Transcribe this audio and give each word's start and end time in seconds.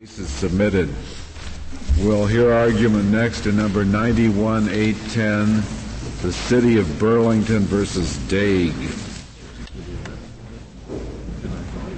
Case 0.00 0.18
is 0.18 0.28
submitted. 0.28 0.94
We'll 2.00 2.26
hear 2.26 2.52
argument 2.52 3.06
next 3.06 3.46
in 3.46 3.56
number 3.56 3.82
91810, 3.82 5.62
the 6.20 6.30
City 6.30 6.76
of 6.76 6.98
Burlington 6.98 7.60
versus 7.60 8.18
Dague. 8.28 8.74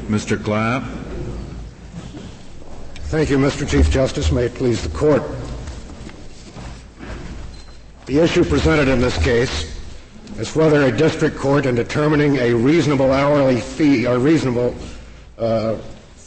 Mr. 0.07 0.41
Clapp. 0.41 0.85
Thank 3.09 3.31
you, 3.31 3.39
Mr. 3.39 3.69
Chief 3.69 3.91
Justice. 3.91 4.31
May 4.31 4.45
it 4.45 4.55
please 4.55 4.81
the 4.81 4.97
court. 4.97 5.25
The 8.07 8.21
issue 8.21 8.45
presented 8.45 8.87
in 8.87 9.01
this 9.01 9.21
case 9.25 9.77
is 10.39 10.55
whether 10.55 10.85
a 10.85 10.97
district 10.97 11.37
court 11.37 11.67
in 11.67 11.75
determining 11.75 12.37
a 12.37 12.55
reasonable 12.55 13.11
hourly 13.11 13.61
fee 13.61 14.07
or 14.07 14.21
reasonable 14.21 14.77
uh, 15.37 15.77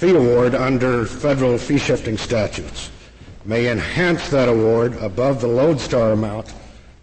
fee 0.01 0.15
award 0.15 0.55
under 0.55 1.05
federal 1.05 1.59
fee 1.59 1.77
shifting 1.77 2.17
statutes 2.17 2.89
may 3.45 3.69
enhance 3.69 4.29
that 4.29 4.49
award 4.49 4.95
above 4.95 5.39
the 5.39 5.47
lodestar 5.47 6.13
amount 6.13 6.55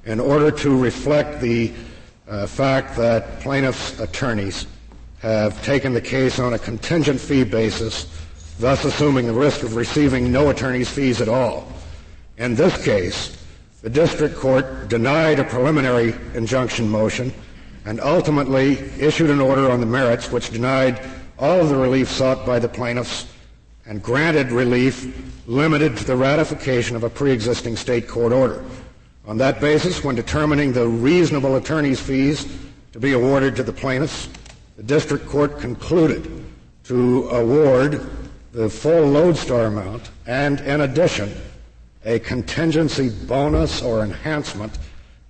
in 0.07 0.19
order 0.19 0.51
to 0.51 0.77
reflect 0.77 1.41
the 1.41 1.73
uh, 2.27 2.45
fact 2.45 2.97
that 2.97 3.39
plaintiffs' 3.39 4.01
attorneys 4.01 4.67
have 5.21 5.63
taken 5.63 5.95
the 5.95 6.01
case 6.01 6.41
on 6.41 6.55
a 6.55 6.59
contingent 6.59 7.21
fee 7.21 7.45
basis, 7.45 8.09
thus 8.59 8.85
assuming 8.85 9.29
the 9.29 9.33
risk 9.33 9.63
of 9.63 9.77
receiving 9.77 10.33
no 10.33 10.51
attorney's 10.51 10.91
fees 10.91 11.21
at 11.21 11.29
all. 11.29 11.73
In 12.37 12.57
this 12.57 12.85
case, 12.85 13.47
the 13.81 13.91
district 13.91 14.35
court 14.35 14.89
denied 14.89 15.39
a 15.39 15.45
preliminary 15.45 16.17
injunction 16.35 16.89
motion 16.89 17.33
and 17.85 18.01
ultimately 18.01 18.73
issued 18.99 19.31
an 19.31 19.41
order 19.41 19.71
on 19.71 19.79
the 19.79 19.87
merits 19.87 20.33
which 20.33 20.51
denied 20.51 21.01
all 21.39 21.61
of 21.61 21.69
the 21.69 21.77
relief 21.77 22.11
sought 22.11 22.45
by 22.45 22.59
the 22.59 22.69
plaintiffs 22.69 23.27
and 23.87 24.03
granted 24.03 24.51
relief 24.51 25.47
limited 25.47 25.97
to 25.97 26.05
the 26.05 26.17
ratification 26.17 26.97
of 26.97 27.05
a 27.05 27.11
pre-existing 27.11 27.77
state 27.77 28.07
court 28.07 28.33
order. 28.33 28.63
On 29.27 29.39
that 29.39 29.61
basis, 29.61 30.03
when 30.03 30.15
determining 30.15 30.73
the 30.73 30.87
reasonable 30.87 31.57
attorney's 31.57 32.01
fees 32.01 32.47
to 32.93 33.01
be 33.01 33.13
awarded 33.13 33.57
to 33.57 33.63
the 33.63 33.73
plaintiffs, 33.73 34.29
the 34.77 34.83
district 34.83 35.27
court 35.27 35.59
concluded 35.59 36.45
to 36.85 37.29
award 37.29 38.09
the 38.53 38.69
full 38.69 39.07
lodestar 39.07 39.67
amount 39.67 40.11
and, 40.27 40.61
in 40.61 40.83
addition, 40.83 41.33
a 42.05 42.19
contingency 42.19 43.11
bonus 43.27 43.83
or 43.83 44.03
enhancement 44.03 44.79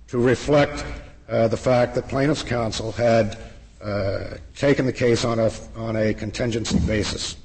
to 0.07 0.17
reflect 0.17 0.85
uh, 1.27 1.47
the 1.47 1.57
fact 1.57 1.95
that 1.95 2.07
plaintiffs' 2.07 2.43
counsel 2.43 2.91
had 2.91 3.37
taken 4.55 4.85
the 4.85 4.93
case 4.93 5.23
on 5.25 5.39
a, 5.39 5.51
on 5.75 5.95
a 5.95 6.13
contingency 6.13 6.79
basis. 6.79 7.35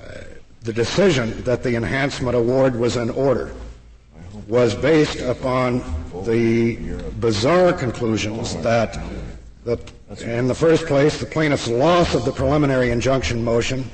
Uh, 0.00 0.14
the 0.62 0.72
decision 0.72 1.42
that 1.44 1.62
the 1.62 1.74
enhancement 1.76 2.36
award 2.36 2.74
was 2.74 2.96
in 2.96 3.10
order 3.10 3.52
was 4.48 4.74
based 4.74 5.20
upon 5.20 5.78
the 6.24 6.76
bizarre 7.20 7.72
conclusions 7.72 8.56
that 8.62 8.98
in 10.22 10.48
the 10.48 10.54
first 10.54 10.86
place, 10.86 11.20
the 11.20 11.26
plaintiff's 11.26 11.68
loss 11.68 12.14
of 12.14 12.24
the 12.24 12.32
preliminary 12.32 12.90
injunction 12.90 13.44
motion 13.44 13.88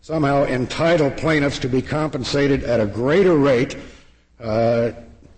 somehow 0.00 0.44
entitled 0.44 1.16
plaintiffs 1.16 1.58
to 1.58 1.68
be 1.68 1.82
compensated 1.82 2.64
at 2.64 2.80
a 2.80 2.86
greater 2.86 3.36
rate, 3.36 3.76
uh, 4.40 4.90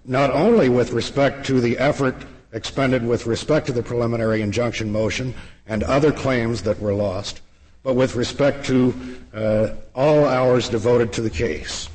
not 0.05 0.31
only 0.31 0.69
with 0.69 0.93
respect 0.93 1.45
to 1.47 1.61
the 1.61 1.77
effort 1.79 2.15
expended 2.53 3.07
with 3.07 3.27
respect 3.27 3.67
to 3.67 3.73
the 3.73 3.83
preliminary 3.83 4.43
injunction 4.43 4.91
motion 4.91 5.35
and 5.67 5.83
other 5.85 6.13
claims 6.13 6.63
that 6.63 6.81
were 6.81 6.95
lost, 6.95 7.41
but 7.83 7.95
with 7.95 8.17
respect 8.17 8.65
to 8.67 8.95
uh, 9.35 9.69
all 9.95 10.25
hours 10.27 10.69
devoted 10.69 11.13
to 11.13 11.21
the 11.21 11.31
case. 11.31 11.89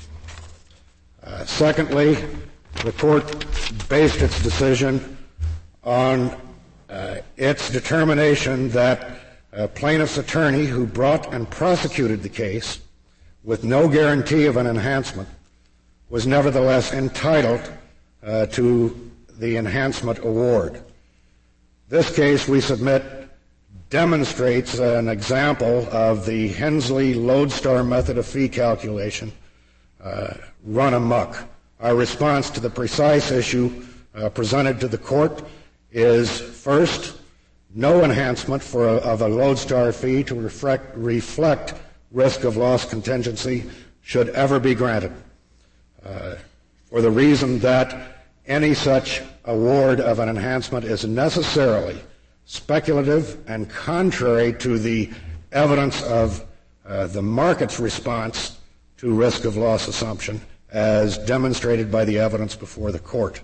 Uh, 1.23 1.43
secondly, 1.45 2.17
the 2.83 2.91
court 2.93 3.45
based 3.89 4.21
its 4.21 4.41
decision 4.41 5.17
on 5.83 6.35
uh, 6.89 7.17
its 7.37 7.69
determination 7.69 8.69
that 8.69 9.19
a 9.51 9.67
plaintiff's 9.67 10.17
attorney 10.17 10.65
who 10.65 10.85
brought 10.85 11.33
and 11.33 11.49
prosecuted 11.49 12.21
the 12.21 12.29
case 12.29 12.79
with 13.43 13.63
no 13.63 13.87
guarantee 13.87 14.45
of 14.45 14.57
an 14.57 14.67
enhancement 14.67 15.29
was 16.09 16.27
nevertheless 16.27 16.93
entitled 16.93 17.61
uh, 18.23 18.45
to 18.47 19.11
the 19.39 19.57
enhancement 19.57 20.19
award. 20.19 20.81
This 21.89 22.13
case, 22.13 22.47
we 22.47 22.61
submit, 22.61 23.03
demonstrates 23.89 24.79
an 24.79 25.07
example 25.07 25.87
of 25.91 26.25
the 26.25 26.49
Hensley 26.49 27.13
Lodestar 27.13 27.83
method 27.83 28.17
of 28.17 28.25
fee 28.25 28.49
calculation 28.49 29.31
uh, 30.03 30.33
run 30.63 30.93
amok. 30.93 31.37
Our 31.79 31.95
response 31.95 32.49
to 32.51 32.59
the 32.59 32.69
precise 32.69 33.31
issue 33.31 33.85
uh, 34.15 34.29
presented 34.29 34.79
to 34.79 34.87
the 34.87 34.97
court 34.97 35.43
is 35.91 36.39
first, 36.39 37.17
no 37.73 38.03
enhancement 38.03 38.63
for 38.63 38.87
a, 38.87 38.95
of 38.97 39.21
a 39.21 39.27
lodestar 39.27 39.91
fee 39.91 40.23
to 40.23 40.35
reflect, 40.35 40.95
reflect 40.95 41.73
risk 42.11 42.43
of 42.43 42.57
loss 42.57 42.85
contingency 42.85 43.69
should 44.01 44.29
ever 44.29 44.59
be 44.59 44.73
granted. 44.73 45.11
Uh, 46.05 46.35
for 46.89 47.01
the 47.01 47.11
reason 47.11 47.59
that 47.59 48.14
any 48.47 48.73
such 48.73 49.21
award 49.45 49.99
of 49.99 50.19
an 50.19 50.29
enhancement 50.29 50.85
is 50.85 51.05
necessarily 51.05 51.99
speculative 52.45 53.37
and 53.49 53.69
contrary 53.69 54.53
to 54.53 54.77
the 54.77 55.09
evidence 55.51 56.03
of 56.03 56.45
uh, 56.85 57.07
the 57.07 57.21
market's 57.21 57.79
response 57.79 58.59
to 58.97 59.13
risk 59.13 59.45
of 59.45 59.57
loss 59.57 59.87
assumption 59.87 60.39
as 60.71 61.17
demonstrated 61.19 61.91
by 61.91 62.05
the 62.05 62.19
evidence 62.19 62.55
before 62.55 62.91
the 62.91 62.99
court. 62.99 63.41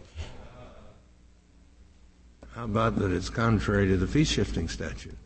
How 2.53 2.65
about 2.65 2.99
that 2.99 3.11
it's 3.11 3.29
contrary 3.29 3.87
to 3.87 3.97
the 3.97 4.07
fee 4.07 4.25
shifting 4.25 4.67
statute? 4.67 5.17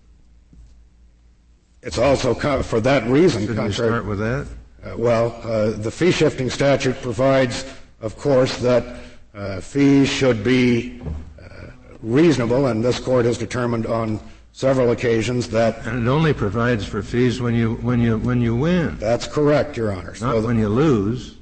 It's 1.82 1.98
also, 1.98 2.34
for 2.64 2.80
that 2.82 3.08
reason, 3.08 3.42
Shouldn't 3.42 3.58
contrary. 3.60 3.92
start 3.92 4.06
with 4.06 4.20
that? 4.20 4.48
Uh, 4.84 4.98
well, 4.98 5.40
uh, 5.44 5.72
the 5.72 5.92
fee 5.92 6.12
shifting 6.12 6.50
statute 6.50 7.00
provides, 7.02 7.66
of 8.02 8.18
course, 8.18 8.58
that 8.58 9.00
uh, 9.36 9.60
fees 9.62 10.08
should 10.08 10.44
be 10.44 11.02
uh, 11.42 11.68
reasonable, 12.02 12.68
and 12.68 12.84
this 12.84 13.00
court 13.00 13.26
has 13.26 13.38
determined 13.38 13.86
on 13.86 14.20
several 14.54 14.92
occasions 14.92 15.50
that. 15.50 15.86
And 15.86 16.08
it 16.08 16.10
only 16.10 16.34
provides 16.34 16.86
for 16.86 17.04
fees 17.04 17.42
when 17.42 17.54
you 17.54 17.76
when 17.76 18.00
you 18.00 18.18
when 18.18 18.42
you 18.42 18.56
win. 18.56 18.98
That's 18.98 19.28
correct, 19.28 19.78
Your 19.78 19.92
Honor. 19.92 20.16
Not 20.22 20.36
so 20.36 20.42
when 20.42 20.58
you 20.58 20.70
lose. 20.70 21.36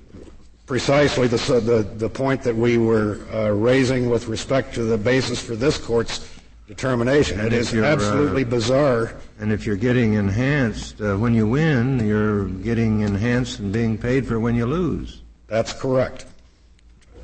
Precisely 0.66 1.28
the 1.28 1.38
the, 1.38 1.84
the 1.98 2.09
point 2.09 2.42
that 2.44 2.56
we 2.56 2.78
were 2.78 3.20
uh, 3.31 3.50
raising 3.50 4.10
with 4.10 4.28
respect 4.28 4.74
to 4.75 4.84
the 4.84 4.98
basis 4.98 5.42
for 5.42 5.56
this 5.56 5.78
court's 5.78 6.28
determination. 6.68 7.40
And 7.40 7.48
it 7.48 7.54
is 7.54 7.74
uh, 7.74 7.84
absolutely 7.84 8.44
bizarre. 8.44 9.16
And 9.40 9.52
if 9.52 9.66
you're 9.66 9.75
getting 9.75 10.14
enhanced 10.14 11.02
uh, 11.02 11.18
when 11.18 11.34
you 11.34 11.48
win, 11.48 12.06
you're 12.08 12.48
getting 12.48 13.02
enhanced 13.02 13.60
and 13.60 13.72
being 13.72 13.98
paid 13.98 14.25
for 14.25 14.40
when 14.40 14.56
you 14.56 14.66
lose. 14.66 15.22
That's 15.48 15.74
correct. 15.74 16.25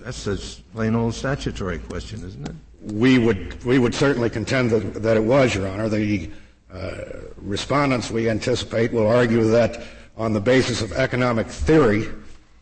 That's 0.09 0.25
a 0.25 0.63
plain 0.73 0.95
old 0.95 1.13
statutory 1.13 1.77
question, 1.77 2.25
isn't 2.25 2.49
it? 2.49 2.55
We 2.81 3.19
would 3.19 3.63
we 3.63 3.77
would 3.77 3.93
certainly 3.93 4.31
contend 4.31 4.71
that, 4.71 5.03
that 5.03 5.15
it 5.15 5.23
was, 5.23 5.53
Your 5.53 5.67
Honor. 5.67 5.87
The 5.87 6.31
uh, 6.73 7.01
respondents 7.37 8.09
we 8.09 8.27
anticipate 8.27 8.91
will 8.91 9.05
argue 9.05 9.43
that 9.51 9.83
on 10.17 10.33
the 10.33 10.41
basis 10.41 10.81
of 10.81 10.93
economic 10.93 11.45
theory 11.45 12.07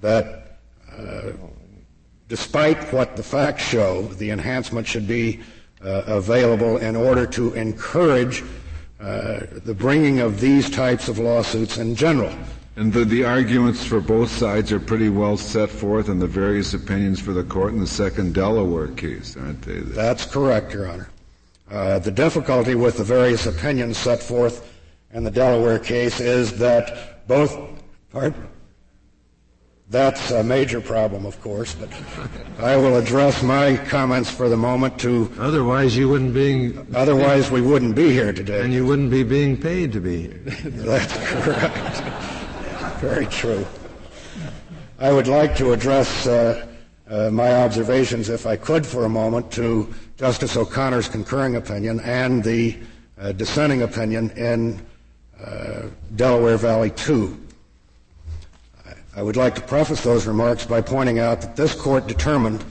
that 0.02 0.58
uh, 0.92 1.32
despite 2.28 2.92
what 2.92 3.16
the 3.16 3.24
facts 3.24 3.64
show, 3.64 4.02
the 4.02 4.32
enhancement 4.32 4.86
should 4.86 5.08
be 5.08 5.40
uh, 5.82 6.04
available 6.06 6.76
in 6.76 6.98
order 6.98 7.26
to 7.28 7.54
encourage 7.54 8.44
uh, 9.00 9.40
the 9.64 9.74
bringing 9.74 10.20
of 10.20 10.42
these 10.42 10.70
types 10.70 11.08
of 11.08 11.18
lawsuits 11.18 11.78
in 11.78 11.96
general. 11.96 12.36
And 12.78 12.94
the, 12.94 13.06
the, 13.06 13.26
arguments 13.26 13.84
for 13.84 14.00
both 14.00 14.30
sides 14.30 14.72
are 14.72 14.80
pretty 14.80 15.10
well 15.10 15.36
set 15.36 15.68
forth 15.68 16.10
in 16.10 16.20
the 16.20 16.28
various 16.28 16.76
opinions 16.76 17.20
for 17.20 17.34
the 17.34 17.44
court 17.44 17.74
in 17.74 17.80
the 17.80 17.88
second 17.88 18.36
Delaware 18.36 18.90
case, 18.90 19.36
aren't 19.36 19.64
they? 19.64 19.80
That's 19.80 20.26
correct, 20.26 20.74
Your 20.74 20.88
Honor. 20.88 21.10
Uh, 21.72 21.98
the 21.98 22.12
difficulty 22.12 22.76
with 22.76 22.98
the 22.98 23.04
various 23.04 23.48
opinions 23.48 23.98
set 23.98 24.22
forth 24.22 24.72
in 25.12 25.24
the 25.24 25.32
Delaware 25.32 25.80
case 25.80 26.20
is 26.20 26.56
that 26.60 27.28
both. 27.28 27.58
Pardon? 28.12 28.48
That's 29.90 30.30
a 30.30 30.44
major 30.44 30.80
problem, 30.80 31.26
of 31.26 31.42
course, 31.42 31.74
but 31.74 31.90
I 32.60 32.76
will 32.76 32.98
address 32.98 33.42
my 33.42 33.78
comments 33.78 34.30
for 34.30 34.50
the 34.50 34.58
moment 34.58 35.00
to. 35.00 35.32
Otherwise, 35.40 35.98
you 35.98 36.10
wouldn't 36.10 36.36
be. 36.36 36.78
Otherwise, 36.94 37.50
we 37.50 37.62
wouldn't 37.62 37.96
be 37.96 38.12
here 38.12 38.34
today. 38.34 38.62
And 38.62 38.72
you 38.72 38.86
wouldn't 38.86 39.10
be 39.10 39.24
being 39.24 39.58
paid 39.60 39.94
to 39.94 40.00
be 40.00 40.22
here. 40.24 40.42
That's 40.64 41.18
correct. 41.32 42.37
Very 43.00 43.28
true. 43.28 43.64
I 44.98 45.12
would 45.12 45.28
like 45.28 45.56
to 45.58 45.74
address 45.74 46.26
uh, 46.26 46.66
uh, 47.08 47.30
my 47.32 47.54
observations, 47.54 48.28
if 48.28 48.48
I 48.48 48.56
could, 48.56 48.88
for 48.88 49.06
a 49.06 49.10
moment, 49.10 49.52
to 49.52 49.94
Justice 50.18 50.58
O'Connor's 50.58 51.08
concurring 51.08 51.58
opinion 51.58 52.00
and 52.00 52.44
the 52.44 52.76
uh, 53.20 53.34
dissenting 53.34 53.84
opinion 53.84 54.32
in 54.32 54.82
uh, 55.40 55.84
Delaware 56.16 56.58
Valley 56.58 56.90
2. 56.90 57.40
I 59.16 59.22
would 59.22 59.36
like 59.36 59.54
to 59.56 59.62
preface 59.62 60.02
those 60.02 60.26
remarks 60.26 60.66
by 60.66 60.82
pointing 60.82 61.20
out 61.20 61.42
that 61.42 61.56
this 61.56 61.76
court 61.76 62.08
determined 62.08 62.66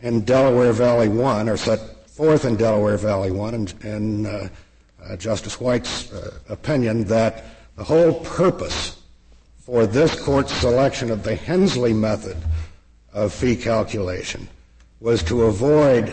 in 0.00 0.26
Delaware 0.26 0.74
Valley 0.74 1.08
1, 1.08 1.48
or 1.48 1.56
set 1.56 2.06
forth 2.06 2.44
in 2.44 2.56
Delaware 2.56 2.98
Valley 2.98 3.30
1, 3.30 3.54
and, 3.54 3.74
and 3.82 4.26
uh, 4.26 4.48
uh, 5.02 5.16
Justice 5.16 5.58
White's 5.58 6.12
opinion, 6.50 7.04
that 7.04 7.46
the 7.76 7.84
whole 7.84 8.20
purpose 8.20 8.99
for 9.70 9.86
this 9.86 10.20
court's 10.20 10.52
selection 10.52 11.12
of 11.12 11.22
the 11.22 11.36
Hensley 11.36 11.92
method 11.92 12.36
of 13.12 13.32
fee 13.32 13.54
calculation 13.54 14.48
was 14.98 15.22
to 15.22 15.44
avoid, 15.44 16.12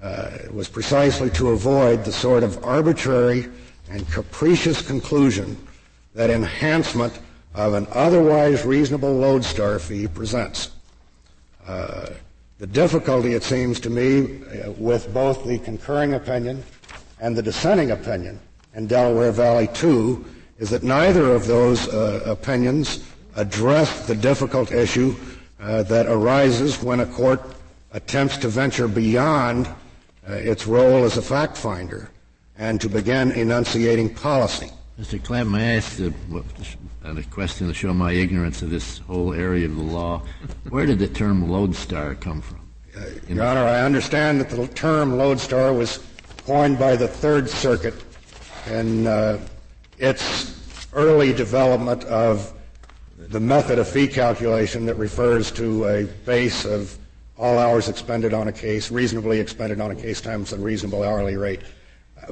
uh, 0.00 0.30
was 0.50 0.70
precisely 0.70 1.28
to 1.28 1.50
avoid 1.50 2.02
the 2.02 2.10
sort 2.10 2.42
of 2.42 2.64
arbitrary 2.64 3.46
and 3.90 4.10
capricious 4.10 4.80
conclusion 4.80 5.54
that 6.14 6.30
enhancement 6.30 7.20
of 7.54 7.74
an 7.74 7.86
otherwise 7.92 8.64
reasonable 8.64 9.12
lodestar 9.12 9.78
fee 9.78 10.08
presents. 10.08 10.70
Uh, 11.66 12.06
the 12.56 12.66
difficulty, 12.66 13.34
it 13.34 13.42
seems 13.42 13.80
to 13.80 13.90
me, 13.90 14.42
uh, 14.46 14.70
with 14.78 15.12
both 15.12 15.44
the 15.44 15.58
concurring 15.58 16.14
opinion 16.14 16.64
and 17.20 17.36
the 17.36 17.42
dissenting 17.42 17.90
opinion 17.90 18.40
in 18.74 18.86
Delaware 18.86 19.30
Valley 19.30 19.68
2 19.74 20.24
is 20.58 20.70
that 20.70 20.82
neither 20.82 21.32
of 21.32 21.46
those 21.46 21.88
uh, 21.88 22.22
opinions 22.26 23.04
address 23.36 24.06
the 24.06 24.14
difficult 24.14 24.72
issue 24.72 25.14
uh, 25.60 25.82
that 25.84 26.06
arises 26.06 26.82
when 26.82 27.00
a 27.00 27.06
court 27.06 27.42
attempts 27.92 28.36
to 28.36 28.48
venture 28.48 28.88
beyond 28.88 29.66
uh, 29.66 30.32
its 30.32 30.66
role 30.66 31.04
as 31.04 31.16
a 31.16 31.22
fact 31.22 31.56
finder 31.56 32.10
and 32.58 32.80
to 32.80 32.88
begin 32.88 33.32
enunciating 33.32 34.14
policy. 34.14 34.70
Mr. 35.00 35.22
Clapp, 35.22 35.48
may 35.48 35.74
I 35.74 35.76
ask 35.76 35.98
a, 35.98 36.12
a 37.04 37.22
question 37.24 37.66
to 37.66 37.74
show 37.74 37.92
my 37.92 38.12
ignorance 38.12 38.62
of 38.62 38.70
this 38.70 38.98
whole 38.98 39.34
area 39.34 39.66
of 39.66 39.74
the 39.74 39.82
law? 39.82 40.22
Where 40.68 40.86
did 40.86 41.00
the 41.00 41.08
term 41.08 41.50
lodestar 41.50 42.14
come 42.14 42.40
from? 42.40 42.60
Uh, 42.96 43.02
Your 43.28 43.44
Honor, 43.44 43.64
I 43.64 43.80
understand 43.80 44.40
that 44.40 44.50
the 44.50 44.68
term 44.68 45.18
lodestar 45.18 45.72
was 45.72 45.98
coined 46.46 46.78
by 46.78 46.94
the 46.94 47.08
Third 47.08 47.50
Circuit 47.50 47.94
in 48.70 49.08
uh, 49.08 49.40
its 50.04 50.86
early 50.92 51.32
development 51.32 52.04
of 52.04 52.52
the 53.16 53.40
method 53.40 53.78
of 53.78 53.88
fee 53.88 54.06
calculation 54.06 54.86
that 54.86 54.94
refers 54.96 55.50
to 55.50 55.86
a 55.86 56.04
base 56.26 56.64
of 56.64 56.96
all 57.36 57.58
hours 57.58 57.88
expended 57.88 58.32
on 58.32 58.48
a 58.48 58.52
case, 58.52 58.90
reasonably 58.90 59.40
expended 59.40 59.80
on 59.80 59.90
a 59.90 59.94
case 59.94 60.20
times 60.20 60.52
a 60.52 60.58
reasonable 60.58 61.02
hourly 61.02 61.36
rate. 61.36 61.60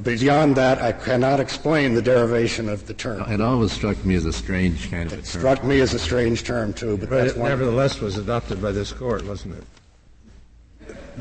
Beyond 0.03 0.57
that, 0.57 0.81
I 0.81 0.93
cannot 0.93 1.41
explain 1.41 1.95
the 1.95 2.03
derivation 2.03 2.69
of 2.69 2.87
the 2.87 2.95
term. 2.95 3.31
It 3.31 3.41
always 3.41 3.73
struck 3.73 4.03
me 4.05 4.15
as 4.15 4.25
a 4.25 4.33
strange 4.33 4.91
kind 4.91 5.13
of 5.13 5.19
it 5.19 5.29
a 5.29 5.33
term. 5.33 5.41
struck 5.41 5.65
me 5.65 5.81
as 5.81 5.93
a 5.93 5.99
strange 5.99 6.45
term 6.45 6.73
too, 6.73 6.97
but, 6.97 7.11
but 7.11 7.27
it 7.27 7.37
nevertheless 7.37 8.01
was 8.01 8.17
adopted 8.17 8.63
by 8.63 8.73
this 8.73 8.93
court, 8.93 9.25
wasn't 9.27 9.57
it? 9.57 9.65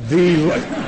The 0.08 0.36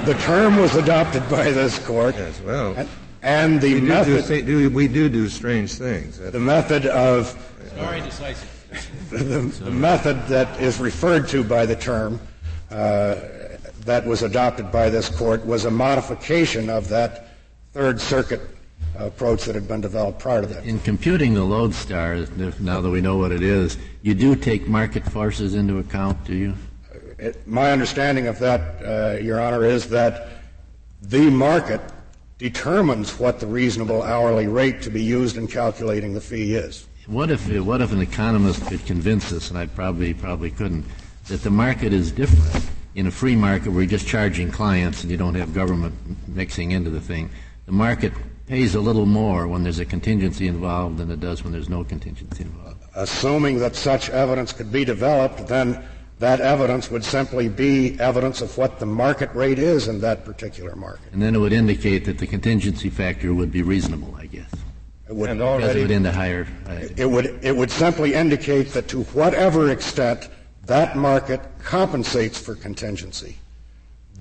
the 0.06 0.13
term 0.21 0.57
was 0.57 0.75
adopted 0.75 1.27
by 1.30 1.51
this 1.51 1.77
court. 1.80 2.16
Yes, 2.16 2.39
well, 2.42 2.74
and, 2.77 2.88
and 3.23 3.59
the 3.61 3.75
we 3.75 3.81
method 3.81 4.27
do, 4.27 4.45
do, 4.45 4.69
we 4.69 4.87
do 4.87 5.09
do 5.09 5.29
strange 5.29 5.73
things. 5.73 6.19
The 6.19 6.39
method 6.39 6.85
of 6.85 7.33
very 7.75 8.01
decisive. 8.01 8.49
The, 9.09 9.17
the, 9.17 9.71
method 9.71 10.25
that 10.27 10.59
is 10.59 10.79
referred 10.79 11.27
to 11.29 11.43
by 11.43 11.65
the 11.65 11.75
term 11.75 12.19
uh, 12.71 13.15
that 13.85 14.05
was 14.05 14.23
adopted 14.23 14.71
by 14.71 14.89
this 14.89 15.09
court 15.09 15.45
was 15.45 15.65
a 15.65 15.71
modification 15.71 16.69
of 16.69 16.89
that 16.89 17.29
Third 17.73 18.01
Circuit 18.01 18.41
approach 18.97 19.45
that 19.45 19.55
had 19.55 19.67
been 19.67 19.81
developed 19.81 20.19
prior 20.19 20.41
to 20.41 20.47
that. 20.47 20.65
In 20.65 20.79
computing 20.79 21.33
the 21.33 21.43
lodestar, 21.43 22.25
now 22.59 22.81
that 22.81 22.89
we 22.89 23.01
know 23.01 23.17
what 23.17 23.31
it 23.31 23.43
is, 23.43 23.77
you 24.01 24.13
do 24.13 24.35
take 24.35 24.67
market 24.67 25.03
forces 25.05 25.55
into 25.55 25.79
account, 25.79 26.23
do 26.23 26.35
you? 26.35 26.53
It, 27.17 27.47
my 27.47 27.71
understanding 27.71 28.27
of 28.27 28.39
that, 28.39 28.83
uh, 28.83 29.19
Your 29.19 29.39
Honor, 29.39 29.65
is 29.65 29.87
that 29.89 30.29
the 31.01 31.29
market 31.29 31.81
determines 32.44 33.18
what 33.18 33.40
the 33.40 33.48
reasonable 33.48 34.04
hourly 34.04 34.48
rate 34.48 34.81
to 34.81 34.90
be 34.90 35.01
used 35.01 35.38
in 35.38 35.48
calculating 35.48 36.13
the 36.13 36.19
fee 36.19 36.56
is. 36.56 36.86
What 37.07 37.31
if 37.31 37.48
what 37.62 37.81
if 37.81 37.94
an 37.94 38.01
economist 38.01 38.66
could 38.68 38.86
convince 38.86 39.31
us, 39.31 39.50
and 39.50 39.57
I 39.57 39.66
probably 39.66 40.13
probably 40.13 40.51
couldn't, 40.51 40.86
that 41.30 41.42
the 41.42 41.50
market 41.50 41.94
is 41.94 42.12
different 42.12 42.69
in 42.95 43.07
a 43.07 43.12
free 43.12 43.38
market 43.38 43.69
where 43.72 43.84
you're 43.84 43.90
just 43.90 44.07
charging 44.07 44.51
clients 44.51 45.04
and 45.04 45.10
you 45.10 45.16
don't 45.16 45.36
have 45.36 45.54
government 45.54 45.95
mixing 46.28 46.72
into 46.72 46.90
the 46.90 47.00
thing? 47.00 47.30
the 47.66 47.72
market 47.72 48.12
pays 48.48 48.75
a 48.75 48.81
little 48.81 49.06
more 49.06 49.48
when 49.48 49.63
there's 49.63 49.80
a 49.80 49.86
contingency 49.86 50.48
involved 50.48 50.98
than 50.98 51.10
it 51.10 51.19
does 51.19 51.44
when 51.44 51.54
there's 51.54 51.69
no 51.69 51.84
contingency 51.84 52.44
involved. 52.44 52.81
Assuming 52.95 53.57
that 53.60 53.75
such 53.75 54.10
evidence 54.10 54.51
could 54.51 54.72
be 54.72 54.84
developed, 54.84 55.48
then 55.48 55.81
that 56.23 56.39
evidence 56.39 56.89
would 56.89 57.03
simply 57.03 57.49
be 57.49 57.99
evidence 57.99 58.39
of 58.39 58.57
what 58.57 58.79
the 58.79 58.85
market 58.85 59.29
rate 59.35 59.59
is 59.59 59.89
in 59.89 59.99
that 59.99 60.23
particular 60.23 60.73
market. 60.73 61.11
And 61.11 61.21
then 61.21 61.35
it 61.35 61.39
would 61.39 61.51
indicate 61.51 62.05
that 62.05 62.17
the 62.17 62.25
contingency 62.25 62.89
factor 62.89 63.33
would 63.33 63.51
be 63.51 63.61
reasonable, 63.61 64.15
I 64.15 64.27
guess. 64.27 64.49
It 65.09 65.13
would, 65.17 65.29
and 65.29 65.41
already, 65.41 65.81
it 65.81 65.81
would 65.81 65.91
end 65.91 66.07
higher. 66.07 66.47
Uh, 66.65 66.87
it 66.95 67.05
would 67.05 67.43
it 67.43 67.53
would 67.53 67.69
simply 67.69 68.13
indicate 68.13 68.69
that 68.69 68.87
to 68.87 69.03
whatever 69.19 69.69
extent 69.69 70.29
that 70.65 70.95
market 70.95 71.41
compensates 71.59 72.39
for 72.39 72.55
contingency, 72.55 73.35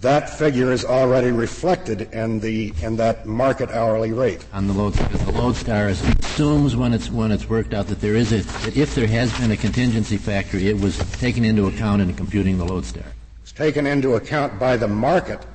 that 0.01 0.29
figure 0.29 0.73
is 0.73 0.85
already 0.85 1.31
reflected 1.31 2.13
in 2.13 2.41
the 2.41 2.73
in 2.83 2.97
that 2.97 3.25
market 3.25 3.71
hourly 3.71 4.13
rate. 4.13 4.45
On 4.53 4.67
the 4.67 4.73
load, 4.73 4.95
because 4.97 5.25
the 5.25 5.33
lodestar 5.33 5.89
assumes 5.89 6.75
when 6.75 6.93
it's 6.93 7.09
when 7.11 7.31
it's 7.31 7.49
worked 7.49 7.73
out 7.73 7.87
that 7.87 8.01
there 8.01 8.17
is 8.17 8.33
a 8.33 8.41
that 8.65 8.77
if 8.77 8.95
there 8.95 9.07
has 9.07 9.33
been 9.39 9.53
a 9.53 9.57
contingency 9.57 10.17
factor, 10.17 10.57
it 10.57 10.81
was 10.81 10.99
taken 11.19 11.45
into 11.45 11.69
account 11.69 12.03
in 12.03 12.13
computing 12.15 12.59
the 12.59 12.65
lodestar. 12.65 13.05
It's 13.43 13.53
taken 13.53 13.87
into 13.87 14.15
account 14.15 14.59
by 14.59 14.77
the 14.77 14.89
market 14.89 15.47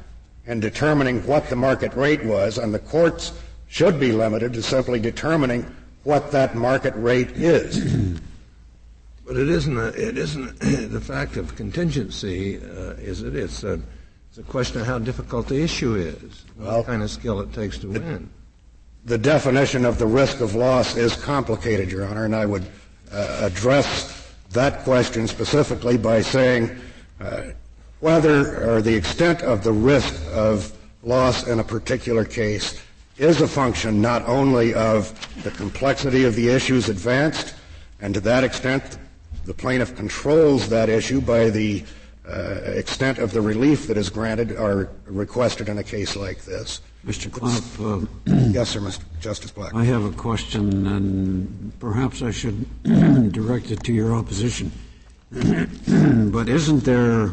in 0.46 0.62
determining 0.62 1.26
what 1.28 1.50
the 1.50 1.58
market 1.58 1.94
rate 1.94 2.24
was, 2.24 2.58
and 2.58 2.74
the 2.74 2.80
courts 2.80 3.34
should 3.68 4.00
be 4.00 4.14
limited 4.14 4.54
to 4.54 4.64
simply 4.64 5.00
determining 5.00 5.66
what 6.04 6.32
that 6.32 6.56
market 6.56 6.94
rate 6.96 7.32
is. 7.32 8.20
but 9.26 9.36
it 9.36 9.50
isn't. 9.50 9.78
A, 9.78 9.88
it 9.88 10.18
isn't 10.18 10.58
the 10.92 11.02
fact 11.02 11.36
of 11.36 11.54
contingency, 11.58 12.58
uh, 12.58 12.94
is 12.94 13.24
it? 13.24 13.36
It's 13.36 13.66
a 13.66 13.82
it's 14.38 14.48
a 14.48 14.52
question 14.52 14.80
of 14.80 14.86
how 14.86 15.00
difficult 15.00 15.48
the 15.48 15.60
issue 15.60 15.96
is, 15.96 16.46
well, 16.58 16.78
what 16.78 16.86
kind 16.86 17.02
of 17.02 17.10
skill 17.10 17.42
it 17.42 17.52
takes 17.54 17.80
to 17.80 17.88
the, 17.88 18.00
win. 18.00 18.30
The 19.06 19.18
definition 19.18 19.84
of 19.84 19.98
the 19.98 20.06
risk 20.06 20.42
of 20.42 20.54
loss 20.54 20.96
is 20.96 21.16
complicated, 21.16 21.92
Your 21.92 22.06
Honor, 22.06 22.26
and 22.26 22.36
I 22.36 22.46
would 22.46 22.64
uh, 23.12 23.40
address 23.42 24.32
that 24.52 24.84
question 24.84 25.28
specifically 25.28 25.98
by 25.98 26.22
saying 26.22 26.70
uh, 27.20 27.46
whether 28.00 28.70
or 28.70 28.84
the 28.84 28.94
extent 28.94 29.42
of 29.42 29.64
the 29.64 29.74
risk 29.74 30.14
of 30.32 30.72
loss 31.02 31.48
in 31.48 31.58
a 31.58 31.64
particular 31.64 32.24
case 32.24 32.80
is 33.18 33.42
a 33.42 33.48
function 33.48 34.04
not 34.04 34.24
only 34.28 34.76
of 34.76 35.16
the 35.42 35.50
complexity 35.50 36.26
of 36.26 36.36
the 36.36 36.48
issues 36.50 36.90
advanced, 36.90 37.56
and 38.02 38.14
to 38.14 38.20
that 38.20 38.44
extent, 38.44 39.00
the 39.46 39.54
plaintiff 39.54 39.96
controls 39.96 40.70
that 40.70 40.90
issue 40.90 41.22
by 41.22 41.50
the 41.50 41.84
extent 42.28 43.20
of 43.20 43.32
the 43.32 43.42
relief 43.42 43.88
that 43.88 43.98
is 43.98 44.10
granted 44.10 44.52
or 44.52 44.90
requested 45.06 45.70
in 45.70 45.78
a 45.78 45.84
case 45.84 46.16
like 46.16 46.44
this. 46.44 46.82
Mr. 47.06 47.32
Clapp. 47.32 47.64
Uh, 47.80 48.06
yes, 48.52 48.70
sir, 48.70 48.82
Mr. 48.82 49.04
Justice 49.22 49.52
Blackmun. 49.52 49.80
I 49.80 49.86
have 49.86 50.04
a 50.04 50.12
question, 50.12 50.88
and 50.88 51.72
perhaps 51.80 52.22
I 52.22 52.32
should 52.32 52.66
direct 53.32 53.72
it 53.72 53.84
to 53.84 53.94
your 53.94 54.14
opposition. 54.14 54.72
but 55.32 56.50
isn't 56.50 56.84
there 56.84 57.32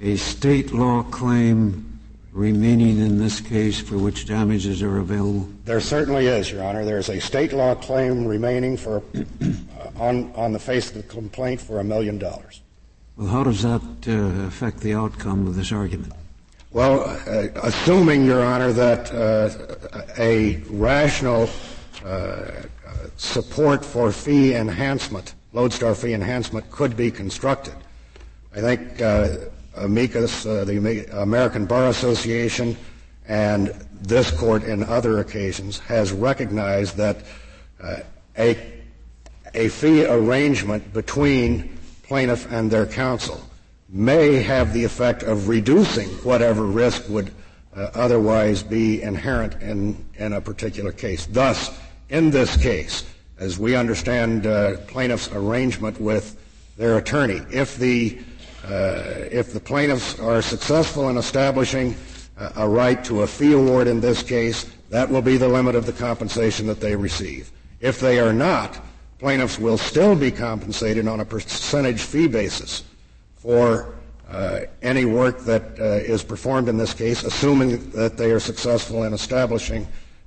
a 0.00 0.16
state 0.16 0.72
law 0.72 1.02
claim 1.04 1.98
remaining 2.32 2.98
in 2.98 3.18
this 3.18 3.40
case 3.40 3.80
for 3.80 3.96
which 3.96 4.26
damages 4.26 4.82
are 4.82 4.98
available? 4.98 5.48
There 5.64 5.80
certainly 5.80 6.26
is, 6.26 6.50
Your 6.50 6.62
Honor. 6.62 6.84
There 6.84 6.98
is 6.98 7.08
a 7.08 7.20
state 7.20 7.52
law 7.52 7.74
claim 7.74 8.26
remaining 8.26 8.76
for 8.76 9.02
uh, 9.14 9.90
on 9.96 10.32
on 10.34 10.52
the 10.52 10.58
face 10.58 10.88
of 10.90 10.96
the 10.96 11.02
complaint 11.02 11.60
for 11.60 11.80
a 11.80 11.84
million 11.84 12.18
dollars. 12.18 12.60
Well, 13.18 13.26
how 13.26 13.42
does 13.42 13.62
that 13.62 13.82
uh, 14.06 14.46
affect 14.46 14.78
the 14.78 14.94
outcome 14.94 15.48
of 15.48 15.56
this 15.56 15.72
argument? 15.72 16.12
Well, 16.70 17.00
uh, 17.00 17.48
assuming, 17.64 18.24
Your 18.24 18.44
Honor, 18.44 18.70
that 18.70 19.12
uh, 19.12 20.06
a 20.16 20.58
rational 20.70 21.50
uh, 22.04 22.46
support 23.16 23.84
for 23.84 24.12
fee 24.12 24.54
enhancement, 24.54 25.34
lodestar 25.52 25.96
fee 25.96 26.12
enhancement, 26.12 26.70
could 26.70 26.96
be 26.96 27.10
constructed, 27.10 27.74
I 28.54 28.60
think 28.60 29.02
uh, 29.02 29.36
amicus, 29.74 30.46
uh, 30.46 30.64
the 30.64 31.08
American 31.10 31.66
Bar 31.66 31.88
Association, 31.88 32.76
and 33.26 33.74
this 34.00 34.30
court 34.30 34.62
in 34.62 34.84
other 34.84 35.18
occasions 35.18 35.80
has 35.80 36.12
recognized 36.12 36.96
that 36.98 37.24
a, 38.38 38.56
a 39.54 39.68
fee 39.70 40.06
arrangement 40.06 40.92
between 40.92 41.77
plaintiff 42.08 42.50
and 42.50 42.70
their 42.70 42.86
counsel 42.86 43.40
may 43.88 44.42
have 44.42 44.72
the 44.72 44.82
effect 44.82 45.22
of 45.22 45.48
reducing 45.48 46.08
whatever 46.24 46.64
risk 46.64 47.08
would 47.08 47.30
uh, 47.76 47.90
otherwise 47.94 48.62
be 48.62 49.02
inherent 49.02 49.54
in, 49.62 50.04
in 50.16 50.32
a 50.32 50.40
particular 50.40 50.90
case. 50.90 51.26
Thus, 51.26 51.78
in 52.08 52.30
this 52.30 52.56
case, 52.56 53.04
as 53.38 53.58
we 53.58 53.76
understand 53.76 54.46
uh, 54.46 54.78
plaintiff's 54.88 55.30
arrangement 55.32 56.00
with 56.00 56.36
their 56.76 56.98
attorney. 56.98 57.40
If 57.52 57.76
the, 57.76 58.18
uh, 58.64 59.26
if 59.30 59.52
the 59.52 59.60
plaintiffs 59.60 60.18
are 60.18 60.42
successful 60.42 61.08
in 61.08 61.16
establishing 61.16 61.96
a 62.56 62.68
right 62.68 63.02
to 63.04 63.22
a 63.22 63.26
fee 63.26 63.52
award 63.52 63.88
in 63.88 64.00
this 64.00 64.22
case, 64.22 64.64
that 64.90 65.10
will 65.10 65.22
be 65.22 65.36
the 65.36 65.48
limit 65.48 65.74
of 65.74 65.86
the 65.86 65.92
compensation 65.92 66.66
that 66.68 66.80
they 66.80 66.94
receive. 66.94 67.50
If 67.80 68.00
they 68.00 68.20
are 68.20 68.32
not, 68.32 68.78
plaintiffs 69.18 69.58
will 69.58 69.78
still 69.78 70.14
be 70.14 70.30
compensated 70.30 71.08
on 71.08 71.20
a 71.20 71.24
percentage 71.24 72.00
fee 72.00 72.28
basis 72.28 72.84
for 73.36 73.94
uh, 74.30 74.60
any 74.82 75.04
work 75.04 75.40
that 75.40 75.78
uh, 75.80 75.84
is 75.84 76.22
performed 76.22 76.68
in 76.68 76.76
this 76.76 76.92
case, 76.92 77.24
assuming 77.24 77.90
that 77.90 78.16
they 78.16 78.30
are 78.30 78.40
successful 78.40 79.04
in 79.04 79.12
establishing 79.12 79.86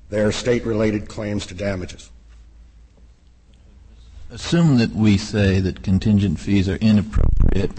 their 0.09 0.31
state-related 0.31 1.07
claims 1.07 1.45
to 1.45 1.53
damages. 1.53 2.09
Assume 4.31 4.77
that 4.77 4.91
we 4.91 5.17
say 5.17 5.59
that 5.59 5.83
contingent 5.83 6.39
fees 6.39 6.67
are 6.67 6.77
inappropriate, 6.77 7.71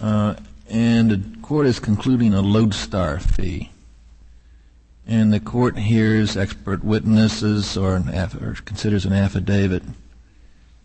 uh, 0.00 0.34
and 0.68 1.10
the 1.10 1.38
court 1.42 1.66
is 1.66 1.80
concluding 1.80 2.34
a 2.34 2.42
lodestar 2.42 3.18
fee, 3.18 3.70
and 5.08 5.32
the 5.32 5.40
court 5.40 5.78
hears 5.78 6.36
expert 6.36 6.84
witnesses 6.84 7.78
or, 7.78 7.96
aff- 8.12 8.40
or 8.40 8.54
considers 8.66 9.06
an 9.06 9.12
affidavit, 9.14 9.82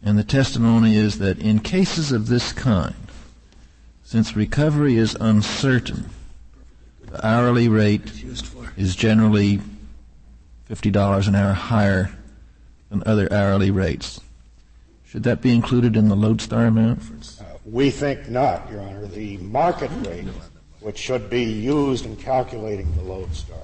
and 0.02 0.18
the 0.18 0.24
testimony 0.24 0.96
is 0.96 1.20
that 1.20 1.38
in 1.40 1.60
cases 1.60 2.14
of 2.14 2.28
this 2.28 2.54
kind, 2.54 2.96
since 4.04 4.36
recovery 4.36 4.98
is 4.98 5.16
uncertain, 5.20 6.10
the 7.06 7.26
hourly 7.26 7.68
rate 7.68 8.24
is 8.78 8.96
generally 8.96 9.60
$50 10.70 11.28
an 11.28 11.36
hour 11.36 11.54
higher 11.54 12.12
than 12.90 13.04
other 13.06 13.32
hourly 13.32 13.72
rates. 13.72 14.22
Should 15.06 15.24
that 15.24 15.42
be 15.42 15.54
included 15.54 15.96
in 15.98 16.08
the 16.08 16.16
lodestar 16.16 16.66
amount? 16.66 17.02
Uh, 17.40 17.44
we 17.66 17.92
think 17.92 18.30
not, 18.30 18.70
Your 18.72 18.82
Honor. 18.82 19.06
The 19.06 19.38
market 19.38 19.92
rate, 20.08 20.26
which 20.80 20.98
should 20.98 21.30
be 21.30 21.44
used 21.44 22.06
in 22.06 22.16
calculating 22.16 22.94
the 22.96 23.04
lodestar, 23.04 23.60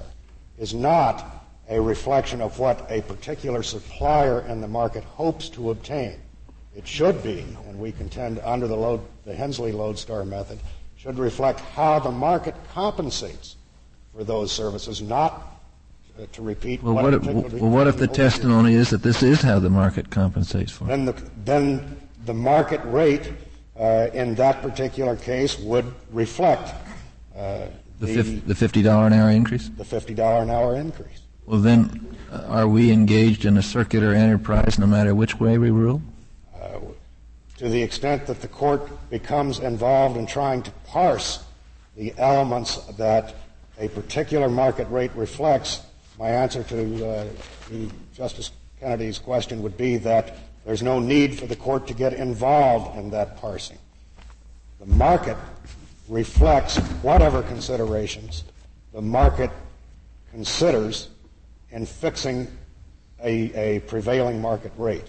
is 0.60 0.74
not 0.74 1.46
a 1.68 1.80
reflection 1.80 2.40
of 2.40 2.58
what 2.58 2.86
a 2.90 3.00
particular 3.02 3.62
supplier 3.62 4.42
in 4.42 4.60
the 4.60 4.68
market 4.68 5.02
hopes 5.02 5.48
to 5.48 5.70
obtain. 5.70 6.20
It 6.76 6.86
should 6.86 7.22
be, 7.22 7.40
and 7.66 7.78
we 7.78 7.90
contend 7.90 8.38
under 8.44 8.68
the, 8.68 8.76
load, 8.76 9.00
the 9.24 9.34
Hensley 9.34 9.72
Lodestar 9.72 10.24
method, 10.24 10.60
should 10.96 11.18
reflect 11.18 11.60
how 11.60 11.98
the 11.98 12.10
market 12.10 12.54
compensates 12.72 13.56
for 14.14 14.22
those 14.22 14.52
services, 14.52 15.00
not 15.00 15.62
uh, 16.20 16.26
to 16.32 16.42
repeat 16.42 16.82
well, 16.82 16.94
what, 16.94 17.04
what, 17.04 17.14
if, 17.14 17.52
well, 17.54 17.70
what 17.70 17.86
if 17.86 17.96
the 17.96 18.06
testimony 18.06 18.74
is 18.74 18.90
that 18.90 19.02
this 19.02 19.22
is 19.22 19.40
how 19.40 19.58
the 19.58 19.70
market 19.70 20.10
compensates 20.10 20.70
for 20.70 20.84
it? 20.84 20.88
Then 20.88 21.04
the, 21.06 21.30
then 21.44 21.96
the 22.26 22.34
market 22.34 22.80
rate 22.84 23.32
uh, 23.78 24.08
in 24.12 24.34
that 24.34 24.60
particular 24.60 25.16
case 25.16 25.58
would 25.58 25.90
reflect 26.10 26.74
uh, 27.34 27.66
the, 28.06 28.22
the, 28.22 28.54
$50 28.54 29.06
an 29.06 29.12
hour 29.12 29.30
increase? 29.30 29.68
The 29.68 29.84
$50 29.84 30.42
an 30.42 30.50
hour 30.50 30.76
increase. 30.76 31.22
Well, 31.46 31.60
then, 31.60 32.16
uh, 32.30 32.44
are 32.48 32.68
we 32.68 32.90
engaged 32.90 33.44
in 33.44 33.56
a 33.56 33.62
circular 33.62 34.12
enterprise 34.12 34.78
no 34.78 34.86
matter 34.86 35.14
which 35.14 35.38
way 35.38 35.58
we 35.58 35.70
rule? 35.70 36.02
to 37.60 37.68
the 37.68 37.82
extent 37.82 38.24
that 38.24 38.40
the 38.40 38.48
court 38.48 38.88
becomes 39.10 39.58
involved 39.58 40.16
in 40.16 40.26
trying 40.26 40.62
to 40.62 40.70
parse 40.86 41.44
the 41.94 42.14
elements 42.16 42.76
that 42.96 43.34
a 43.78 43.86
particular 43.88 44.48
market 44.48 44.88
rate 44.88 45.10
reflects, 45.14 45.82
my 46.18 46.30
answer 46.30 46.62
to, 46.62 47.06
uh, 47.06 47.26
to 47.68 47.90
Justice 48.14 48.52
Kennedy's 48.80 49.18
question 49.18 49.62
would 49.62 49.76
be 49.76 49.98
that 49.98 50.38
there's 50.64 50.82
no 50.82 50.98
need 50.98 51.38
for 51.38 51.46
the 51.46 51.54
court 51.54 51.86
to 51.88 51.92
get 51.92 52.14
involved 52.14 52.98
in 52.98 53.10
that 53.10 53.36
parsing. 53.36 53.78
The 54.78 54.86
market 54.86 55.36
reflects 56.10 56.76
whatever 57.02 57.42
considerations 57.42 58.44
the 58.92 59.00
market 59.00 59.50
considers 60.32 61.08
in 61.70 61.86
fixing 61.86 62.48
a, 63.22 63.76
a 63.76 63.80
prevailing 63.80 64.40
market 64.40 64.72
rate. 64.76 65.04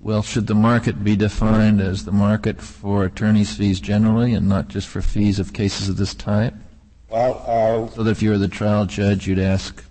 Well, 0.00 0.22
should 0.22 0.46
the 0.46 0.54
market 0.54 1.02
be 1.04 1.16
defined 1.16 1.80
as 1.80 2.04
the 2.04 2.12
market 2.12 2.62
for 2.62 3.04
attorney's 3.04 3.54
fees 3.54 3.80
generally 3.80 4.32
and 4.32 4.48
not 4.48 4.68
just 4.68 4.86
for 4.88 5.02
fees 5.02 5.38
of 5.38 5.52
cases 5.52 5.88
of 5.88 5.96
this 5.96 6.14
type? 6.14 6.54
Well, 7.10 7.44
uh, 7.46 7.94
so 7.94 8.04
that 8.04 8.10
if 8.10 8.22
you 8.22 8.30
were 8.30 8.38
the 8.38 8.48
trial 8.48 8.86
judge, 8.86 9.26
you'd 9.26 9.40
ask 9.40 9.84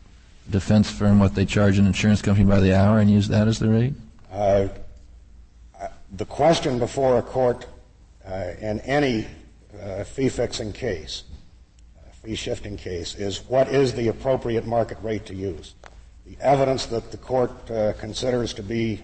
a 0.47 0.51
defense 0.51 0.89
firm 0.89 1.19
what 1.19 1.35
they 1.35 1.45
charge 1.45 1.77
an 1.77 1.85
insurance 1.85 2.21
company 2.21 2.45
by 2.45 2.61
the 2.61 2.75
hour 2.75 2.99
and 2.99 3.11
use 3.11 3.27
that 3.27 3.47
as 3.47 3.59
the 3.59 3.69
rate? 3.69 3.93
Uh, 4.31 4.69
the 6.13 6.25
question 6.25 6.79
before 6.79 7.17
a 7.17 7.21
court 7.21 7.67
uh, 8.25 8.53
in 8.61 8.79
any 8.81 9.27
uh, 9.81 10.03
fee 10.03 10.29
fixing 10.29 10.73
case, 10.73 11.23
uh, 11.97 12.11
fee 12.23 12.35
shifting 12.35 12.77
case, 12.77 13.15
is 13.15 13.43
what 13.47 13.67
is 13.69 13.93
the 13.93 14.07
appropriate 14.07 14.65
market 14.65 14.97
rate 15.01 15.25
to 15.27 15.35
use? 15.35 15.75
The 16.25 16.37
evidence 16.41 16.85
that 16.87 17.11
the 17.11 17.17
court 17.17 17.51
uh, 17.71 17.93
considers 17.93 18.53
to 18.53 18.63
be 18.63 19.01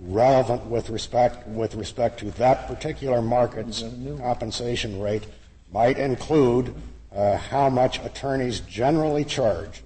relevant 0.00 0.64
with 0.66 0.90
respect 0.90 1.46
with 1.48 1.74
respect 1.74 2.20
to 2.20 2.30
that 2.32 2.68
particular 2.68 3.20
market's 3.20 3.82
compensation 4.18 5.00
rate 5.00 5.26
might 5.72 5.98
include 5.98 6.72
uh, 7.14 7.36
how 7.36 7.68
much 7.68 7.98
attorneys 8.04 8.60
generally 8.60 9.24
charge 9.24 9.82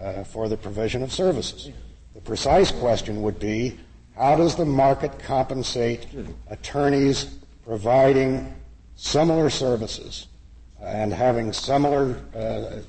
uh, 0.00 0.22
for 0.24 0.48
the 0.48 0.56
provision 0.56 1.02
of 1.02 1.12
services. 1.12 1.70
The 2.14 2.20
precise 2.20 2.70
question 2.70 3.22
would 3.22 3.38
be 3.38 3.78
how 4.16 4.36
does 4.36 4.56
the 4.56 4.64
market 4.64 5.18
compensate 5.20 6.06
attorneys 6.50 7.24
providing 7.64 8.54
similar 8.98 9.48
services 9.48 10.26
and 10.82 11.12
having 11.12 11.52
similar 11.52 12.20
uh, 12.36 12.80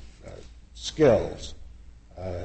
skills 0.74 1.54
uh, 2.18 2.44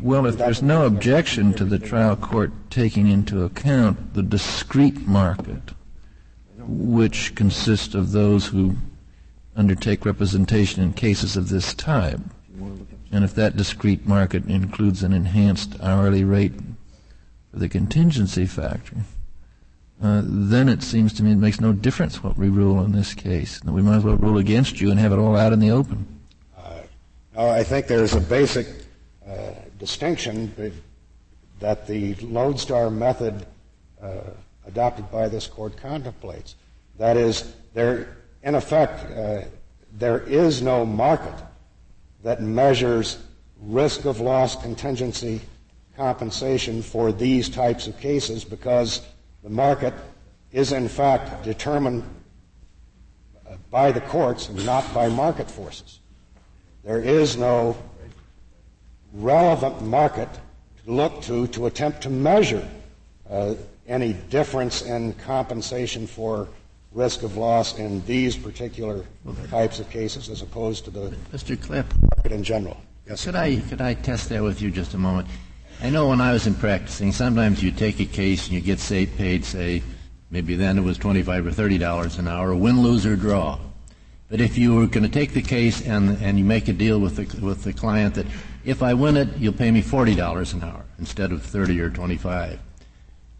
well, 0.00 0.24
if 0.24 0.38
there's 0.38 0.62
no 0.62 0.86
objection 0.86 1.52
to 1.54 1.64
the 1.64 1.78
trial 1.78 2.16
court 2.16 2.50
taking 2.70 3.08
into 3.08 3.44
account 3.44 4.14
the 4.14 4.22
discrete 4.22 5.06
market, 5.06 5.72
which 6.58 7.34
consists 7.34 7.94
of 7.94 8.12
those 8.12 8.46
who 8.46 8.76
undertake 9.54 10.06
representation 10.06 10.82
in 10.82 10.94
cases 10.94 11.36
of 11.36 11.50
this 11.50 11.74
type, 11.74 12.20
and 13.12 13.22
if 13.22 13.34
that 13.34 13.56
discrete 13.56 14.06
market 14.06 14.46
includes 14.46 15.02
an 15.02 15.12
enhanced 15.12 15.78
hourly 15.82 16.24
rate 16.24 16.54
for 17.50 17.58
the 17.58 17.68
contingency 17.68 18.46
factor, 18.46 18.96
uh, 20.02 20.22
then 20.24 20.68
it 20.68 20.82
seems 20.82 21.12
to 21.14 21.22
me 21.22 21.32
it 21.32 21.36
makes 21.36 21.60
no 21.60 21.72
difference 21.72 22.22
what 22.22 22.36
we 22.36 22.48
rule 22.48 22.84
in 22.84 22.92
this 22.92 23.14
case. 23.14 23.62
We 23.64 23.82
might 23.82 23.96
as 23.96 24.04
well 24.04 24.16
rule 24.16 24.38
against 24.38 24.80
you 24.80 24.90
and 24.90 25.00
have 25.00 25.12
it 25.12 25.18
all 25.18 25.36
out 25.36 25.52
in 25.52 25.60
the 25.60 25.70
open. 25.70 26.06
Uh, 27.36 27.50
I 27.50 27.64
think 27.64 27.86
there's 27.86 28.14
a 28.14 28.20
basic 28.20 28.66
uh, 29.26 29.50
distinction 29.78 30.54
that 31.60 31.86
the 31.86 32.14
lodestar 32.16 32.90
method 32.90 33.46
uh, 34.00 34.20
adopted 34.66 35.10
by 35.10 35.28
this 35.28 35.46
court 35.46 35.76
contemplates. 35.76 36.54
That 36.98 37.16
is, 37.16 37.54
there, 37.74 38.16
in 38.42 38.54
effect, 38.54 39.10
uh, 39.10 39.42
there 39.92 40.20
is 40.20 40.62
no 40.62 40.86
market 40.86 41.34
that 42.22 42.40
measures 42.40 43.18
risk 43.60 44.04
of 44.04 44.20
loss 44.20 44.60
contingency 44.62 45.40
compensation 45.96 46.82
for 46.82 47.12
these 47.12 47.48
types 47.48 47.86
of 47.86 47.98
cases 47.98 48.44
because 48.44 49.02
the 49.46 49.52
market 49.52 49.94
is 50.50 50.72
in 50.72 50.88
fact 50.88 51.44
determined 51.44 52.02
by 53.70 53.92
the 53.92 54.00
courts 54.00 54.48
and 54.48 54.66
not 54.66 54.82
by 54.92 55.08
market 55.08 55.48
forces. 55.48 56.00
There 56.82 57.00
is 57.00 57.36
no 57.36 57.76
relevant 59.12 59.82
market 59.82 60.28
to 60.84 60.90
look 60.92 61.22
to 61.22 61.46
to 61.48 61.66
attempt 61.66 62.00
to 62.02 62.10
measure 62.10 62.66
uh, 63.30 63.54
any 63.86 64.14
difference 64.30 64.82
in 64.82 65.12
compensation 65.12 66.08
for 66.08 66.48
risk 66.90 67.22
of 67.22 67.36
loss 67.36 67.78
in 67.78 68.04
these 68.04 68.36
particular 68.36 69.04
types 69.48 69.78
of 69.78 69.88
cases 69.90 70.28
as 70.28 70.42
opposed 70.42 70.84
to 70.86 70.90
the 70.90 71.14
Mr. 71.32 71.60
Clapp 71.60 71.86
market 72.02 72.32
in 72.32 72.42
general. 72.42 72.76
Yes. 73.08 73.24
Could 73.24 73.36
I 73.36 73.60
could 73.60 73.80
I 73.80 73.94
test 73.94 74.28
that 74.30 74.42
with 74.42 74.60
you 74.60 74.72
just 74.72 74.94
a 74.94 74.98
moment? 74.98 75.28
I 75.82 75.90
know 75.90 76.08
when 76.08 76.20
I 76.20 76.32
was 76.32 76.46
in 76.46 76.54
practicing, 76.54 77.12
sometimes 77.12 77.62
you 77.62 77.70
take 77.70 78.00
a 78.00 78.06
case 78.06 78.46
and 78.46 78.54
you 78.54 78.60
get 78.60 78.78
say 78.78 79.06
paid 79.06 79.44
say 79.44 79.82
maybe 80.30 80.56
then 80.56 80.78
it 80.78 80.82
was 80.82 80.98
twenty 80.98 81.22
five 81.22 81.46
or 81.46 81.52
thirty 81.52 81.78
dollars 81.78 82.18
an 82.18 82.28
hour, 82.28 82.54
win, 82.54 82.82
lose 82.82 83.04
or 83.06 83.16
draw. 83.16 83.58
But 84.28 84.40
if 84.40 84.58
you 84.58 84.74
were 84.74 84.86
going 84.86 85.04
to 85.04 85.08
take 85.08 85.32
the 85.32 85.42
case 85.42 85.86
and 85.86 86.20
and 86.22 86.38
you 86.38 86.44
make 86.44 86.68
a 86.68 86.72
deal 86.72 86.98
with 86.98 87.16
the 87.16 87.44
with 87.44 87.62
the 87.62 87.72
client 87.72 88.14
that 88.14 88.26
if 88.66 88.82
I 88.82 88.94
win 88.94 89.16
it, 89.16 89.28
you'll 89.38 89.52
pay 89.52 89.70
me 89.70 89.80
$40 89.80 90.54
an 90.54 90.64
hour 90.64 90.84
instead 90.98 91.30
of 91.30 91.42
30 91.42 91.80
or 91.80 91.88
25. 91.88 92.58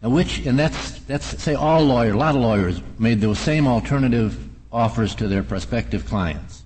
Now 0.01 0.09
which, 0.09 0.45
and 0.45 0.57
that's, 0.57 0.99
that's, 0.99 1.43
say 1.43 1.53
all 1.53 1.83
lawyers, 1.83 2.13
a 2.13 2.17
lot 2.17 2.35
of 2.35 2.41
lawyers 2.41 2.81
made 2.97 3.19
those 3.19 3.37
same 3.37 3.67
alternative 3.67 4.47
offers 4.71 5.13
to 5.15 5.27
their 5.27 5.43
prospective 5.43 6.05
clients. 6.05 6.63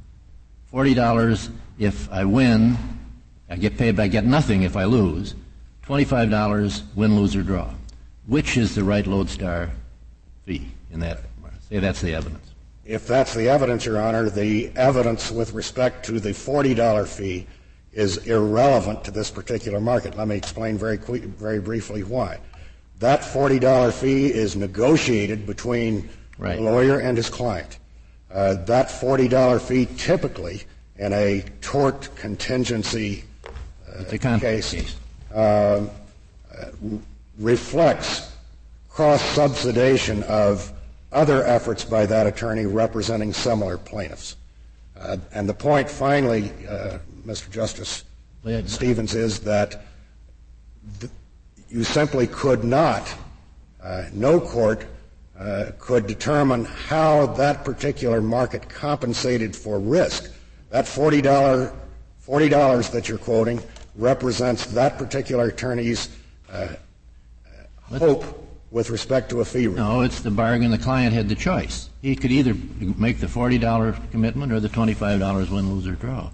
$40 0.72 1.52
if 1.80 2.12
I 2.12 2.24
win, 2.24 2.78
I 3.50 3.56
get 3.56 3.78
paid, 3.78 3.96
but 3.96 4.04
I 4.04 4.08
get 4.08 4.26
nothing 4.26 4.62
if 4.62 4.78
I 4.78 4.84
lose. 4.84 5.34
$25 5.92 6.84
win, 6.96 7.18
lose, 7.18 7.36
or 7.36 7.44
draw. 7.44 7.70
Which 8.26 8.56
is 8.56 8.76
the 8.76 8.84
right 8.84 9.06
lodestar 9.06 9.72
fee 10.46 10.72
in 10.90 11.02
that. 11.02 11.20
Say 11.68 11.80
that's 11.80 12.00
the 12.00 12.14
evidence. 12.14 12.52
If 12.86 13.06
that's 13.08 13.34
the 13.34 13.50
evidence, 13.50 13.86
Your 13.86 14.02
Honor, 14.02 14.30
the 14.30 14.72
evidence 14.78 15.32
with 15.32 15.52
respect 15.52 16.06
to 16.06 16.22
the 16.22 16.30
$40 16.30 17.08
fee 17.08 17.46
is 17.92 18.26
irrelevant 18.26 19.04
to 19.04 19.12
this 19.12 19.30
particular 19.30 19.82
market. 19.82 20.18
Let 20.18 20.30
me 20.30 20.38
explain 20.38 20.78
very, 20.78 20.98
quick, 20.98 21.24
very 21.24 21.60
briefly 21.60 22.04
why. 22.04 22.40
That 23.00 23.20
$40 23.20 23.92
fee 23.92 24.28
is 24.28 24.56
negotiated 24.56 25.46
between 25.46 26.10
right. 26.38 26.56
the 26.56 26.64
lawyer 26.64 27.00
and 27.00 27.18
his 27.18 27.30
client. 27.30 27.80
Uh, 28.34 28.54
that 28.64 28.88
$40 28.88 29.62
fee 29.62 29.88
typically 29.98 30.64
in 30.98 31.12
a 31.12 31.44
tort 31.60 32.08
contingency 32.16 33.26
uh, 33.94 34.06
case, 34.06 34.72
case. 34.72 34.96
Uh, 35.34 35.86
reflects 37.38 38.32
cross 38.90 39.22
subsidization 39.36 40.22
of 40.24 40.72
other 41.12 41.44
efforts 41.46 41.84
by 41.84 42.06
that 42.06 42.28
attorney 42.28 42.66
representing 42.66 43.34
similar 43.34 43.78
plaintiffs. 43.78 44.36
Uh, 45.00 45.18
and 45.34 45.48
the 45.48 45.54
point, 45.54 45.90
finally, 45.90 46.52
uh, 46.70 47.00
Mr. 47.26 47.50
Justice 47.50 48.04
Stevens, 48.66 49.16
is 49.16 49.40
that 49.40 49.84
you 51.70 51.84
simply 51.84 52.28
could 52.28 52.64
not, 52.64 53.14
uh, 53.82 54.04
no 54.14 54.40
court 54.40 54.86
could 55.80 56.06
determine 56.06 56.66
how 56.66 57.26
that 57.26 57.66
particular 57.66 58.22
market 58.22 58.70
compensated 58.70 59.56
for 59.56 59.80
risk. 59.80 60.32
That 60.70 60.86
$40, 60.86 61.74
$40 62.28 62.92
that 62.92 63.10
you're 63.10 63.18
quoting 63.18 63.60
represents 64.02 64.66
that 64.68 64.98
particular 64.98 65.46
attorney's 65.46 66.10
uh, 66.52 66.68
hope 67.98 68.24
with 68.72 68.90
respect 68.90 69.30
to 69.30 69.42
a 69.42 69.46
fee 69.46 69.68
rate. 69.68 69.78
No, 69.78 70.02
it's 70.02 70.22
the 70.22 70.32
bargain. 70.32 70.72
The 70.72 70.78
client 70.78 71.14
had 71.14 71.30
the 71.30 71.36
choice. 71.36 71.90
He 72.02 72.16
could 72.16 72.32
either 72.32 72.56
make 72.80 73.20
the 73.20 73.28
$40 73.28 74.12
commitment 74.12 74.52
or 74.52 74.60
the 74.60 74.70
$25 74.70 75.52
win, 75.52 75.74
lose, 75.74 75.88
or 75.88 75.94
draw. 75.94 76.32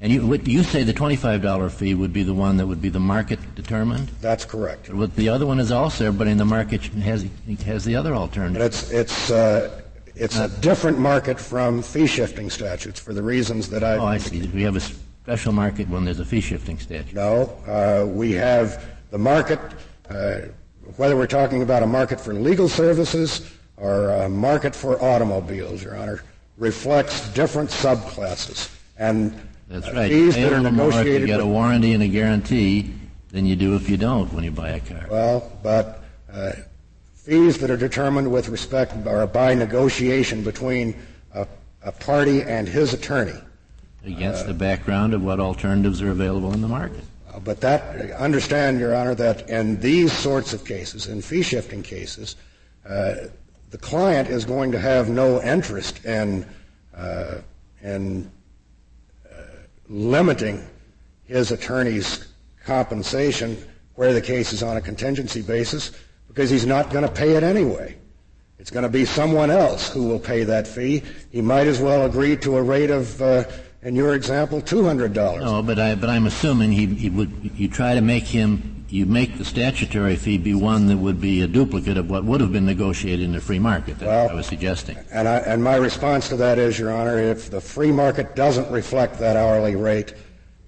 And 0.00 0.12
you, 0.12 0.32
you 0.44 0.62
say 0.62 0.84
the 0.84 0.92
$25 0.92 1.70
fee 1.72 1.94
would 1.94 2.12
be 2.12 2.22
the 2.22 2.34
one 2.34 2.56
that 2.58 2.66
would 2.66 2.80
be 2.80 2.88
the 2.88 3.00
market 3.00 3.40
determined? 3.56 4.10
That's 4.20 4.44
correct. 4.44 4.90
But 4.92 5.16
the 5.16 5.28
other 5.28 5.46
one 5.46 5.58
is 5.58 5.72
also, 5.72 6.12
but 6.12 6.28
in 6.28 6.36
the 6.36 6.44
market 6.44 6.84
has, 6.84 7.26
has 7.64 7.84
the 7.84 7.96
other 7.96 8.14
alternative. 8.14 8.62
It's, 8.62 8.90
it's, 8.90 9.30
uh, 9.30 9.80
it's 10.14 10.36
a 10.36 10.48
different 10.60 10.98
market 10.98 11.40
from 11.40 11.82
fee 11.82 12.06
shifting 12.06 12.50
statutes 12.50 13.00
for 13.00 13.12
the 13.12 13.22
reasons 13.22 13.70
that 13.70 13.82
I. 13.82 13.96
Oh, 13.96 14.04
I 14.04 14.18
see. 14.18 14.46
We 14.48 14.62
have 14.62 14.76
a 14.76 14.82
special 15.28 15.52
market 15.52 15.86
when 15.90 16.06
there's 16.06 16.20
a 16.20 16.24
fee 16.24 16.40
shifting 16.40 16.78
statute. 16.78 17.12
No, 17.12 17.52
uh, 17.66 18.06
we 18.06 18.32
have 18.32 18.82
the 19.10 19.18
market 19.18 19.60
uh, 20.08 20.40
whether 20.96 21.16
we're 21.16 21.26
talking 21.26 21.60
about 21.60 21.82
a 21.82 21.86
market 21.86 22.18
for 22.18 22.32
legal 22.32 22.66
services 22.66 23.52
or 23.76 24.08
a 24.08 24.28
market 24.30 24.74
for 24.74 25.00
automobiles, 25.02 25.82
Your 25.82 25.96
Honor, 25.96 26.24
reflects 26.56 27.28
different 27.34 27.68
subclasses. 27.68 28.74
And 28.98 29.38
that's 29.68 29.92
right. 29.92 30.10
Fees 30.10 30.34
that 30.36 30.50
are 30.50 30.60
negotiated. 30.60 31.20
You 31.20 31.26
get 31.26 31.40
a 31.40 31.46
warranty 31.46 31.92
and 31.92 32.02
a 32.02 32.08
guarantee 32.08 32.94
than 33.28 33.44
you 33.44 33.54
do 33.54 33.76
if 33.76 33.90
you 33.90 33.98
don't 33.98 34.32
when 34.32 34.44
you 34.44 34.50
buy 34.50 34.70
a 34.70 34.80
car. 34.80 35.06
Well, 35.10 35.52
but 35.62 36.04
uh, 36.32 36.52
fees 37.14 37.58
that 37.58 37.70
are 37.70 37.76
determined 37.76 38.32
with 38.32 38.48
respect 38.48 38.94
or 39.06 39.26
by 39.26 39.52
negotiation 39.52 40.42
between 40.42 40.96
a, 41.34 41.46
a 41.82 41.92
party 41.92 42.40
and 42.40 42.66
his 42.66 42.94
attorney. 42.94 43.38
Against 44.04 44.44
uh, 44.44 44.48
the 44.48 44.54
background 44.54 45.14
of 45.14 45.22
what 45.22 45.40
alternatives 45.40 46.00
are 46.02 46.10
available 46.10 46.52
in 46.52 46.60
the 46.60 46.68
market. 46.68 47.04
But 47.44 47.60
that, 47.60 48.12
understand, 48.12 48.80
Your 48.80 48.94
Honor, 48.94 49.14
that 49.14 49.48
in 49.48 49.80
these 49.80 50.12
sorts 50.12 50.52
of 50.52 50.64
cases, 50.64 51.06
in 51.06 51.22
fee 51.22 51.42
shifting 51.42 51.82
cases, 51.82 52.36
uh, 52.88 53.14
the 53.70 53.78
client 53.78 54.28
is 54.28 54.44
going 54.44 54.72
to 54.72 54.78
have 54.78 55.08
no 55.08 55.42
interest 55.42 56.04
in, 56.04 56.46
uh, 56.96 57.36
in 57.82 58.30
uh, 59.30 59.42
limiting 59.88 60.66
his 61.26 61.52
attorney's 61.52 62.28
compensation 62.64 63.56
where 63.94 64.12
the 64.12 64.20
case 64.20 64.52
is 64.52 64.62
on 64.62 64.76
a 64.76 64.80
contingency 64.80 65.42
basis 65.42 65.92
because 66.28 66.50
he's 66.50 66.66
not 66.66 66.90
going 66.90 67.04
to 67.04 67.10
pay 67.10 67.32
it 67.32 67.42
anyway. 67.42 67.96
It's 68.58 68.70
going 68.70 68.82
to 68.82 68.88
be 68.88 69.04
someone 69.04 69.50
else 69.50 69.88
who 69.88 70.08
will 70.08 70.18
pay 70.18 70.44
that 70.44 70.66
fee. 70.66 71.02
He 71.30 71.40
might 71.40 71.66
as 71.66 71.80
well 71.80 72.06
agree 72.06 72.36
to 72.38 72.56
a 72.56 72.62
rate 72.62 72.90
of 72.90 73.20
uh, 73.22 73.44
in 73.82 73.94
your 73.94 74.14
example, 74.14 74.60
two 74.60 74.84
hundred 74.84 75.12
dollars. 75.12 75.44
No, 75.44 75.62
but 75.62 75.78
I 75.78 75.94
but 75.94 76.10
I'm 76.10 76.26
assuming 76.26 76.72
he, 76.72 76.86
he 76.86 77.10
would 77.10 77.50
you 77.56 77.68
try 77.68 77.94
to 77.94 78.00
make 78.00 78.24
him 78.24 78.84
you 78.88 79.06
make 79.06 79.36
the 79.38 79.44
statutory 79.44 80.16
fee 80.16 80.38
be 80.38 80.54
one 80.54 80.86
that 80.86 80.96
would 80.96 81.20
be 81.20 81.42
a 81.42 81.46
duplicate 81.46 81.96
of 81.96 82.08
what 82.08 82.24
would 82.24 82.40
have 82.40 82.52
been 82.52 82.64
negotiated 82.64 83.24
in 83.24 83.32
the 83.32 83.40
free 83.40 83.58
market. 83.58 83.98
That's 83.98 84.08
well, 84.08 84.24
what 84.24 84.32
I 84.32 84.36
was 84.36 84.46
suggesting. 84.46 84.96
And, 85.12 85.28
I, 85.28 85.36
and 85.38 85.62
my 85.62 85.76
response 85.76 86.28
to 86.30 86.36
that 86.36 86.58
is, 86.58 86.78
Your 86.78 86.90
Honor, 86.90 87.18
if 87.18 87.50
the 87.50 87.60
free 87.60 87.92
market 87.92 88.34
doesn't 88.34 88.70
reflect 88.70 89.18
that 89.18 89.36
hourly 89.36 89.76
rate, 89.76 90.14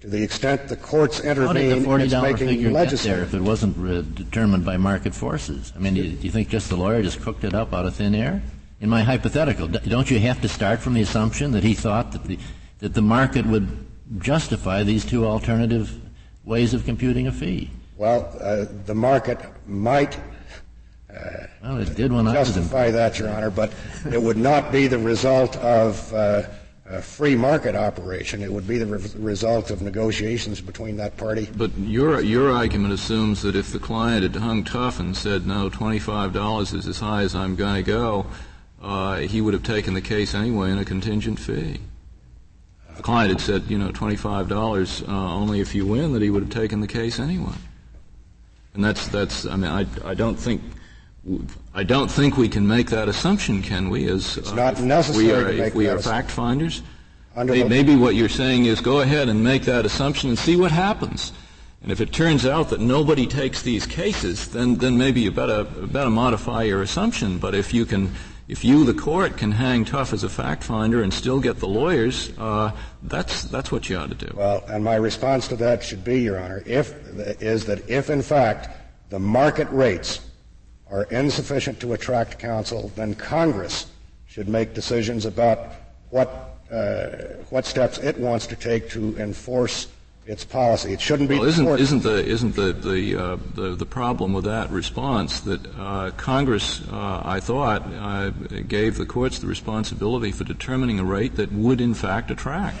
to 0.01 0.07
the 0.07 0.21
extent 0.21 0.67
the 0.67 0.75
courts 0.75 1.21
intervene, 1.21 1.47
How 1.47 1.97
did 1.97 2.09
the 2.09 2.09
dollar 2.09 2.37
figure 2.37 3.23
if 3.23 3.33
it 3.33 3.41
wasn't 3.41 3.75
re- 3.77 4.05
determined 4.13 4.65
by 4.65 4.77
market 4.77 5.15
forces? 5.15 5.73
I 5.75 5.79
mean, 5.79 5.95
do 5.95 6.03
you, 6.03 6.15
do 6.15 6.23
you 6.23 6.31
think 6.31 6.49
just 6.49 6.69
the 6.69 6.75
lawyer 6.75 7.01
just 7.01 7.21
cooked 7.21 7.43
it 7.43 7.55
up 7.55 7.73
out 7.73 7.87
of 7.87 7.95
thin 7.95 8.13
air? 8.13 8.41
In 8.81 8.89
my 8.89 9.01
hypothetical, 9.03 9.67
don't 9.67 10.09
you 10.09 10.19
have 10.19 10.41
to 10.41 10.49
start 10.49 10.79
from 10.79 10.93
the 10.95 11.01
assumption 11.01 11.51
that 11.51 11.63
he 11.63 11.75
thought 11.75 12.11
that 12.13 12.23
the 12.23 12.39
that 12.81 12.93
the 12.93 13.01
market 13.01 13.45
would 13.45 13.67
justify 14.19 14.83
these 14.83 15.05
two 15.05 15.25
alternative 15.25 15.97
ways 16.43 16.73
of 16.73 16.83
computing 16.83 17.27
a 17.27 17.31
fee. 17.31 17.69
Well, 17.95 18.35
uh, 18.41 18.65
the 18.85 18.95
market 18.95 19.39
might 19.67 20.17
uh, 21.09 21.47
well, 21.61 21.77
it 21.77 21.95
did 21.95 22.11
when 22.11 22.25
justify 22.25 22.89
that, 22.89 23.19
Your 23.19 23.29
Honor, 23.29 23.51
but 23.51 23.73
it 24.09 24.21
would 24.21 24.37
not 24.37 24.71
be 24.71 24.87
the 24.87 24.97
result 24.97 25.57
of 25.57 26.13
uh, 26.13 26.43
a 26.85 27.01
free 27.01 27.35
market 27.35 27.75
operation. 27.75 28.41
It 28.41 28.51
would 28.51 28.65
be 28.65 28.77
the 28.77 28.85
re- 28.85 29.11
result 29.17 29.71
of 29.71 29.81
negotiations 29.81 30.61
between 30.61 30.95
that 30.97 31.17
party. 31.17 31.49
But 31.55 31.77
your 31.77 32.21
your 32.21 32.51
argument 32.51 32.93
assumes 32.93 33.41
that 33.41 33.57
if 33.57 33.73
the 33.73 33.79
client 33.79 34.23
had 34.23 34.35
hung 34.37 34.63
tough 34.63 35.01
and 35.01 35.15
said 35.15 35.45
no, 35.45 35.69
twenty 35.69 35.99
five 35.99 36.31
dollars 36.31 36.73
is 36.73 36.87
as 36.87 36.99
high 36.99 37.23
as 37.23 37.35
I'm 37.35 37.57
going 37.57 37.83
to 37.83 37.91
go, 37.91 38.25
uh, 38.81 39.17
he 39.17 39.41
would 39.41 39.53
have 39.53 39.63
taken 39.63 39.93
the 39.93 40.01
case 40.01 40.33
anyway 40.33 40.71
in 40.71 40.77
a 40.77 40.85
contingent 40.85 41.39
fee 41.39 41.81
the 42.95 43.03
client 43.03 43.31
had 43.31 43.41
said, 43.41 43.63
you 43.69 43.77
know, 43.77 43.89
$25 43.89 45.07
uh, 45.07 45.11
only 45.11 45.59
if 45.59 45.73
you 45.73 45.85
win, 45.85 46.13
that 46.13 46.21
he 46.21 46.29
would 46.29 46.43
have 46.43 46.51
taken 46.51 46.79
the 46.79 46.87
case 46.87 47.19
anyway. 47.19 47.53
And 48.73 48.83
that's, 48.83 49.07
that's, 49.07 49.45
I 49.45 49.55
mean, 49.55 49.71
I, 49.71 49.85
I 50.05 50.13
don't 50.13 50.35
think, 50.35 50.61
I 51.73 51.83
don't 51.83 52.09
think 52.09 52.37
we 52.37 52.49
can 52.49 52.67
make 52.67 52.89
that 52.89 53.07
assumption, 53.07 53.61
can 53.61 53.89
we? 53.89 54.07
As 54.07 54.37
it's 54.37 54.51
uh, 54.51 54.55
not 54.55 54.81
necessary 54.81 55.25
we 55.25 55.31
are, 55.31 55.51
to 55.51 55.57
make 55.57 55.75
we 55.75 55.87
are 55.87 55.99
fact 55.99 56.31
finders. 56.31 56.81
Maybe 57.35 57.95
what 57.95 58.15
you're 58.15 58.29
saying 58.29 58.65
is 58.65 58.81
go 58.81 59.01
ahead 59.01 59.29
and 59.29 59.43
make 59.43 59.63
that 59.63 59.85
assumption 59.85 60.29
and 60.29 60.37
see 60.37 60.55
what 60.55 60.71
happens. 60.71 61.31
And 61.81 61.91
if 61.91 62.01
it 62.01 62.11
turns 62.11 62.45
out 62.45 62.69
that 62.69 62.79
nobody 62.79 63.25
takes 63.25 63.61
these 63.61 63.85
cases, 63.85 64.49
then, 64.49 64.75
then 64.75 64.97
maybe 64.97 65.21
you 65.21 65.31
better, 65.31 65.63
better 65.63 66.09
modify 66.09 66.63
your 66.63 66.81
assumption. 66.81 67.39
But 67.39 67.55
if 67.55 67.73
you 67.73 67.85
can 67.85 68.13
if 68.47 68.63
you, 68.65 68.83
the 68.83 68.93
court, 68.93 69.37
can 69.37 69.51
hang 69.51 69.85
tough 69.85 70.13
as 70.13 70.23
a 70.23 70.29
fact 70.29 70.63
finder 70.63 71.01
and 71.01 71.13
still 71.13 71.39
get 71.39 71.59
the 71.59 71.67
lawyers, 71.67 72.31
uh, 72.37 72.71
that's 73.03 73.43
that's 73.43 73.71
what 73.71 73.89
you 73.89 73.97
ought 73.97 74.09
to 74.09 74.15
do. 74.15 74.33
Well, 74.35 74.63
and 74.67 74.83
my 74.83 74.95
response 74.95 75.47
to 75.49 75.55
that 75.57 75.83
should 75.83 76.03
be, 76.03 76.21
Your 76.21 76.39
Honor, 76.39 76.63
if 76.65 76.93
is 77.41 77.65
that 77.65 77.89
if 77.89 78.09
in 78.09 78.21
fact 78.21 78.69
the 79.09 79.19
market 79.19 79.69
rates 79.71 80.21
are 80.89 81.03
insufficient 81.03 81.79
to 81.79 81.93
attract 81.93 82.39
counsel, 82.39 82.91
then 82.95 83.15
Congress 83.15 83.87
should 84.27 84.49
make 84.49 84.73
decisions 84.73 85.25
about 85.25 85.73
what 86.09 86.57
uh, 86.71 87.07
what 87.49 87.65
steps 87.65 87.97
it 87.97 88.17
wants 88.17 88.47
to 88.47 88.55
take 88.55 88.89
to 88.89 89.17
enforce 89.17 89.87
its 90.25 90.45
policy. 90.45 90.93
It 90.93 91.01
shouldn't 91.01 91.29
be. 91.29 91.39
Well, 91.39 91.47
isn't, 91.47 91.67
isn't 91.67 92.03
the 92.03 92.25
isn't 92.25 92.55
the 92.55 92.73
the, 92.73 93.15
uh, 93.15 93.37
the, 93.55 93.75
the 93.75 93.85
problem 93.85 94.33
with 94.33 94.45
that 94.45 94.69
response 94.69 95.39
that 95.41 95.61
uh, 95.77 96.11
Congress, 96.17 96.81
uh, 96.91 97.21
I 97.25 97.39
thought, 97.39 97.81
uh, 97.93 98.29
gave 98.67 98.97
the 98.97 99.05
courts 99.05 99.39
the 99.39 99.47
responsibility 99.47 100.31
for 100.31 100.43
determining 100.43 100.99
a 100.99 101.03
rate 101.03 101.35
that 101.35 101.51
would 101.51 101.81
in 101.81 101.93
fact 101.93 102.31
attract. 102.31 102.77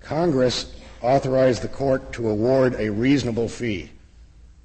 Congress 0.00 0.74
authorized 1.00 1.62
the 1.62 1.68
court 1.68 2.12
to 2.12 2.28
award 2.28 2.74
a 2.78 2.90
reasonable 2.90 3.48
fee. 3.48 3.90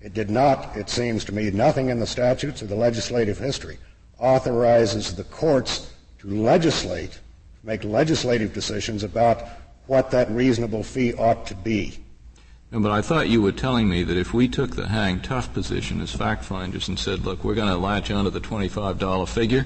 It 0.02 0.14
did 0.14 0.30
not, 0.30 0.78
it 0.78 0.90
seems 0.90 1.26
to 1.26 1.34
me, 1.34 1.50
nothing 1.52 1.90
in 1.90 2.00
the 2.00 2.08
statutes 2.08 2.64
or 2.64 2.68
the 2.68 2.76
legislative 2.76 3.38
history 3.38 3.78
authorizes 4.18 5.16
the 5.16 5.26
courts 5.26 5.92
to 6.20 6.28
legislate, 6.28 7.20
make 7.64 7.84
legislative 7.84 8.54
decisions 8.54 9.04
about 9.04 9.44
what 9.90 10.12
that 10.12 10.30
reasonable 10.30 10.84
fee 10.84 11.16
ought 11.16 11.48
to 11.48 11.56
be. 11.56 11.98
No, 12.72 12.80
but 12.80 12.92
I 12.92 13.02
thought 13.02 13.28
you 13.28 13.42
were 13.42 13.52
telling 13.52 13.90
me 13.90 14.04
that 14.04 14.16
if 14.16 14.36
we 14.36 14.48
took 14.48 14.76
the 14.76 14.88
hang 14.88 15.20
tough 15.20 15.52
position 15.52 16.00
as 16.00 16.16
fact 16.16 16.46
finders 16.46 16.88
and 16.88 17.00
said, 17.00 17.26
look, 17.26 17.44
we're 17.44 17.56
going 17.56 17.72
to 17.72 17.78
latch 17.78 18.12
onto 18.12 18.30
the 18.30 18.40
$25 18.40 19.28
figure, 19.28 19.66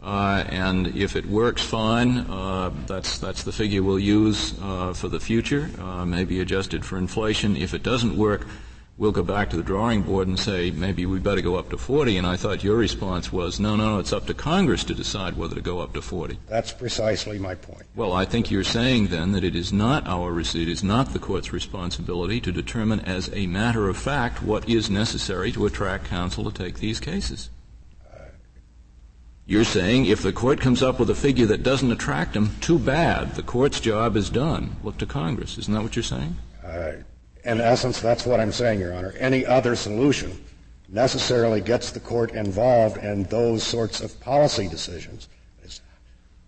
uh, 0.00 0.44
and 0.48 0.96
if 0.96 1.16
it 1.16 1.26
works 1.26 1.60
fine, 1.60 2.18
uh, 2.18 2.70
that's, 2.86 3.18
that's 3.18 3.42
the 3.42 3.50
figure 3.50 3.82
we'll 3.82 3.98
use 3.98 4.54
uh, 4.62 4.92
for 4.92 5.08
the 5.08 5.18
future, 5.18 5.68
uh, 5.80 6.04
maybe 6.04 6.38
adjusted 6.38 6.84
for 6.84 6.96
inflation. 6.96 7.56
If 7.56 7.74
it 7.74 7.82
doesn't 7.82 8.16
work, 8.16 8.46
we'll 8.98 9.12
go 9.12 9.22
back 9.22 9.48
to 9.48 9.56
the 9.56 9.62
drawing 9.62 10.02
board 10.02 10.26
and 10.26 10.38
say 10.38 10.70
maybe 10.72 11.06
we 11.06 11.20
better 11.20 11.40
go 11.40 11.54
up 11.54 11.70
to 11.70 11.78
40. 11.78 12.16
And 12.16 12.26
I 12.26 12.36
thought 12.36 12.64
your 12.64 12.76
response 12.76 13.32
was, 13.32 13.58
no, 13.60 13.76
no, 13.76 13.94
no, 13.94 13.98
it's 14.00 14.12
up 14.12 14.26
to 14.26 14.34
Congress 14.34 14.84
to 14.84 14.94
decide 14.94 15.36
whether 15.36 15.54
to 15.54 15.60
go 15.60 15.78
up 15.78 15.94
to 15.94 16.02
40. 16.02 16.38
That's 16.48 16.72
precisely 16.72 17.38
my 17.38 17.54
point. 17.54 17.84
Well, 17.94 18.12
I 18.12 18.24
think 18.24 18.50
you're 18.50 18.64
saying 18.64 19.06
then 19.06 19.32
that 19.32 19.44
it 19.44 19.54
is 19.54 19.72
not 19.72 20.06
our, 20.06 20.32
receipt, 20.32 20.68
it 20.68 20.72
is 20.72 20.82
not 20.82 21.12
the 21.12 21.20
court's 21.20 21.52
responsibility 21.52 22.40
to 22.40 22.52
determine 22.52 23.00
as 23.00 23.30
a 23.32 23.46
matter 23.46 23.88
of 23.88 23.96
fact 23.96 24.42
what 24.42 24.68
is 24.68 24.90
necessary 24.90 25.52
to 25.52 25.64
attract 25.64 26.06
counsel 26.06 26.50
to 26.50 26.52
take 26.52 26.80
these 26.80 27.00
cases. 27.00 27.50
You're 29.46 29.64
saying 29.64 30.04
if 30.04 30.22
the 30.22 30.32
court 30.32 30.60
comes 30.60 30.82
up 30.82 31.00
with 31.00 31.08
a 31.08 31.14
figure 31.14 31.46
that 31.46 31.62
doesn't 31.62 31.90
attract 31.90 32.34
them, 32.34 32.50
too 32.60 32.78
bad. 32.78 33.34
The 33.34 33.42
court's 33.42 33.80
job 33.80 34.14
is 34.14 34.28
done. 34.28 34.76
Look 34.82 34.98
to 34.98 35.06
Congress. 35.06 35.56
Isn't 35.56 35.72
that 35.72 35.82
what 35.82 35.96
you're 35.96 36.02
saying? 36.02 36.36
Uh, 36.62 36.92
in 37.44 37.60
essence, 37.60 38.00
that's 38.00 38.26
what 38.26 38.40
I'm 38.40 38.52
saying, 38.52 38.80
Your 38.80 38.94
Honor. 38.94 39.14
Any 39.18 39.46
other 39.46 39.76
solution 39.76 40.44
necessarily 40.88 41.60
gets 41.60 41.90
the 41.90 42.00
court 42.00 42.32
involved 42.32 42.98
in 42.98 43.24
those 43.24 43.62
sorts 43.62 44.00
of 44.00 44.18
policy 44.20 44.68
decisions. 44.68 45.28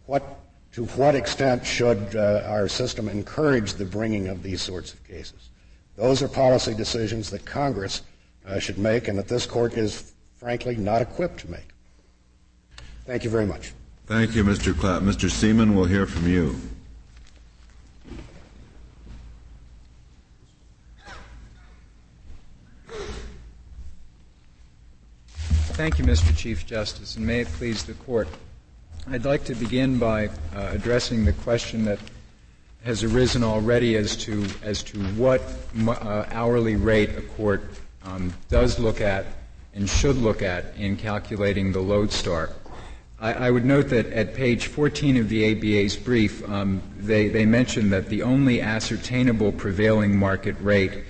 What, 0.07 0.41
to 0.73 0.87
what 0.87 1.15
extent 1.15 1.65
should 1.65 2.17
uh, 2.17 2.43
our 2.47 2.67
system 2.67 3.09
encourage 3.09 3.75
the 3.75 3.85
bringing 3.85 4.29
of 4.29 4.43
these 4.43 4.61
sorts 4.61 4.93
of 4.93 5.07
cases? 5.07 5.51
Those 5.97 6.23
are 6.23 6.29
policy 6.29 6.75
decisions 6.75 7.31
that 7.31 7.45
Congress 7.45 8.03
uh, 8.47 8.59
should 8.59 8.79
make 8.79 9.09
and 9.09 9.19
that 9.19 9.29
this 9.29 9.47
court 9.47 9.75
is 9.75 10.13
frankly 10.37 10.75
not 10.77 11.03
equipped 11.03 11.41
to 11.41 11.51
make. 11.51 11.69
Thank 13.07 13.25
you 13.25 13.31
very 13.31 13.47
much. 13.47 13.73
Thank 14.07 14.35
you, 14.35 14.43
Mr. 14.43 14.77
Clapp. 14.77 15.03
Mr. 15.03 15.31
Seaman, 15.31 15.77
we'll 15.77 15.85
hear 15.85 16.07
from 16.07 16.27
you. 16.27 16.57
Thank 25.81 25.99
you, 25.99 26.05
Mr. 26.05 26.37
Chief 26.37 26.67
Justice, 26.67 27.17
and 27.17 27.27
may 27.27 27.41
it 27.41 27.49
please 27.55 27.85
the 27.85 27.95
Court. 27.95 28.29
I'd 29.09 29.25
like 29.25 29.45
to 29.45 29.55
begin 29.55 29.99
by 29.99 30.27
uh, 30.27 30.31
addressing 30.73 31.25
the 31.25 31.33
question 31.33 31.87
that 31.87 31.99
has 32.85 33.03
arisen 33.03 33.43
already 33.43 33.97
as 33.97 34.15
to 34.19 34.45
as 34.63 34.83
to 34.83 35.03
what 35.13 35.41
uh, 35.89 36.27
hourly 36.33 36.77
rate 36.77 37.17
a 37.17 37.23
court 37.23 37.65
um, 38.05 38.31
does 38.51 38.79
look 38.79 39.01
at 39.01 39.25
and 39.73 39.89
should 39.89 40.17
look 40.17 40.43
at 40.43 40.77
in 40.77 40.99
calculating 40.99 41.73
the 41.73 41.81
lodestar. 41.81 42.51
I, 43.19 43.33
I, 43.47 43.51
would 43.51 43.65
note 43.65 43.89
that 43.89 44.05
at 44.09 44.35
page 44.35 44.67
14 44.67 45.17
of 45.17 45.31
the 45.31 45.51
ABA's 45.51 45.97
brief, 45.97 46.47
um, 46.47 46.83
they, 46.99 47.29
they 47.29 47.47
mention 47.47 47.89
that 47.89 48.11
the 48.11 48.23
only 48.23 48.61
ascertainable 48.61 49.53
prevailing 49.53 50.15
market 50.15 50.57
rate 50.61 51.05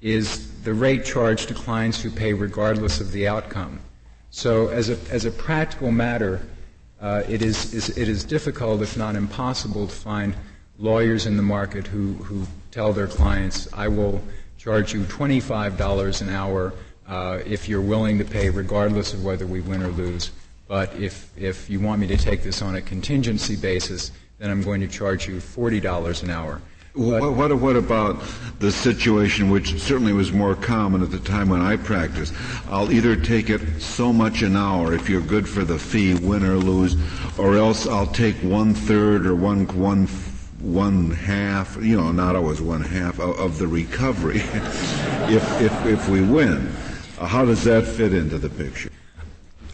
is 0.00 0.62
the 0.62 0.72
rate 0.72 1.04
charged 1.04 1.48
to 1.48 1.54
clients 1.54 2.00
who 2.00 2.10
pay 2.10 2.32
regardless 2.32 3.02
of 3.02 3.12
the 3.12 3.28
outcome. 3.28 3.80
So, 4.36 4.66
as 4.66 4.88
a, 4.90 4.98
as 5.12 5.26
a 5.26 5.30
practical 5.30 5.92
matter, 5.92 6.40
uh, 7.00 7.22
it, 7.28 7.40
is, 7.40 7.72
is, 7.72 7.96
it 7.96 8.08
is 8.08 8.24
difficult, 8.24 8.82
if 8.82 8.96
not 8.96 9.14
impossible, 9.14 9.86
to 9.86 9.94
find 9.94 10.34
lawyers 10.76 11.26
in 11.26 11.36
the 11.36 11.42
market 11.44 11.86
who, 11.86 12.14
who 12.14 12.44
tell 12.72 12.92
their 12.92 13.06
clients, 13.06 13.68
I 13.72 13.86
will 13.86 14.20
charge 14.58 14.92
you 14.92 15.02
$25 15.04 16.20
an 16.20 16.30
hour 16.30 16.74
uh, 17.06 17.42
if 17.46 17.68
you're 17.68 17.80
willing 17.80 18.18
to 18.18 18.24
pay, 18.24 18.50
regardless 18.50 19.14
of 19.14 19.24
whether 19.24 19.46
we 19.46 19.60
win 19.60 19.84
or 19.84 19.88
lose. 19.90 20.32
But 20.66 20.92
if, 20.96 21.30
if 21.38 21.70
you 21.70 21.78
want 21.78 22.00
me 22.00 22.08
to 22.08 22.16
take 22.16 22.42
this 22.42 22.60
on 22.60 22.74
a 22.74 22.82
contingency 22.82 23.54
basis, 23.54 24.10
then 24.38 24.50
I'm 24.50 24.62
going 24.62 24.80
to 24.80 24.88
charge 24.88 25.28
you 25.28 25.36
$40 25.36 26.24
an 26.24 26.30
hour. 26.30 26.60
What, 26.94 27.34
what, 27.34 27.52
what, 27.58 27.74
about 27.74 28.22
the 28.60 28.70
situation, 28.70 29.50
which 29.50 29.80
certainly 29.80 30.12
was 30.12 30.30
more 30.30 30.54
common 30.54 31.02
at 31.02 31.10
the 31.10 31.18
time 31.18 31.48
when 31.48 31.60
I 31.60 31.74
practiced? 31.74 32.32
I'll 32.68 32.92
either 32.92 33.16
take 33.16 33.50
it 33.50 33.80
so 33.80 34.12
much 34.12 34.42
an 34.42 34.56
hour 34.56 34.94
if 34.94 35.08
you're 35.08 35.20
good 35.20 35.48
for 35.48 35.64
the 35.64 35.76
fee, 35.76 36.14
win 36.14 36.44
or 36.44 36.54
lose, 36.54 36.94
or 37.36 37.56
else 37.56 37.88
I'll 37.88 38.06
take 38.06 38.36
one 38.36 38.74
third 38.74 39.26
or 39.26 39.34
one 39.34 39.66
one 39.76 40.06
one 40.60 41.10
half, 41.10 41.76
you 41.82 41.96
know, 41.96 42.12
not 42.12 42.36
always 42.36 42.60
one 42.60 42.82
half 42.82 43.18
of, 43.18 43.40
of 43.40 43.58
the 43.58 43.66
recovery 43.66 44.36
if, 45.34 45.60
if 45.60 45.86
if 45.86 46.08
we 46.08 46.20
win. 46.22 46.72
how 47.18 47.44
does 47.44 47.64
that 47.64 47.88
fit 47.88 48.14
into 48.14 48.38
the 48.38 48.48
picture? 48.48 48.93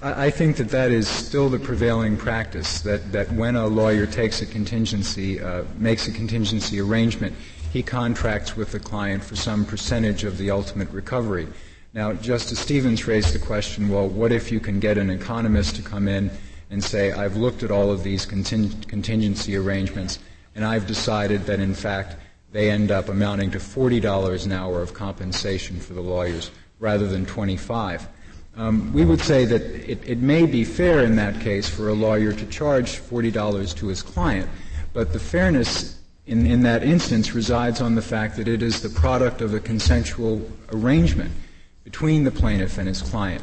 I 0.02 0.30
think 0.30 0.56
that 0.56 0.70
that 0.70 0.92
is 0.92 1.06
still 1.06 1.50
the 1.50 1.58
prevailing 1.58 2.16
practice, 2.16 2.80
that, 2.82 3.12
that 3.12 3.30
when 3.32 3.54
a 3.54 3.66
lawyer 3.66 4.06
takes 4.06 4.40
a 4.40 4.46
contingency, 4.46 5.38
uh, 5.38 5.64
makes 5.76 6.08
a 6.08 6.12
contingency 6.12 6.80
arrangement, 6.80 7.34
he 7.70 7.82
contracts 7.82 8.56
with 8.56 8.72
the 8.72 8.80
client 8.80 9.22
for 9.22 9.36
some 9.36 9.66
percentage 9.66 10.24
of 10.24 10.38
the 10.38 10.50
ultimate 10.50 10.88
recovery. 10.90 11.48
Now, 11.92 12.14
Justice 12.14 12.60
Stevens 12.60 13.06
raised 13.06 13.34
the 13.34 13.38
question, 13.38 13.90
well, 13.90 14.08
what 14.08 14.32
if 14.32 14.50
you 14.50 14.58
can 14.58 14.80
get 14.80 14.96
an 14.96 15.10
economist 15.10 15.76
to 15.76 15.82
come 15.82 16.08
in 16.08 16.30
and 16.70 16.82
say, 16.82 17.12
I've 17.12 17.36
looked 17.36 17.62
at 17.62 17.70
all 17.70 17.90
of 17.90 18.02
these 18.02 18.24
conting- 18.24 18.82
contingency 18.88 19.54
arrangements, 19.54 20.18
and 20.54 20.64
I've 20.64 20.86
decided 20.86 21.44
that 21.44 21.60
in 21.60 21.74
fact 21.74 22.16
they 22.52 22.70
end 22.70 22.90
up 22.90 23.10
amounting 23.10 23.50
to 23.50 23.58
$40 23.58 24.46
an 24.46 24.52
hour 24.52 24.80
of 24.80 24.94
compensation 24.94 25.78
for 25.78 25.92
the 25.92 26.00
lawyers 26.00 26.50
rather 26.78 27.06
than 27.06 27.26
25. 27.26 28.08
Um, 28.61 28.92
we 28.92 29.07
would 29.07 29.23
say 29.23 29.46
that 29.46 29.62
it, 29.62 30.07
it, 30.07 30.18
may 30.18 30.44
be 30.44 30.64
fair 30.64 31.03
in 31.03 31.16
that 31.16 31.40
case 31.40 31.66
for 31.66 31.88
a 31.88 31.94
lawyer 31.94 32.31
to 32.35 32.46
charge 32.49 33.01
$40 33.01 33.75
to 33.79 33.87
his 33.87 34.03
client, 34.03 34.51
but 34.92 35.14
the 35.14 35.18
fairness 35.18 35.99
in, 36.27 36.44
in 36.44 36.62
that 36.64 36.83
instance 36.83 37.33
resides 37.33 37.81
on 37.81 37.94
the 37.94 38.03
fact 38.03 38.37
that 38.37 38.49
it 38.49 38.62
is 38.62 38.83
the 38.83 38.90
product 38.90 39.40
of 39.40 39.55
a 39.55 39.61
consensual 39.61 40.46
arrangement 40.75 41.33
between 41.85 42.23
the 42.23 42.31
plaintiff 42.31 42.77
and 42.77 42.87
his 42.87 43.01
client. 43.01 43.42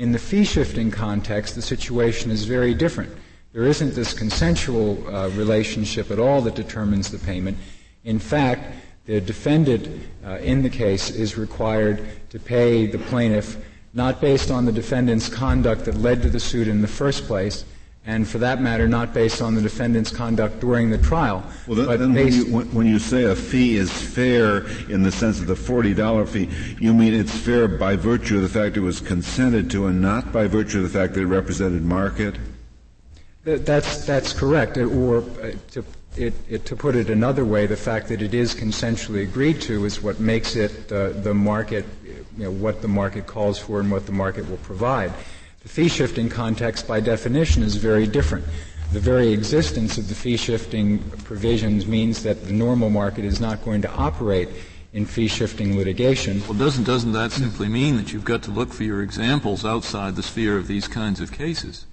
In 0.00 0.10
the 0.10 0.18
fee 0.18 0.44
shifting 0.44 0.90
context, 0.90 1.54
the 1.54 1.62
situation 1.62 2.32
is 2.32 2.44
very 2.44 2.74
different. 2.74 3.12
There 3.52 3.66
isn't 3.66 3.94
this 3.94 4.12
consensual 4.12 4.98
uh, 5.06 5.28
relationship 5.28 6.10
at 6.10 6.18
all 6.18 6.40
that 6.40 6.56
determines 6.56 7.12
the 7.12 7.18
payment. 7.18 7.56
In 8.02 8.18
fact, 8.18 8.74
the 9.04 9.20
defendant 9.20 10.08
uh, 10.24 10.38
in 10.38 10.64
the 10.64 10.70
case 10.70 11.10
is 11.10 11.38
required 11.38 12.04
to 12.30 12.40
pay 12.40 12.86
the 12.86 12.98
plaintiff 12.98 13.58
not 13.96 14.20
based 14.20 14.50
on 14.50 14.66
the 14.66 14.72
defendant's 14.72 15.26
conduct 15.28 15.86
that 15.86 15.96
led 15.96 16.20
to 16.20 16.28
the 16.28 16.38
suit 16.38 16.68
in 16.68 16.82
the 16.82 16.88
first 16.88 17.24
place, 17.24 17.64
and 18.04 18.28
for 18.28 18.36
that 18.38 18.60
matter, 18.60 18.86
not 18.86 19.14
based 19.14 19.40
on 19.40 19.54
the 19.54 19.62
defendant's 19.62 20.10
conduct 20.10 20.60
during 20.60 20.90
the 20.90 20.98
trial. 20.98 21.42
Well, 21.66 21.86
then, 21.86 22.12
then 22.12 22.14
when, 22.14 22.32
you, 22.32 22.44
when, 22.72 22.86
you, 22.86 22.98
say 22.98 23.24
a 23.24 23.34
fee 23.34 23.76
is 23.76 23.90
fair 23.90 24.66
in 24.90 25.02
the 25.02 25.10
sense 25.10 25.40
of 25.40 25.46
the 25.46 25.54
$40 25.54 26.28
fee, 26.28 26.48
you 26.78 26.92
mean 26.92 27.14
it's 27.14 27.36
fair 27.36 27.66
by 27.66 27.96
virtue 27.96 28.36
of 28.36 28.42
the 28.42 28.48
fact 28.50 28.76
it 28.76 28.80
was 28.80 29.00
consented 29.00 29.70
to 29.70 29.86
and 29.86 30.00
not 30.00 30.30
by 30.30 30.46
virtue 30.46 30.76
of 30.76 30.84
the 30.84 30.98
fact 30.98 31.14
that 31.14 31.22
it 31.22 31.26
represented 31.26 31.82
market? 31.82 32.36
That's, 33.44 34.04
that's 34.04 34.32
correct. 34.32 34.76
Or 34.76 35.18
uh, 35.18 35.52
to, 35.70 35.84
it, 36.18 36.34
it, 36.48 36.64
to 36.66 36.76
put 36.76 36.96
it 36.96 37.10
another 37.10 37.44
way, 37.44 37.66
the 37.66 37.76
fact 37.76 38.08
that 38.08 38.22
it 38.22 38.34
is 38.34 38.54
consensually 38.54 39.22
agreed 39.22 39.60
to 39.62 39.84
is 39.84 40.02
what 40.02 40.20
makes 40.20 40.56
it 40.56 40.90
uh, 40.92 41.10
the 41.10 41.34
market 41.34 41.84
you 42.36 42.44
know, 42.44 42.50
what 42.50 42.82
the 42.82 42.88
market 42.88 43.26
calls 43.26 43.58
for 43.58 43.80
and 43.80 43.90
what 43.90 44.06
the 44.06 44.12
market 44.12 44.48
will 44.48 44.58
provide. 44.58 45.12
The 45.62 45.68
fee 45.68 45.88
shifting 45.88 46.28
context, 46.28 46.86
by 46.86 47.00
definition, 47.00 47.62
is 47.62 47.76
very 47.76 48.06
different. 48.06 48.44
The 48.92 49.00
very 49.00 49.32
existence 49.32 49.98
of 49.98 50.08
the 50.08 50.14
fee 50.14 50.36
shifting 50.36 50.98
provisions 51.24 51.86
means 51.86 52.22
that 52.22 52.44
the 52.44 52.52
normal 52.52 52.90
market 52.90 53.24
is 53.24 53.40
not 53.40 53.64
going 53.64 53.82
to 53.82 53.90
operate 53.90 54.48
in 54.92 55.04
fee 55.04 55.28
shifting 55.28 55.76
litigation. 55.76 56.40
Well, 56.48 56.54
doesn't, 56.54 56.84
doesn't 56.84 57.12
that 57.12 57.32
simply 57.32 57.68
mean 57.68 57.96
that 57.96 58.12
you've 58.12 58.24
got 58.24 58.42
to 58.44 58.50
look 58.50 58.72
for 58.72 58.84
your 58.84 59.02
examples 59.02 59.64
outside 59.64 60.14
the 60.14 60.22
sphere 60.22 60.56
of 60.56 60.68
these 60.68 60.88
kinds 60.88 61.20
of 61.20 61.32
cases? 61.32 61.86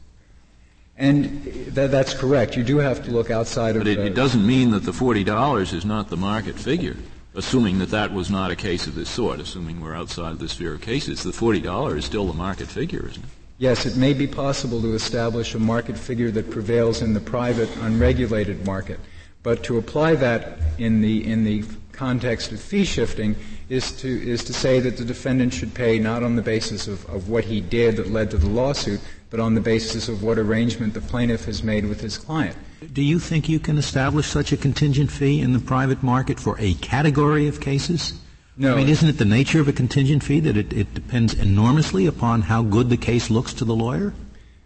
And 0.98 1.44
th- 1.44 1.90
that's 1.90 2.14
correct. 2.14 2.56
You 2.56 2.64
do 2.64 2.78
have 2.78 3.04
to 3.06 3.12
look 3.12 3.32
outside 3.32 3.74
but 3.74 3.88
of. 3.88 3.96
But 3.96 4.06
it, 4.06 4.08
it 4.12 4.16
doesn't 4.16 4.46
mean 4.46 4.72
that 4.72 4.84
the 4.84 4.94
forty 4.94 5.24
dollars 5.24 5.74
is 5.74 5.86
not 5.86 6.10
the 6.10 6.18
market 6.18 6.56
figure 6.56 6.98
assuming 7.36 7.80
that 7.80 7.90
that 7.90 8.14
was 8.14 8.30
not 8.30 8.52
a 8.52 8.56
case 8.56 8.88
of 8.88 8.96
this 8.96 9.10
sort, 9.10 9.40
assuming 9.40 9.82
we're 9.82 9.96
outside 9.96 10.40
the 10.40 10.50
sphere 10.50 10.76
of 10.76 10.82
cases, 10.82 11.24
the 11.24 11.32
$40 11.32 11.98
is 11.98 12.06
still 12.06 12.28
the 12.28 12.34
market 12.34 12.68
figure, 12.68 13.08
isn't 13.08 13.24
it? 13.24 13.30
Yes, 13.58 13.86
it 13.86 13.96
may 13.96 14.14
be 14.14 14.28
possible 14.28 14.82
to 14.82 14.94
establish 14.94 15.56
a 15.56 15.60
market 15.60 15.98
figure 15.98 16.32
that 16.32 16.50
prevails 16.50 17.02
in 17.02 17.14
the 17.14 17.20
private, 17.20 17.70
unregulated 17.78 18.66
market. 18.66 19.00
But 19.42 19.64
to 19.66 19.78
apply 19.78 20.16
that 20.16 20.60
in 20.78 21.02
the, 21.02 21.26
in 21.26 21.44
the 21.44 21.64
context 21.92 22.52
of 22.52 22.60
fee 22.60 22.86
shifting 22.86 23.36
is 23.70 23.92
to, 23.94 24.08
is 24.08 24.44
to 24.46 24.54
say 24.54 24.80
that 24.80 24.98
the 24.98 25.06
defendant 25.06 25.54
should 25.54 25.74
pay 25.74 26.00
not 26.00 26.24
on 26.24 26.36
the 26.36 26.42
basis 26.42 26.88
of, 26.88 27.06
of 27.10 27.30
what 27.30 27.46
he 27.46 27.62
did 27.62 27.98
that 27.98 28.10
led 28.10 28.32
to 28.32 28.38
the 28.38 28.50
lawsuit, 28.50 29.00
but 29.34 29.40
on 29.40 29.56
the 29.56 29.62
basis 29.62 30.10
of 30.10 30.22
what 30.22 30.38
arrangement 30.38 30.94
the 30.94 31.02
plaintiff 31.02 31.46
has 31.46 31.64
made 31.64 31.88
with 31.88 32.00
his 32.00 32.20
client. 32.20 32.56
Do 32.94 33.02
you 33.02 33.18
think 33.18 33.50
you 33.50 33.58
can 33.58 33.80
establish 33.80 34.28
such 34.28 34.52
a 34.52 34.58
contingent 34.58 35.10
fee 35.10 35.42
in 35.42 35.54
the 35.54 35.60
private 35.60 36.04
market 36.04 36.40
for 36.40 36.56
a 36.60 36.76
category 36.76 37.48
of 37.48 37.60
cases? 37.60 38.14
No. 38.58 38.74
I 38.74 38.76
mean, 38.76 38.90
isn't 38.90 39.10
it 39.10 39.18
the 39.18 39.26
nature 39.26 39.60
of 39.60 39.68
a 39.68 39.74
contingent 39.74 40.22
fee 40.22 40.40
that 40.42 40.56
it, 40.56 40.72
it 40.72 40.94
depends 40.94 41.34
enormously 41.34 42.06
upon 42.06 42.44
how 42.44 42.62
good 42.62 42.92
the 42.92 42.98
case 42.98 43.32
looks 43.32 43.56
to 43.56 43.66
the 43.66 43.74
lawyer? 43.74 44.14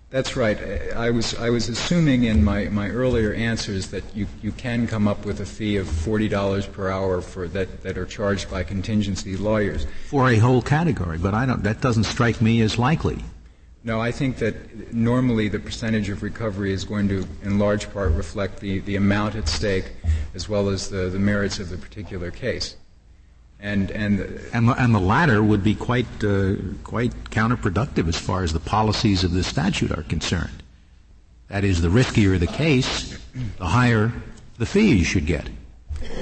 That's 0.10 0.36
right. 0.36 0.60
I 0.94 1.12
was 1.12 1.34
I 1.36 1.50
was 1.50 1.70
assuming 1.70 2.26
in 2.26 2.44
my, 2.44 2.66
my 2.66 2.90
earlier 2.90 3.32
answers 3.32 3.88
that 3.92 4.04
you, 4.14 4.28
you 4.42 4.52
can 4.52 4.86
come 4.86 5.08
up 5.08 5.26
with 5.26 5.40
a 5.40 5.46
fee 5.46 5.78
of 5.78 5.88
forty 5.88 6.28
dollars 6.28 6.66
per 6.66 6.90
hour 6.90 7.22
for 7.22 7.48
that, 7.50 7.84
that 7.84 7.98
are 7.98 8.06
charged 8.06 8.52
by 8.52 8.64
contingency 8.64 9.38
lawyers 9.38 9.88
for 10.10 10.30
a 10.30 10.38
whole 10.38 10.62
category. 10.62 11.18
But 11.18 11.34
I 11.34 11.46
don't. 11.46 11.64
That 11.64 11.80
doesn't 11.80 12.04
strike 12.04 12.42
me 12.42 12.60
as 12.60 12.78
likely. 12.78 13.24
No, 13.88 14.02
I 14.02 14.12
think 14.12 14.36
that 14.40 14.94
normally 14.94 15.48
the 15.48 15.60
percentage 15.60 16.10
of 16.10 16.22
recovery 16.22 16.74
is 16.74 16.84
going 16.84 17.08
to, 17.08 17.26
in 17.42 17.58
large 17.58 17.90
part, 17.94 18.12
reflect 18.12 18.60
the, 18.60 18.80
the 18.80 18.98
amount 18.98 19.36
at 19.36 19.48
stake 19.48 19.94
as 20.36 20.50
well 20.50 20.68
as 20.68 20.90
the, 20.90 21.08
the 21.08 21.18
merits 21.18 21.58
of 21.60 21.70
the 21.70 21.78
particular 21.78 22.30
case. 22.30 22.76
And, 23.62 23.90
and, 23.92 24.20
and, 24.52 24.68
the, 24.68 24.74
and 24.74 24.94
the 24.94 25.00
latter 25.00 25.42
would 25.42 25.64
be 25.64 25.74
quite, 25.74 26.06
uh, 26.22 26.56
quite 26.84 27.14
counterproductive 27.30 28.10
as 28.10 28.20
far 28.20 28.44
as 28.44 28.52
the 28.52 28.60
policies 28.60 29.24
of 29.24 29.32
the 29.32 29.42
statute 29.42 29.98
are 29.98 30.04
concerned. 30.04 30.64
That 31.48 31.64
is, 31.64 31.82
the 31.82 31.88
riskier 31.88 32.38
the 32.38 32.46
case, 32.46 33.18
the 33.58 33.68
higher 33.68 34.12
the 34.58 34.66
fee 34.66 34.98
you 34.98 35.06
should 35.06 35.26
get. 35.26 35.48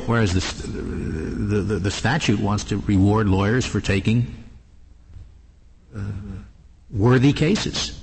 Whereas 0.06 0.34
the, 0.36 0.67
the, 0.67 1.62
the, 1.62 1.80
the 1.80 1.91
statute 1.91 2.39
wants 2.39 2.63
to 2.65 2.78
reward 2.78 3.28
lawyers 3.28 3.65
for 3.65 3.82
taking 3.82 4.43
uh, 5.95 6.01
worthy 6.91 7.34
cases. 7.34 8.00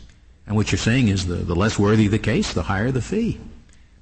And 0.47 0.57
what 0.57 0.73
you're 0.73 0.79
saying 0.79 1.09
is 1.09 1.27
the, 1.27 1.37
the 1.37 1.55
less 1.55 1.79
worthy 1.79 2.09
the 2.09 2.19
case, 2.19 2.53
the 2.53 2.63
higher 2.63 2.91
the 2.91 3.03
fee. 3.03 3.41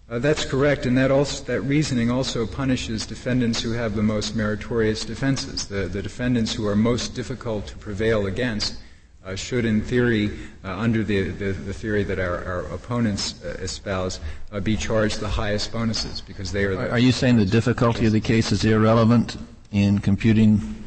Uh, 0.08 0.18
that's 0.18 0.44
correct, 0.44 0.86
and 0.86 0.98
that, 0.98 1.12
also, 1.12 1.44
that 1.44 1.60
reasoning 1.60 2.10
also 2.10 2.44
punishes 2.44 3.06
defendants 3.06 3.62
who 3.62 3.70
have 3.72 3.94
the 3.94 4.02
most 4.02 4.34
meritorious 4.34 5.04
defenses. 5.04 5.66
The, 5.66 5.86
the 5.86 6.02
defendants 6.02 6.52
who 6.52 6.66
are 6.66 6.74
most 6.74 7.14
difficult 7.14 7.68
to 7.68 7.76
prevail 7.76 8.26
against 8.26 8.76
uh, 9.24 9.36
should, 9.36 9.64
in 9.64 9.82
theory, 9.82 10.30
uh, 10.64 10.76
under 10.76 11.04
the, 11.04 11.30
the, 11.30 11.52
the, 11.52 11.74
theory 11.74 12.02
that 12.02 12.18
our, 12.18 12.44
our 12.44 12.60
opponents 12.74 13.40
uh, 13.44 13.56
espouse, 13.60 14.18
uh, 14.50 14.58
be 14.58 14.76
charged 14.76 15.20
the 15.20 15.28
highest 15.28 15.72
bonuses 15.72 16.20
because 16.20 16.50
they 16.50 16.64
are. 16.64 16.74
The 16.74 16.90
are 16.90 16.98
you 16.98 17.12
saying 17.12 17.36
the 17.36 17.44
difficulty 17.44 18.06
of 18.06 18.12
the 18.12 18.20
case 18.20 18.50
is 18.50 18.64
irrelevant 18.64 19.36
in 19.72 19.98
computing 19.98 20.79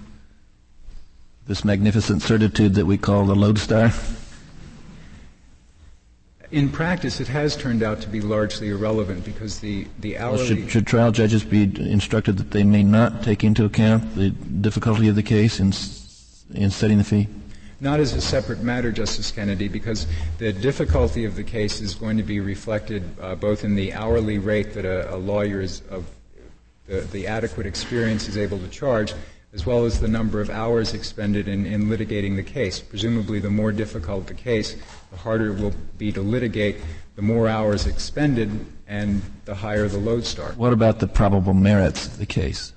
this 1.47 1.65
magnificent 1.65 2.21
certitude 2.21 2.75
that 2.75 2.85
we 2.85 2.97
call 2.97 3.25
the 3.25 3.35
lodestar? 3.35 3.91
in 6.53 6.69
practice, 6.69 7.19
it 7.19 7.27
has 7.27 7.57
turned 7.57 7.81
out 7.81 7.99
to 7.99 8.07
be 8.07 8.21
largely 8.21 8.69
irrelevant 8.69 9.25
because 9.25 9.59
the, 9.59 9.87
the 9.99 10.19
hourly. 10.19 10.37
Well, 10.37 10.45
should, 10.45 10.69
should, 10.69 10.87
trial 10.87 11.11
judges 11.11 11.43
be 11.43 11.63
instructed 11.63 12.37
that 12.37 12.51
they 12.51 12.63
may 12.63 12.83
not 12.83 13.23
take 13.23 13.43
into 13.43 13.65
account 13.65 14.15
the 14.15 14.29
difficulty 14.29 15.07
of 15.07 15.15
the 15.15 15.23
case 15.23 15.59
in, 15.59 15.73
in 16.55 16.69
setting 16.69 16.99
the 16.99 17.03
fee? 17.03 17.27
Not 17.81 17.99
as 17.99 18.13
a 18.13 18.21
separate 18.21 18.61
matter, 18.61 18.91
Justice 18.91 19.31
Kennedy, 19.31 19.67
because 19.67 20.05
the 20.37 20.53
difficulty 20.53 21.25
of 21.25 21.35
the 21.35 21.43
case 21.43 21.81
is 21.81 21.95
going 21.95 22.17
to 22.17 22.23
be 22.23 22.39
reflected 22.39 23.03
uh, 23.19 23.33
both 23.33 23.63
in 23.63 23.73
the 23.73 23.91
hourly 23.93 24.37
rate 24.37 24.73
that 24.75 24.85
a, 24.85 25.13
a 25.13 25.17
lawyer 25.17 25.59
is 25.59 25.81
of 25.89 26.05
the, 26.85 27.01
the 27.01 27.25
adequate 27.25 27.65
experience 27.65 28.27
is 28.27 28.37
able 28.37 28.59
to 28.59 28.67
charge, 28.67 29.13
as 29.53 29.65
well 29.65 29.85
as 29.85 29.99
the 29.99 30.07
number 30.07 30.41
of 30.41 30.49
hours 30.49 30.93
expended 30.93 31.47
in, 31.47 31.65
in, 31.65 31.85
litigating 31.85 32.35
the 32.35 32.43
case. 32.43 32.79
Presumably, 32.79 33.39
the 33.39 33.49
more 33.49 33.71
difficult 33.71 34.27
the 34.27 34.33
case, 34.33 34.75
the 35.11 35.17
harder 35.17 35.53
it 35.53 35.59
will 35.59 35.73
be 35.97 36.11
to 36.11 36.21
litigate, 36.21 36.77
the 37.15 37.21
more 37.21 37.47
hours 37.47 37.85
expended, 37.85 38.65
and 38.87 39.21
the 39.45 39.53
higher 39.53 39.87
the 39.87 39.97
load 39.97 40.15
lodestar. 40.15 40.53
What 40.53 40.73
about 40.73 40.99
the 40.99 41.07
probable 41.07 41.53
merits 41.53 42.07
of 42.07 42.17
the 42.17 42.25
case? 42.25 42.73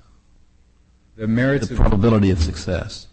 The 1.15 1.27
merits 1.27 1.67
the 1.67 1.75
probability 1.75 2.29
of 2.29 2.39
success. 2.39 3.07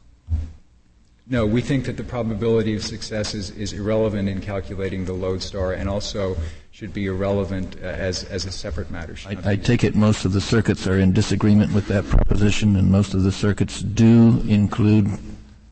No, 1.26 1.46
we 1.46 1.62
think 1.62 1.86
that 1.86 1.96
the 1.96 2.04
probability 2.04 2.74
of 2.74 2.84
success 2.84 3.32
is, 3.32 3.50
is 3.50 3.72
irrelevant 3.72 4.28
in 4.28 4.42
calculating 4.42 5.06
the 5.06 5.14
lodestar 5.14 5.72
and 5.72 5.88
also 5.88 6.36
should 6.70 6.92
be 6.92 7.06
irrelevant 7.06 7.76
uh, 7.82 7.86
as, 7.86 8.24
as 8.24 8.44
a 8.44 8.52
separate 8.52 8.90
matter. 8.90 9.16
I, 9.26 9.52
I 9.52 9.56
take 9.56 9.84
it 9.84 9.94
most 9.94 10.26
of 10.26 10.32
the 10.32 10.40
circuits 10.40 10.86
are 10.86 10.98
in 10.98 11.12
disagreement 11.12 11.72
with 11.72 11.86
that 11.88 12.04
proposition, 12.04 12.76
and 12.76 12.90
most 12.90 13.14
of 13.14 13.22
the 13.22 13.32
circuits 13.32 13.80
do 13.80 14.42
include 14.46 15.08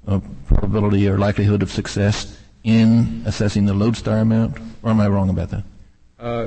a 0.07 0.21
probability 0.47 1.07
or 1.07 1.19
likelihood 1.19 1.63
of 1.63 1.71
success 1.71 2.39
in 2.65 3.23
assessing 3.27 3.67
the 3.67 3.75
lodestar 3.75 4.19
amount, 4.19 4.57
or 4.83 4.91
am 4.91 5.01
I 5.01 5.09
wrong 5.09 5.29
about 5.29 5.51
that? 5.51 5.65
Uh, 6.19 6.47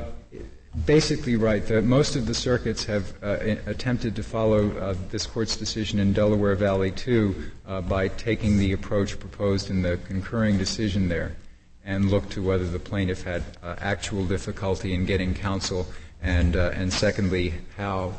basically 0.84 1.36
right. 1.36 1.64
The, 1.64 1.80
most 1.80 2.16
of 2.16 2.26
the 2.26 2.34
circuits 2.34 2.84
have 2.84 3.14
uh, 3.22 3.38
attempted 3.66 4.14
to 4.16 4.22
follow 4.22 4.76
uh, 4.76 4.94
this 5.10 5.26
court's 5.26 5.56
decision 5.56 5.98
in 5.98 6.12
Delaware 6.12 6.54
Valley 6.54 6.90
2 6.90 7.34
uh, 7.66 7.80
by 7.80 8.08
taking 8.08 8.58
the 8.58 8.72
approach 8.72 9.18
proposed 9.18 9.70
in 9.70 9.82
the 9.82 9.98
concurring 10.06 10.58
decision 10.58 11.08
there 11.08 11.36
and 11.84 12.10
look 12.10 12.28
to 12.30 12.42
whether 12.42 12.68
the 12.68 12.78
plaintiff 12.78 13.22
had 13.22 13.42
uh, 13.62 13.76
actual 13.78 14.26
difficulty 14.26 14.92
in 14.92 15.06
getting 15.06 15.32
counsel 15.32 15.86
and, 16.20 16.56
uh, 16.56 16.72
and 16.74 16.92
secondly, 16.92 17.54
how, 17.76 18.14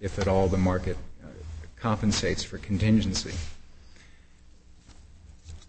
if 0.00 0.18
at 0.18 0.26
all, 0.26 0.48
the 0.48 0.58
market 0.58 0.96
uh, 1.22 1.28
compensates 1.76 2.42
for 2.42 2.58
contingency. 2.58 3.32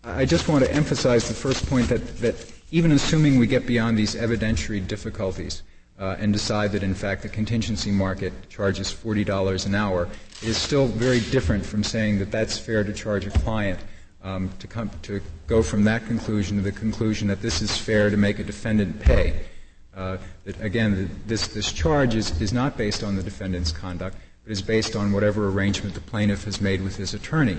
I 0.04 0.26
just 0.26 0.48
want 0.48 0.64
to 0.64 0.74
emphasize 0.74 1.28
the 1.28 1.34
first 1.34 1.68
point 1.68 1.90
that, 1.90 2.18
that 2.18 2.36
even 2.72 2.92
assuming 2.92 3.40
we 3.40 3.48
get 3.48 3.66
beyond 3.66 3.98
these 3.98 4.16
evidentiary 4.16 4.86
difficulties, 4.86 5.64
uh, 6.00 6.16
and 6.20 6.34
decide 6.34 6.72
that 6.74 6.84
in 6.84 6.94
fact 6.94 7.22
the 7.22 7.30
contingency 7.30 7.92
market 7.92 8.34
charges 8.50 8.94
$40 8.94 9.66
an 9.66 9.76
hour, 9.76 10.10
it 10.42 10.48
is 10.48 10.58
still 10.58 10.88
very 10.88 11.20
different 11.20 11.66
from 11.66 11.84
saying 11.84 12.20
that 12.20 12.32
that's 12.32 12.58
fair 12.58 12.84
to 12.84 12.94
charge 12.94 13.26
a 13.26 13.32
client 13.32 13.80
um, 14.24 14.50
to, 14.60 14.68
come, 14.68 14.90
to 15.04 15.22
go 15.48 15.62
from 15.62 15.84
that 15.84 16.06
conclusion 16.06 16.58
to 16.58 16.64
the 16.64 16.72
conclusion 16.72 17.28
that 17.28 17.42
this 17.42 17.62
is 17.62 17.78
fair 17.78 18.10
to 18.10 18.18
make 18.18 18.40
a 18.40 18.44
defendant 18.44 19.00
pay. 19.00 19.46
Uh, 19.96 20.18
that 20.44 20.60
again, 20.62 21.10
this, 21.26 21.48
this 21.48 21.72
charge 21.72 22.16
is, 22.16 22.42
is 22.42 22.52
not 22.52 22.76
based 22.76 23.04
on 23.04 23.16
the 23.16 23.24
defendant's 23.24 23.72
conduct, 23.72 24.18
but 24.44 24.52
is 24.52 24.62
based 24.62 24.96
on 24.96 25.14
whatever 25.14 25.48
arrangement 25.48 25.94
the 25.94 26.02
plaintiff 26.02 26.44
has 26.44 26.60
made 26.60 26.82
with 26.82 26.98
his 26.98 27.14
attorney. 27.14 27.58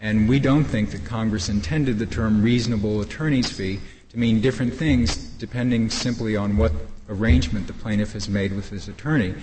And 0.00 0.28
we 0.28 0.38
don't 0.38 0.64
think 0.64 0.90
that 0.92 1.04
Congress 1.04 1.48
intended 1.48 1.98
the 1.98 2.06
term 2.06 2.42
reasonable 2.42 3.00
attorney's 3.00 3.50
fee 3.50 3.80
to 4.10 4.18
mean 4.18 4.40
different 4.40 4.72
things 4.72 5.16
depending 5.16 5.90
simply 5.90 6.36
on 6.36 6.56
what 6.56 6.72
arrangement 7.08 7.66
the 7.66 7.72
plaintiff 7.72 8.12
has 8.12 8.28
made 8.28 8.52
with 8.52 8.70
his 8.70 8.88
attorney. 8.88 9.34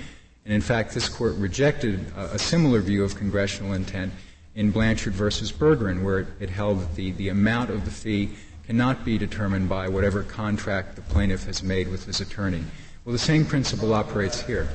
And 0.45 0.54
in 0.54 0.62
fact, 0.62 0.93
this 0.93 1.08
court 1.08 1.36
rejected 1.36 2.06
a, 2.15 2.34
a 2.34 2.39
similar 2.39 2.82
view 2.82 3.04
of 3.04 3.15
congressional 3.15 3.74
intent 3.74 4.13
in 4.56 4.71
Blanchard 4.71 5.13
versus 5.13 5.52
Bergeron, 5.52 6.04
where 6.04 6.19
it, 6.19 6.28
it 6.39 6.50
held 6.50 6.82
that 6.82 6.95
the, 6.95 7.12
the 7.12 7.30
amount 7.30 7.69
of 7.69 7.86
the 7.86 7.91
fee 7.91 8.32
cannot 8.65 9.06
be 9.06 9.17
determined 9.17 9.69
by 9.69 9.88
whatever 9.88 10.24
contract 10.24 10.95
the 10.95 11.02
plaintiff 11.02 11.45
has 11.45 11.62
made 11.62 11.88
with 11.88 12.06
his 12.06 12.21
attorney. 12.21 12.63
Well, 13.06 13.13
the 13.13 13.19
same 13.19 13.45
principle 13.45 13.93
operates 13.93 14.41
here. 14.41 14.69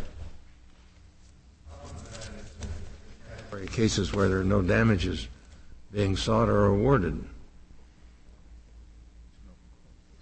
Cases 3.72 4.12
where 4.12 4.29
there 4.29 4.40
are 4.40 4.44
no 4.44 4.62
damages 4.62 5.29
being 5.92 6.16
sought 6.16 6.49
or 6.49 6.66
awarded. 6.66 7.22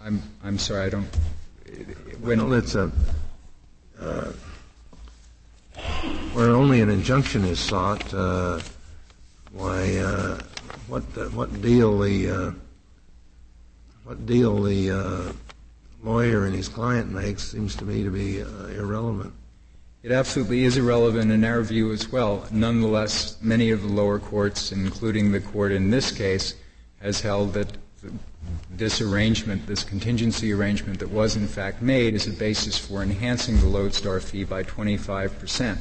I'm, 0.01 0.21
I'm 0.43 0.57
sorry, 0.57 0.87
I 0.87 0.89
don't. 0.89 1.07
When 2.21 2.49
well, 2.49 2.53
it's 2.53 2.75
a 2.75 2.91
uh, 3.99 4.31
where 6.33 6.49
only 6.49 6.81
an 6.81 6.89
injunction 6.89 7.45
is 7.45 7.59
sought, 7.59 8.13
uh, 8.13 8.59
why 9.51 9.97
uh, 9.97 10.39
what 10.87 11.13
the, 11.13 11.29
what 11.29 11.61
deal 11.61 11.99
the 11.99 12.29
uh, 12.29 12.51
what 14.03 14.25
deal 14.25 14.61
the 14.61 14.91
uh, 14.91 15.33
lawyer 16.03 16.45
and 16.45 16.55
his 16.55 16.67
client 16.67 17.11
makes 17.11 17.43
seems 17.43 17.75
to 17.77 17.85
me 17.85 18.03
to 18.03 18.09
be 18.09 18.41
uh, 18.41 18.67
irrelevant. 18.67 19.33
It 20.03 20.11
absolutely 20.11 20.63
is 20.63 20.77
irrelevant 20.77 21.31
in 21.31 21.43
our 21.43 21.61
view 21.63 21.91
as 21.91 22.11
well. 22.11 22.45
Nonetheless, 22.51 23.41
many 23.41 23.71
of 23.71 23.81
the 23.81 23.87
lower 23.87 24.19
courts, 24.19 24.71
including 24.71 25.31
the 25.31 25.39
court 25.39 25.71
in 25.71 25.89
this 25.89 26.11
case, 26.11 26.53
has 27.01 27.21
held 27.21 27.53
that 27.53 27.69
this 28.69 29.01
arrangement, 29.01 29.67
this 29.67 29.83
contingency 29.83 30.51
arrangement 30.51 30.99
that 30.99 31.09
was 31.09 31.35
in 31.35 31.47
fact 31.47 31.81
made, 31.81 32.13
is 32.13 32.27
a 32.27 32.31
basis 32.31 32.77
for 32.77 33.01
enhancing 33.01 33.59
the 33.59 33.67
lodestar 33.67 34.19
fee 34.19 34.43
by 34.43 34.63
25 34.63 35.39
percent. 35.39 35.79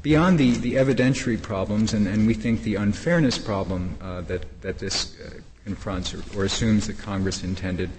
Beyond 0.00 0.38
the, 0.38 0.52
the 0.52 0.74
evidentiary 0.74 1.40
problems, 1.40 1.92
and, 1.92 2.06
and 2.06 2.26
we 2.26 2.34
think 2.34 2.62
the 2.62 2.76
unfairness 2.76 3.36
problem 3.36 3.96
uh, 4.00 4.22
that, 4.22 4.62
that 4.62 4.78
this 4.78 5.18
uh, 5.20 5.40
confronts 5.64 6.14
or, 6.14 6.22
or, 6.36 6.44
assumes 6.44 6.86
that 6.86 6.98
Congress 6.98 7.44
intended, 7.44 7.90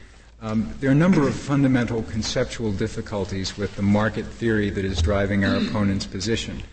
um, 0.42 0.74
there 0.80 0.90
are 0.90 0.94
a 0.94 0.96
number 0.96 1.28
of 1.28 1.36
fundamental 1.36 2.02
conceptual 2.04 2.72
difficulties 2.72 3.58
with 3.58 3.76
the 3.76 3.82
market 3.82 4.26
theory 4.26 4.70
that 4.72 4.84
is 4.84 5.02
driving 5.02 5.46
our 5.46 5.58
opponent's 5.58 6.06
position. 6.06 6.64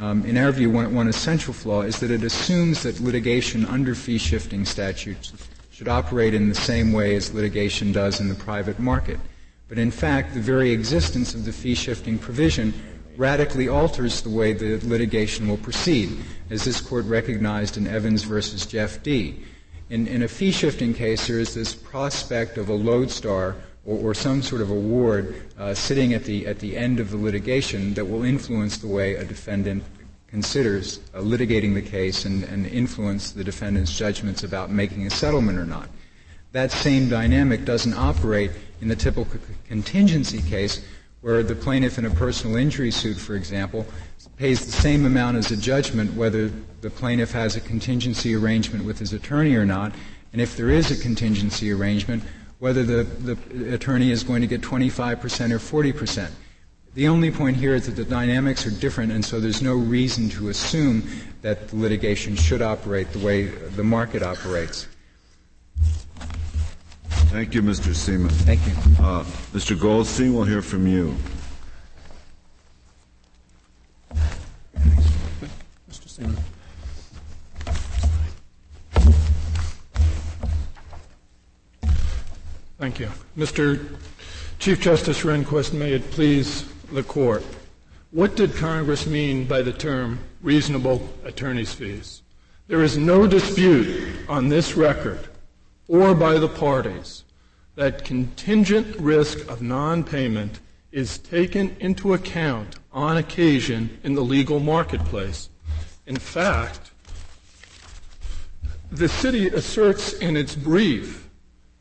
Um, 0.00 0.24
in 0.24 0.36
our 0.38 0.50
view, 0.50 0.70
one, 0.70 0.94
one 0.94 1.08
essential 1.08 1.52
flaw 1.52 1.82
is 1.82 2.00
that 2.00 2.10
it 2.10 2.22
assumes 2.22 2.82
that 2.84 3.00
litigation 3.00 3.66
under 3.66 3.94
fee 3.94 4.18
shifting 4.18 4.64
statutes 4.64 5.32
should 5.74 5.88
operate 5.88 6.34
in 6.34 6.48
the 6.48 6.54
same 6.54 6.92
way 6.92 7.16
as 7.16 7.34
litigation 7.34 7.90
does 7.90 8.20
in 8.20 8.28
the 8.28 8.34
private 8.36 8.78
market. 8.78 9.18
But 9.68 9.76
in 9.76 9.90
fact, 9.90 10.32
the 10.32 10.40
very 10.40 10.70
existence 10.70 11.34
of 11.34 11.44
the 11.44 11.52
fee 11.52 11.74
shifting 11.74 12.16
provision 12.16 12.72
radically 13.16 13.66
alters 13.66 14.22
the 14.22 14.30
way 14.30 14.52
the 14.52 14.78
litigation 14.86 15.48
will 15.48 15.56
proceed, 15.56 16.16
as 16.48 16.64
this 16.64 16.80
court 16.80 17.06
recognized 17.06 17.76
in 17.76 17.88
Evans 17.88 18.22
versus 18.22 18.66
Jeff 18.66 19.02
D. 19.02 19.42
In, 19.90 20.06
in 20.06 20.22
a 20.22 20.28
fee 20.28 20.52
shifting 20.52 20.94
case, 20.94 21.26
there 21.26 21.40
is 21.40 21.54
this 21.54 21.74
prospect 21.74 22.56
of 22.56 22.68
a 22.68 22.74
lodestar 22.74 23.56
or, 23.84 23.98
or 23.98 24.14
some 24.14 24.42
sort 24.42 24.62
of 24.62 24.70
award 24.70 25.42
uh, 25.58 25.74
sitting 25.74 26.14
at 26.14 26.22
the, 26.22 26.46
at 26.46 26.60
the 26.60 26.76
end 26.76 27.00
of 27.00 27.10
the 27.10 27.16
litigation 27.16 27.94
that 27.94 28.04
will 28.04 28.22
influence 28.22 28.76
the 28.76 28.86
way 28.86 29.16
a 29.16 29.24
defendant 29.24 29.82
considers 30.34 30.98
uh, 31.14 31.20
litigating 31.20 31.74
the 31.74 31.80
case 31.80 32.24
and, 32.24 32.42
and 32.42 32.66
influence 32.66 33.30
the 33.30 33.44
defendant's 33.44 33.96
judgments 33.96 34.42
about 34.42 34.68
making 34.68 35.06
a 35.06 35.10
settlement 35.10 35.56
or 35.56 35.64
not. 35.64 35.88
That 36.50 36.72
same 36.72 37.08
dynamic 37.08 37.64
doesn't 37.64 37.94
operate 37.94 38.50
in 38.80 38.88
the 38.88 38.96
typical 38.96 39.38
contingency 39.68 40.42
case 40.42 40.84
where 41.20 41.44
the 41.44 41.54
plaintiff 41.54 41.98
in 41.98 42.04
a 42.04 42.10
personal 42.10 42.56
injury 42.56 42.90
suit, 42.90 43.16
for 43.16 43.36
example, 43.36 43.86
pays 44.36 44.66
the 44.66 44.72
same 44.72 45.06
amount 45.06 45.36
as 45.36 45.52
a 45.52 45.56
judgment 45.56 46.12
whether 46.14 46.50
the 46.80 46.90
plaintiff 46.90 47.30
has 47.30 47.54
a 47.54 47.60
contingency 47.60 48.34
arrangement 48.34 48.84
with 48.84 48.98
his 48.98 49.12
attorney 49.12 49.54
or 49.54 49.64
not, 49.64 49.92
and 50.32 50.42
if 50.42 50.56
there 50.56 50.68
is 50.68 50.90
a 50.90 51.00
contingency 51.00 51.70
arrangement, 51.70 52.24
whether 52.58 52.82
the, 52.82 53.04
the 53.04 53.72
attorney 53.72 54.10
is 54.10 54.24
going 54.24 54.40
to 54.40 54.48
get 54.48 54.62
25% 54.62 55.52
or 55.52 55.82
40%. 55.92 56.28
The 56.94 57.08
only 57.08 57.32
point 57.32 57.56
here 57.56 57.74
is 57.74 57.86
that 57.86 57.96
the 57.96 58.04
dynamics 58.04 58.64
are 58.68 58.70
different, 58.70 59.10
and 59.10 59.24
so 59.24 59.40
there's 59.40 59.60
no 59.60 59.74
reason 59.74 60.28
to 60.30 60.48
assume 60.48 61.02
that 61.42 61.68
the 61.68 61.76
litigation 61.76 62.36
should 62.36 62.62
operate 62.62 63.10
the 63.12 63.18
way 63.18 63.46
the 63.46 63.82
market 63.82 64.22
operates. 64.22 64.86
Thank 67.34 67.52
you, 67.52 67.62
Mr. 67.62 67.92
Seaman. 67.92 68.28
Thank 68.30 68.64
you. 68.64 68.74
Uh, 69.04 69.24
Mr. 69.52 69.78
Goldstein, 69.78 70.34
we'll 70.34 70.44
hear 70.44 70.62
from 70.62 70.86
you. 70.86 71.16
Mr. 75.90 76.08
Seaman. 76.08 76.38
Thank 82.78 83.00
you. 83.00 83.08
Mr. 83.36 83.96
Chief 84.60 84.80
Justice 84.80 85.22
Rehnquist, 85.22 85.72
may 85.72 85.92
it 85.92 86.08
please 86.12 86.64
the 86.94 87.02
court. 87.02 87.44
What 88.12 88.36
did 88.36 88.54
Congress 88.54 89.06
mean 89.06 89.46
by 89.46 89.62
the 89.62 89.72
term 89.72 90.20
reasonable 90.40 91.08
attorney's 91.24 91.74
fees? 91.74 92.22
There 92.68 92.82
is 92.82 92.96
no 92.96 93.26
dispute 93.26 94.14
on 94.28 94.48
this 94.48 94.76
record 94.76 95.28
or 95.88 96.14
by 96.14 96.38
the 96.38 96.48
parties 96.48 97.24
that 97.74 98.04
contingent 98.04 98.96
risk 98.96 99.46
of 99.48 99.60
non-payment 99.60 100.60
is 100.92 101.18
taken 101.18 101.76
into 101.80 102.14
account 102.14 102.76
on 102.92 103.16
occasion 103.16 103.98
in 104.04 104.14
the 104.14 104.22
legal 104.22 104.60
marketplace. 104.60 105.50
In 106.06 106.16
fact, 106.16 106.92
the 108.92 109.08
city 109.08 109.48
asserts 109.48 110.12
in 110.12 110.36
its 110.36 110.54
brief 110.54 111.28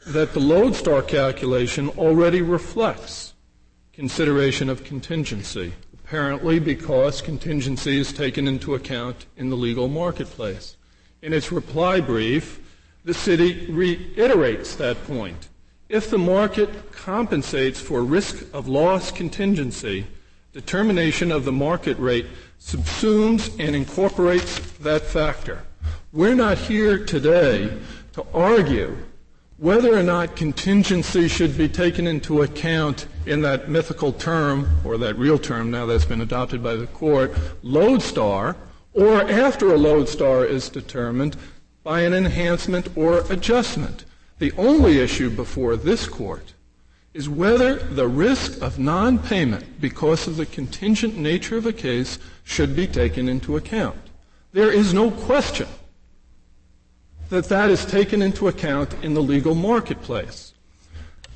that 0.07 0.33
the 0.33 0.39
lodestar 0.39 1.03
calculation 1.03 1.89
already 1.89 2.41
reflects 2.41 3.32
consideration 3.93 4.69
of 4.69 4.83
contingency, 4.83 5.71
apparently 5.93 6.59
because 6.59 7.21
contingency 7.21 7.99
is 7.99 8.11
taken 8.11 8.47
into 8.47 8.73
account 8.73 9.27
in 9.37 9.49
the 9.49 9.55
legal 9.55 9.87
marketplace. 9.87 10.77
In 11.21 11.31
its 11.31 11.51
reply 11.51 12.01
brief, 12.01 12.59
the 13.05 13.13
city 13.13 13.67
reiterates 13.71 14.75
that 14.75 15.05
point. 15.05 15.49
If 15.89 16.09
the 16.09 16.17
market 16.17 16.91
compensates 16.91 17.79
for 17.79 18.03
risk 18.03 18.45
of 18.51 18.67
loss 18.67 19.11
contingency, 19.11 20.07
determination 20.53 21.31
of 21.31 21.45
the 21.45 21.51
market 21.51 21.97
rate 21.99 22.25
subsumes 22.59 23.53
and 23.59 23.75
incorporates 23.75 24.59
that 24.79 25.03
factor. 25.03 25.63
We're 26.11 26.35
not 26.35 26.57
here 26.57 27.05
today 27.05 27.77
to 28.13 28.25
argue 28.33 28.97
whether 29.63 29.97
or 29.97 30.03
not 30.03 30.35
contingency 30.35 31.25
should 31.25 31.57
be 31.57 31.69
taken 31.69 32.05
into 32.05 32.41
account 32.41 33.07
in 33.25 33.41
that 33.41 33.69
mythical 33.69 34.11
term, 34.11 34.67
or 34.83 34.97
that 34.97 35.17
real 35.17 35.39
term 35.39 35.71
now 35.71 35.85
that's 35.85 36.03
been 36.03 36.19
adopted 36.19 36.61
by 36.61 36.75
the 36.75 36.87
court, 36.87 37.33
lodestar, 37.61 38.57
or 38.91 39.21
after 39.31 39.73
a 39.73 39.77
lodestar 39.77 40.43
is 40.43 40.67
determined 40.67 41.37
by 41.81 42.01
an 42.01 42.13
enhancement 42.13 42.89
or 42.97 43.19
adjustment. 43.31 44.03
The 44.37 44.51
only 44.57 44.99
issue 44.99 45.29
before 45.29 45.77
this 45.77 46.07
court 46.07 46.53
is 47.13 47.29
whether 47.29 47.75
the 47.75 48.09
risk 48.09 48.61
of 48.61 48.79
non-payment 48.79 49.79
because 49.79 50.27
of 50.27 50.35
the 50.35 50.45
contingent 50.45 51.15
nature 51.15 51.55
of 51.55 51.65
a 51.65 51.71
case 51.71 52.19
should 52.43 52.75
be 52.75 52.85
taken 52.85 53.29
into 53.29 53.55
account. 53.55 54.09
There 54.51 54.73
is 54.73 54.93
no 54.93 55.09
question 55.09 55.69
that 57.29 57.45
that 57.45 57.69
is 57.69 57.85
taken 57.85 58.21
into 58.21 58.47
account 58.47 58.93
in 59.03 59.13
the 59.13 59.21
legal 59.21 59.55
marketplace. 59.55 60.53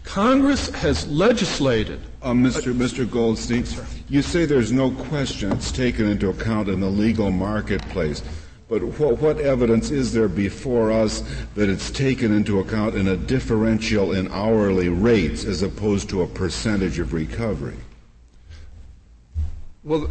Congress 0.03 0.69
has 0.69 1.05
legislated. 1.07 1.99
Uh, 2.21 2.31
Mr. 2.31 2.73
Mr. 2.73 3.09
Goldstein, 3.09 3.65
you 4.07 4.21
say 4.21 4.45
there's 4.45 4.71
no 4.71 4.89
question 4.91 5.51
it's 5.51 5.71
taken 5.71 6.07
into 6.07 6.29
account 6.29 6.69
in 6.69 6.79
the 6.79 6.89
legal 6.89 7.29
marketplace. 7.29 8.23
But 8.69 8.83
what, 8.83 9.19
what, 9.19 9.39
evidence 9.39 9.91
is 9.91 10.13
there 10.13 10.27
before 10.27 10.91
us 10.91 11.23
that 11.55 11.69
it's 11.69 11.91
taken 11.91 12.33
into 12.33 12.59
account 12.59 12.95
in 12.95 13.07
a 13.07 13.17
differential 13.17 14.13
in 14.13 14.29
hourly 14.31 14.89
rates 14.89 15.45
as 15.45 15.61
opposed 15.61 16.09
to 16.09 16.21
a 16.21 16.27
percentage 16.27 16.99
of 16.99 17.13
recovery? 17.13 17.77
Well, 19.83 20.09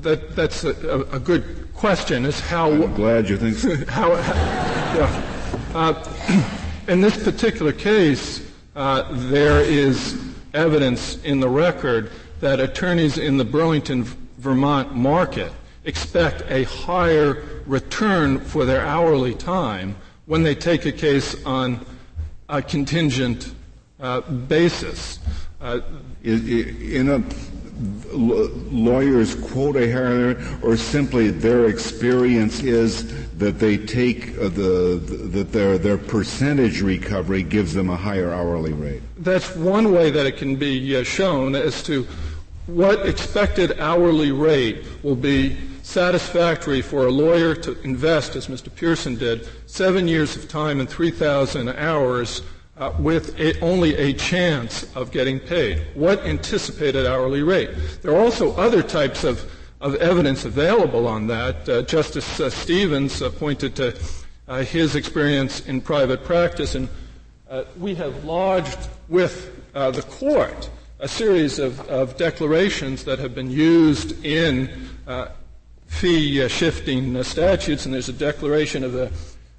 that, 0.00 0.34
that's 0.34 0.64
a, 0.64 1.06
a, 1.12 1.20
good 1.20 1.72
question. 1.72 2.24
Is 2.24 2.40
how 2.40 2.70
I'm 2.70 2.94
glad 2.94 3.28
you 3.28 3.36
think 3.36 3.56
so. 3.56 3.76
how, 3.88 4.16
yeah. 4.94 5.22
uh, 5.74 6.48
in 6.88 7.00
this 7.00 7.22
particular 7.22 7.72
case, 7.72 8.48
uh, 8.76 9.06
there 9.28 9.60
is 9.60 10.20
evidence 10.52 11.22
in 11.24 11.40
the 11.40 11.48
record 11.48 12.10
that 12.40 12.60
attorneys 12.60 13.18
in 13.18 13.36
the 13.36 13.44
Burlington, 13.44 14.04
Vermont 14.38 14.94
market 14.94 15.52
expect 15.84 16.42
a 16.48 16.64
higher 16.64 17.42
return 17.66 18.38
for 18.38 18.64
their 18.64 18.84
hourly 18.84 19.34
time 19.34 19.96
when 20.26 20.42
they 20.42 20.54
take 20.54 20.86
a 20.86 20.92
case 20.92 21.44
on 21.44 21.84
a 22.48 22.62
contingent 22.62 23.52
uh, 24.00 24.20
basis. 24.20 25.18
Uh, 25.60 25.80
in 26.22 27.08
a 27.10 27.22
lawyers 28.12 29.34
quote 29.34 29.76
a 29.76 29.90
higher, 29.90 30.40
or 30.62 30.76
simply 30.76 31.30
their 31.30 31.66
experience 31.66 32.62
is 32.62 33.04
that 33.38 33.58
they 33.58 33.76
take 33.76 34.36
uh, 34.38 34.48
the, 34.48 35.02
the, 35.04 35.16
that 35.16 35.52
their 35.52 35.78
their 35.78 35.98
percentage 35.98 36.80
recovery 36.80 37.42
gives 37.42 37.74
them 37.74 37.90
a 37.90 37.96
higher 37.96 38.32
hourly 38.32 38.72
rate. 38.72 39.02
That's 39.18 39.54
one 39.56 39.92
way 39.92 40.10
that 40.10 40.26
it 40.26 40.36
can 40.36 40.56
be 40.56 40.96
uh, 40.96 41.02
shown 41.02 41.54
as 41.54 41.82
to 41.84 42.06
what 42.66 43.06
expected 43.06 43.78
hourly 43.78 44.32
rate 44.32 44.84
will 45.02 45.16
be 45.16 45.56
satisfactory 45.82 46.80
for 46.80 47.06
a 47.06 47.10
lawyer 47.10 47.54
to 47.54 47.78
invest, 47.82 48.36
as 48.36 48.46
Mr. 48.46 48.74
Pearson 48.74 49.16
did, 49.16 49.46
seven 49.66 50.08
years 50.08 50.34
of 50.34 50.48
time 50.48 50.80
and 50.80 50.88
3,000 50.88 51.68
hours 51.68 52.40
uh, 52.76 52.92
with 52.98 53.38
a, 53.38 53.58
only 53.60 53.94
a 53.94 54.12
chance 54.12 54.84
of 54.96 55.10
getting 55.12 55.38
paid. 55.38 55.86
What 55.94 56.20
anticipated 56.24 57.06
hourly 57.06 57.42
rate? 57.42 57.70
There 58.02 58.12
are 58.12 58.20
also 58.20 58.54
other 58.56 58.82
types 58.82 59.22
of, 59.24 59.50
of 59.80 59.94
evidence 59.96 60.44
available 60.44 61.06
on 61.06 61.28
that. 61.28 61.68
Uh, 61.68 61.82
Justice 61.82 62.40
uh, 62.40 62.50
Stevens 62.50 63.22
uh, 63.22 63.30
pointed 63.30 63.76
to 63.76 63.96
uh, 64.48 64.62
his 64.62 64.96
experience 64.96 65.60
in 65.66 65.80
private 65.80 66.24
practice, 66.24 66.74
and 66.74 66.88
we 67.78 67.94
have 67.94 68.24
lodged 68.24 68.88
with 69.08 69.52
the 69.72 70.04
court 70.10 70.68
a 70.98 71.06
series 71.06 71.60
of, 71.60 71.80
of, 71.88 72.16
declarations 72.16 73.04
that 73.04 73.20
have 73.20 73.34
been 73.34 73.50
used 73.50 74.24
in 74.24 74.88
fee 75.86 76.48
shifting 76.48 77.22
statutes, 77.22 77.84
and 77.84 77.94
there's 77.94 78.08
a 78.08 78.12
declaration 78.12 78.82
of 78.82 78.92
the 78.92 79.12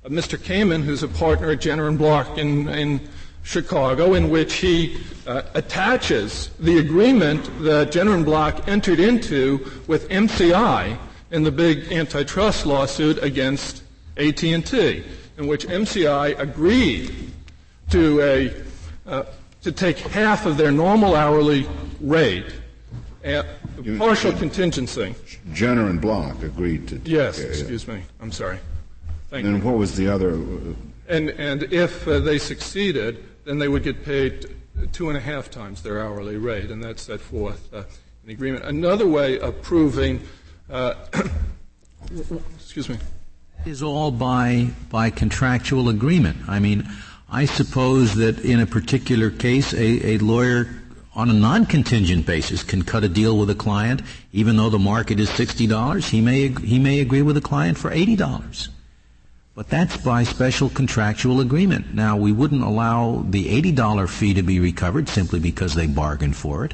Mr. 0.08 0.38
Kamen, 0.38 0.84
who's 0.84 1.04
a 1.04 1.08
partner 1.08 1.52
at 1.52 1.62
Jenner 1.62 1.88
and 1.88 1.98
Block 1.98 2.38
in, 2.38 2.68
in 2.70 3.00
Chicago, 3.44 4.13
in 4.13 4.30
which 4.30 4.56
he 4.56 4.98
uh, 5.28 5.44
attaches 5.54 6.50
the 6.60 6.78
agreement 6.78 7.50
that 7.63 7.91
Jenner 7.91 8.13
and 8.13 8.26
Block 8.26 8.68
entered 8.68 9.00
into 9.00 9.72
with 9.88 10.08
MCI 10.10 10.98
in 11.32 11.44
the 11.44 11.52
big 11.52 11.91
antitrust 11.91 12.65
lawsuit 12.65 13.22
against 13.24 13.84
AT&T, 14.18 15.03
in 15.38 15.47
which 15.47 15.68
MCI 15.68 16.39
agreed 16.39 17.14
to 17.89 18.22
a 18.22 18.53
uh, 19.08 19.24
to 19.62 19.72
take 19.72 19.97
half 19.97 20.45
of 20.45 20.58
their 20.58 20.72
normal 20.72 21.16
hourly 21.16 21.68
rate 21.99 22.45
at 23.24 23.45
partial 23.97 24.32
contingency. 24.34 25.16
Jenner 25.53 25.89
and 25.89 25.99
Block 25.99 26.43
agreed 26.43 26.88
to. 26.89 27.01
Yes, 27.03 27.39
excuse 27.39 27.88
me. 27.88 28.03
I'm 28.22 28.32
sorry. 28.32 28.60
Thank 29.30 29.45
and 29.45 29.57
you. 29.57 29.63
what 29.63 29.78
was 29.78 29.95
the 29.95 30.07
other? 30.07 30.34
And, 31.07 31.30
and 31.30 31.63
if 31.63 32.07
uh, 32.07 32.19
they 32.19 32.38
succeeded, 32.38 33.23
then 33.45 33.59
they 33.59 33.67
would 33.67 33.84
get 33.84 34.03
paid 34.03 34.47
two 34.91 35.09
and 35.09 35.17
a 35.17 35.21
half 35.21 35.49
times 35.49 35.82
their 35.82 36.01
hourly 36.01 36.38
rate, 36.38 36.71
and 36.71 36.84
that's 36.84 37.03
set 37.03 37.21
forth 37.21 37.73
uh, 37.73 37.80
in 37.80 38.28
the 38.28 38.34
agreement. 38.34 38.65
Another 38.65 39.07
way 39.07 39.39
of 39.39 39.61
proving, 39.61 40.21
uh, 40.69 40.95
excuse 42.55 42.89
me, 42.89 42.97
is 43.65 43.82
all 43.82 44.11
by 44.11 44.69
by 44.89 45.09
contractual 45.09 45.89
agreement. 45.89 46.38
I 46.47 46.59
mean, 46.59 46.88
I 47.30 47.45
suppose 47.45 48.15
that 48.15 48.39
in 48.39 48.59
a 48.59 48.65
particular 48.65 49.30
case, 49.30 49.73
a, 49.73 50.15
a 50.15 50.17
lawyer 50.19 50.69
on 51.15 51.30
a 51.30 51.34
non-contingent 51.34 52.26
basis 52.26 52.61
can 52.63 52.84
cut 52.84 53.03
a 53.03 53.09
deal 53.09 53.38
with 53.38 53.49
a 53.49 53.55
client, 53.55 54.01
even 54.34 54.57
though 54.57 54.69
the 54.69 54.80
market 54.80 55.19
is 55.19 55.30
sixty 55.30 55.67
dollars. 55.67 56.09
He 56.09 56.21
may 56.21 56.49
he 56.49 56.80
may 56.80 56.99
agree 56.99 57.21
with 57.21 57.38
a 57.38 57.41
client 57.41 57.78
for 57.78 57.91
eighty 57.91 58.15
dollars. 58.15 58.69
But 59.56 59.70
that's 59.70 59.95
by 59.95 60.24
special 60.24 60.70
contractual 60.70 61.39
agreement. 61.39 61.93
Now, 61.93 62.18
we 62.18 62.34
wouldn't 62.34 62.62
allow 62.62 63.26
the 63.30 63.62
$80 63.62 64.10
fee 64.10 64.34
to 64.34 64.43
be 64.43 64.60
recovered 64.60 65.08
simply 65.08 65.39
because 65.39 65.76
they 65.76 65.88
bargained 65.88 66.36
for 66.36 66.66
it. 66.66 66.74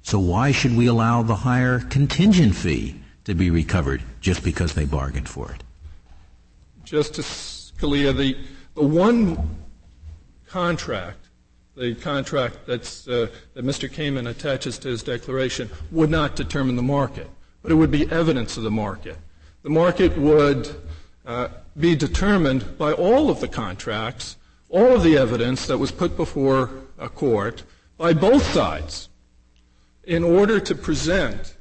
So 0.00 0.18
why 0.18 0.50
should 0.50 0.74
we 0.74 0.86
allow 0.86 1.22
the 1.22 1.36
higher 1.36 1.80
contingent 1.80 2.56
fee 2.56 2.96
to 3.24 3.34
be 3.34 3.50
recovered 3.50 4.02
just 4.22 4.42
because 4.42 4.72
they 4.72 4.86
bargained 4.86 5.28
for 5.28 5.52
it? 5.52 5.62
Justice 6.84 7.72
Scalia, 7.76 8.16
the, 8.16 8.36
the 8.74 8.82
one 8.82 9.58
contract, 10.46 11.28
the 11.76 11.94
contract 11.94 12.66
that's, 12.66 13.06
uh, 13.06 13.28
that 13.52 13.64
Mr. 13.64 13.90
Kamen 13.90 14.28
attaches 14.28 14.78
to 14.78 14.88
his 14.88 15.02
declaration, 15.02 15.68
would 15.90 16.10
not 16.10 16.34
determine 16.34 16.76
the 16.76 16.82
market, 16.82 17.28
but 17.62 17.70
it 17.70 17.74
would 17.74 17.90
be 17.90 18.10
evidence 18.10 18.56
of 18.56 18.62
the 18.62 18.70
market. 18.70 19.18
The 19.62 19.70
market 19.70 20.16
would 20.16 20.81
uh, 21.24 21.48
be 21.78 21.94
determined 21.94 22.76
by 22.78 22.92
all 22.92 23.30
of 23.30 23.40
the 23.40 23.48
contracts, 23.48 24.36
all 24.68 24.94
of 24.94 25.02
the 25.02 25.16
evidence 25.16 25.66
that 25.66 25.78
was 25.78 25.92
put 25.92 26.16
before 26.16 26.70
a 26.98 27.08
court 27.08 27.62
by 27.96 28.12
both 28.12 28.42
sides 28.52 29.08
in 30.04 30.24
order 30.24 30.58
to 30.58 30.74
present 30.74 31.56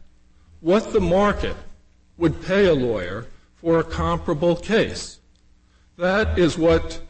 what 0.62 0.93
the 0.93 0.99
market 0.99 1.55
would 2.18 2.41
pay 2.43 2.66
a 2.66 2.74
lawyer 2.74 3.28
for 3.55 3.80
a 3.80 3.84
comparable 3.84 4.55
case. 4.55 5.20
That 5.97 6.39
is 6.39 6.57
what 6.57 7.01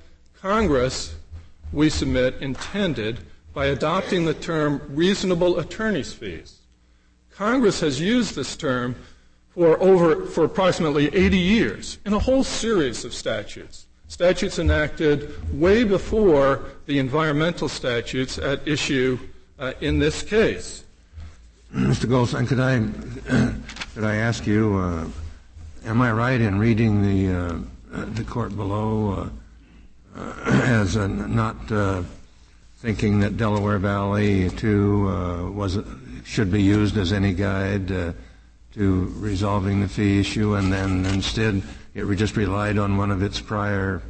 Congress, 0.41 1.15
we 1.71 1.89
submit, 1.89 2.41
intended 2.41 3.19
by 3.53 3.67
adopting 3.67 4.25
the 4.25 4.33
term 4.33 4.81
reasonable 4.89 5.59
attorney's 5.59 6.13
fees. 6.13 6.59
Congress 7.29 7.79
has 7.79 8.01
used 8.01 8.35
this 8.35 8.55
term 8.55 8.95
for 9.53 9.81
over 9.81 10.25
for 10.25 10.45
approximately 10.45 11.13
80 11.13 11.37
years 11.37 11.99
in 12.05 12.13
a 12.13 12.19
whole 12.19 12.43
series 12.43 13.03
of 13.05 13.13
statutes. 13.13 13.87
Statutes 14.07 14.59
enacted 14.59 15.59
way 15.59 15.83
before 15.83 16.65
the 16.85 16.99
environmental 16.99 17.69
statutes 17.69 18.37
at 18.37 18.65
issue 18.67 19.17
uh, 19.59 19.73
in 19.81 19.99
this 19.99 20.21
case. 20.21 20.83
Mr. 21.73 22.09
Goldstein, 22.09 22.45
could 22.45 22.59
I 22.59 22.79
could 23.95 24.03
I 24.03 24.15
ask 24.15 24.45
you? 24.45 24.75
Uh, 24.77 25.07
am 25.85 26.01
I 26.01 26.11
right 26.11 26.39
in 26.39 26.59
reading 26.59 27.01
the 27.01 27.63
uh, 27.93 28.05
the 28.13 28.23
court 28.23 28.55
below 28.55 29.31
uh, 30.15 30.33
as 30.45 30.97
not 30.97 31.71
uh, 31.71 32.03
thinking 32.77 33.19
that 33.21 33.37
Delaware 33.37 33.79
Valley 33.79 34.49
too 34.49 35.07
uh, 35.07 35.49
was 35.51 35.77
should 36.25 36.51
be 36.51 36.61
used 36.61 36.97
as 36.97 37.13
any 37.13 37.33
guide 37.33 38.13
to 38.73 39.13
resolving 39.17 39.81
the 39.81 39.87
fee 39.87 40.19
issue, 40.19 40.55
and 40.55 40.71
then 40.71 41.05
instead 41.05 41.61
it 41.93 42.05
just 42.15 42.37
relied 42.37 42.77
on 42.77 42.97
one 42.97 43.11
of 43.11 43.21
its 43.21 43.39
prior 43.39 44.01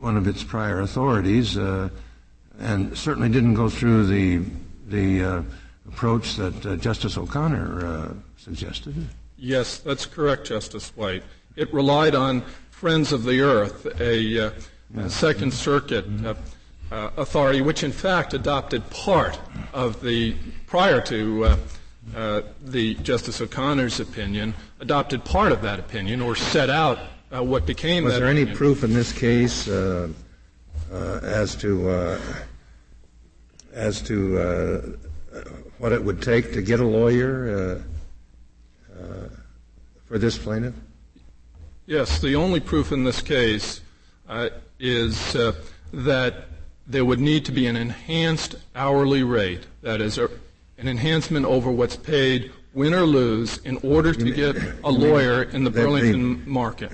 one 0.00 0.16
of 0.16 0.28
its 0.28 0.44
prior 0.44 0.80
authorities, 0.80 1.56
and 1.56 2.96
certainly 2.96 3.28
didn't 3.28 3.54
go 3.54 3.68
through 3.68 4.06
the 4.06 4.42
the 4.88 5.44
approach 5.88 6.36
that 6.36 6.66
uh, 6.66 6.76
Justice 6.76 7.16
O'Connor 7.16 7.86
uh, 7.86 8.12
suggested? 8.36 8.94
Yes, 9.36 9.78
that's 9.78 10.06
correct, 10.06 10.46
Justice 10.46 10.90
White. 10.96 11.22
It 11.56 11.72
relied 11.72 12.14
on 12.14 12.42
Friends 12.70 13.12
of 13.12 13.24
the 13.24 13.40
Earth, 13.40 13.86
a, 14.00 14.46
uh, 14.46 14.50
a 14.96 15.10
Second 15.10 15.52
Circuit 15.52 16.04
uh, 16.24 16.34
uh, 16.90 17.10
authority, 17.16 17.60
which 17.60 17.84
in 17.84 17.92
fact 17.92 18.34
adopted 18.34 18.88
part 18.90 19.38
of 19.72 20.02
the, 20.02 20.34
prior 20.66 21.00
to 21.02 21.56
uh, 22.14 22.42
the 22.62 22.94
Justice 22.96 23.40
O'Connor's 23.40 24.00
opinion, 24.00 24.54
adopted 24.80 25.24
part 25.24 25.52
of 25.52 25.62
that 25.62 25.78
opinion 25.78 26.20
or 26.20 26.36
set 26.36 26.70
out 26.70 26.98
what 27.30 27.66
became 27.66 28.04
Was 28.04 28.12
that 28.12 28.20
there 28.20 28.28
opinion. 28.28 28.48
any 28.48 28.56
proof 28.56 28.84
in 28.84 28.92
this 28.92 29.12
case 29.12 29.66
as 29.68 31.56
to 31.56 32.18
as 33.72 34.00
to 34.02 34.96
what 35.78 35.92
it 35.92 36.02
would 36.02 36.22
take 36.22 36.52
to 36.52 36.62
get 36.62 36.80
a 36.80 36.84
lawyer 36.84 37.82
uh, 38.96 38.98
uh, 38.98 39.28
for 40.06 40.18
this 40.18 40.38
plaintiff? 40.38 40.74
Yes, 41.86 42.20
the 42.20 42.34
only 42.36 42.60
proof 42.60 42.92
in 42.92 43.04
this 43.04 43.20
case 43.20 43.82
uh, 44.28 44.48
is 44.78 45.36
uh, 45.36 45.52
that 45.92 46.46
there 46.86 47.04
would 47.04 47.20
need 47.20 47.44
to 47.44 47.52
be 47.52 47.66
an 47.66 47.76
enhanced 47.76 48.54
hourly 48.74 49.22
rate, 49.22 49.66
that 49.82 50.00
is, 50.00 50.16
a, 50.16 50.30
an 50.84 50.90
enhancement 50.90 51.46
over 51.46 51.70
what's 51.70 51.96
paid, 51.96 52.52
win 52.74 52.94
or 52.94 53.02
lose, 53.02 53.58
in 53.58 53.78
order 53.78 54.12
to 54.12 54.30
get 54.30 54.56
a 54.84 54.90
lawyer 54.90 55.42
in 55.42 55.64
the 55.64 55.70
Burlington 55.70 56.44
they, 56.44 56.50
market. 56.50 56.92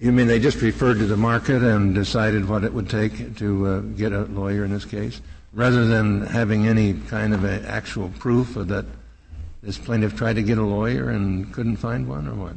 You 0.00 0.12
mean 0.12 0.26
they 0.26 0.38
just 0.38 0.62
referred 0.62 0.98
to 0.98 1.06
the 1.06 1.16
market 1.16 1.62
and 1.62 1.94
decided 1.94 2.48
what 2.48 2.64
it 2.64 2.72
would 2.72 2.88
take 2.88 3.36
to 3.38 3.66
uh, 3.66 3.80
get 3.80 4.12
a 4.12 4.22
lawyer 4.22 4.64
in 4.64 4.72
this 4.72 4.84
case? 4.84 5.20
rather 5.52 5.86
than 5.86 6.26
having 6.26 6.66
any 6.66 6.94
kind 6.94 7.34
of 7.34 7.44
actual 7.44 8.10
proof 8.18 8.54
that 8.54 8.86
this 9.62 9.78
plaintiff 9.78 10.16
tried 10.16 10.34
to 10.34 10.42
get 10.42 10.58
a 10.58 10.62
lawyer 10.62 11.10
and 11.10 11.52
couldn't 11.52 11.76
find 11.76 12.08
one, 12.08 12.28
or 12.28 12.34
what? 12.34 12.54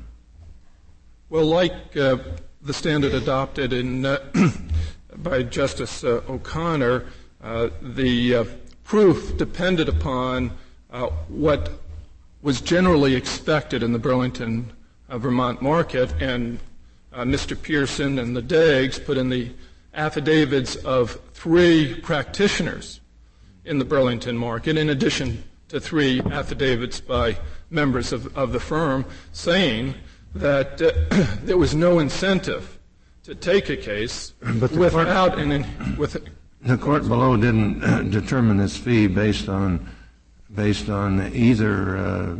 Well, 1.29 1.45
like 1.45 1.95
uh, 1.97 2.17
the 2.61 2.73
standard 2.73 3.13
adopted 3.13 3.73
in, 3.73 4.05
uh, 4.05 4.19
by 5.17 5.43
Justice 5.43 6.03
uh, 6.03 6.21
O'Connor, 6.29 7.05
uh, 7.41 7.69
the 7.81 8.35
uh, 8.35 8.45
proof 8.91 9.37
depended 9.37 9.87
upon 9.87 10.51
uh, 10.91 11.07
what 11.29 11.71
was 12.41 12.59
generally 12.59 13.15
expected 13.15 13.83
in 13.83 13.93
the 13.93 13.97
Burlington, 13.97 14.69
Vermont 15.07 15.61
market, 15.61 16.11
and 16.21 16.59
Mr. 17.13 17.55
Pearson 17.55 18.19
and 18.19 18.35
the 18.35 18.41
Dagues 18.41 18.99
put 18.99 19.17
in 19.17 19.29
the 19.29 19.49
affidavits 19.93 20.75
of 20.75 21.17
three 21.33 22.01
practitioners 22.01 22.99
in 23.63 23.79
the 23.79 23.85
Burlington 23.85 24.37
market, 24.37 24.75
in 24.75 24.89
addition 24.89 25.41
to 25.69 25.79
three 25.79 26.19
affidavits 26.29 26.99
by 26.99 27.37
members 27.69 28.11
of, 28.11 28.37
of 28.37 28.51
the 28.51 28.59
firm 28.59 29.05
saying 29.31 29.93
that 30.35 30.81
uh, 30.81 30.91
there 31.43 31.57
was 31.57 31.73
no 31.73 31.99
incentive 31.99 32.77
to 33.23 33.35
take 33.35 33.69
a 33.69 33.77
case 33.77 34.33
without 34.41 35.39
an 35.39 35.95
with 35.95 36.21
the 36.63 36.77
court 36.77 37.07
below 37.07 37.35
didn't 37.35 37.83
uh, 37.83 38.03
determine 38.03 38.57
this 38.57 38.77
fee 38.77 39.07
based 39.07 39.49
on 39.49 39.89
based 40.53 40.89
on 40.89 41.33
either 41.33 41.97
uh, 41.97 42.35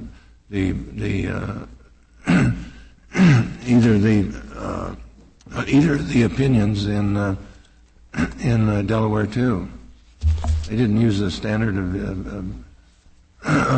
the 0.50 0.72
the 0.72 1.28
uh, 1.28 1.66
either 3.66 3.98
the 3.98 4.98
either 5.68 5.98
the 5.98 6.24
opinions 6.24 6.86
in 6.86 7.38
in 8.40 8.86
Delaware 8.86 9.26
too. 9.26 9.68
They 10.68 10.76
didn't 10.76 11.02
use 11.02 11.20
the 11.20 11.32
standard 11.32 11.78
of, 11.78 11.96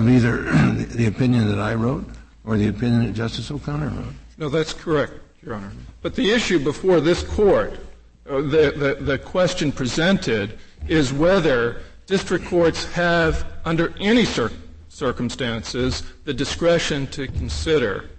either 0.09 0.41
the 0.85 1.05
opinion 1.07 1.47
that 1.47 1.59
I 1.59 1.73
wrote 1.75 2.05
or 2.45 2.57
the 2.57 2.67
opinion 2.67 3.05
that 3.05 3.13
Justice 3.13 3.49
O'Connor 3.49 3.89
wrote. 3.89 4.13
No, 4.37 4.49
that's 4.49 4.73
correct, 4.73 5.13
Your 5.41 5.55
Honor. 5.55 5.71
But 6.01 6.15
the 6.15 6.31
issue 6.31 6.59
before 6.59 6.99
this 6.99 7.23
court, 7.23 7.79
the, 8.25 8.73
the, 8.75 8.97
the 9.03 9.17
question 9.17 9.71
presented, 9.71 10.57
is 10.87 11.13
whether 11.13 11.81
district 12.05 12.45
courts 12.45 12.85
have, 12.93 13.45
under 13.65 13.93
any 13.99 14.25
cir- 14.25 14.51
circumstances, 14.89 16.03
the 16.25 16.33
discretion 16.33 17.07
to 17.07 17.27
consider 17.27 18.09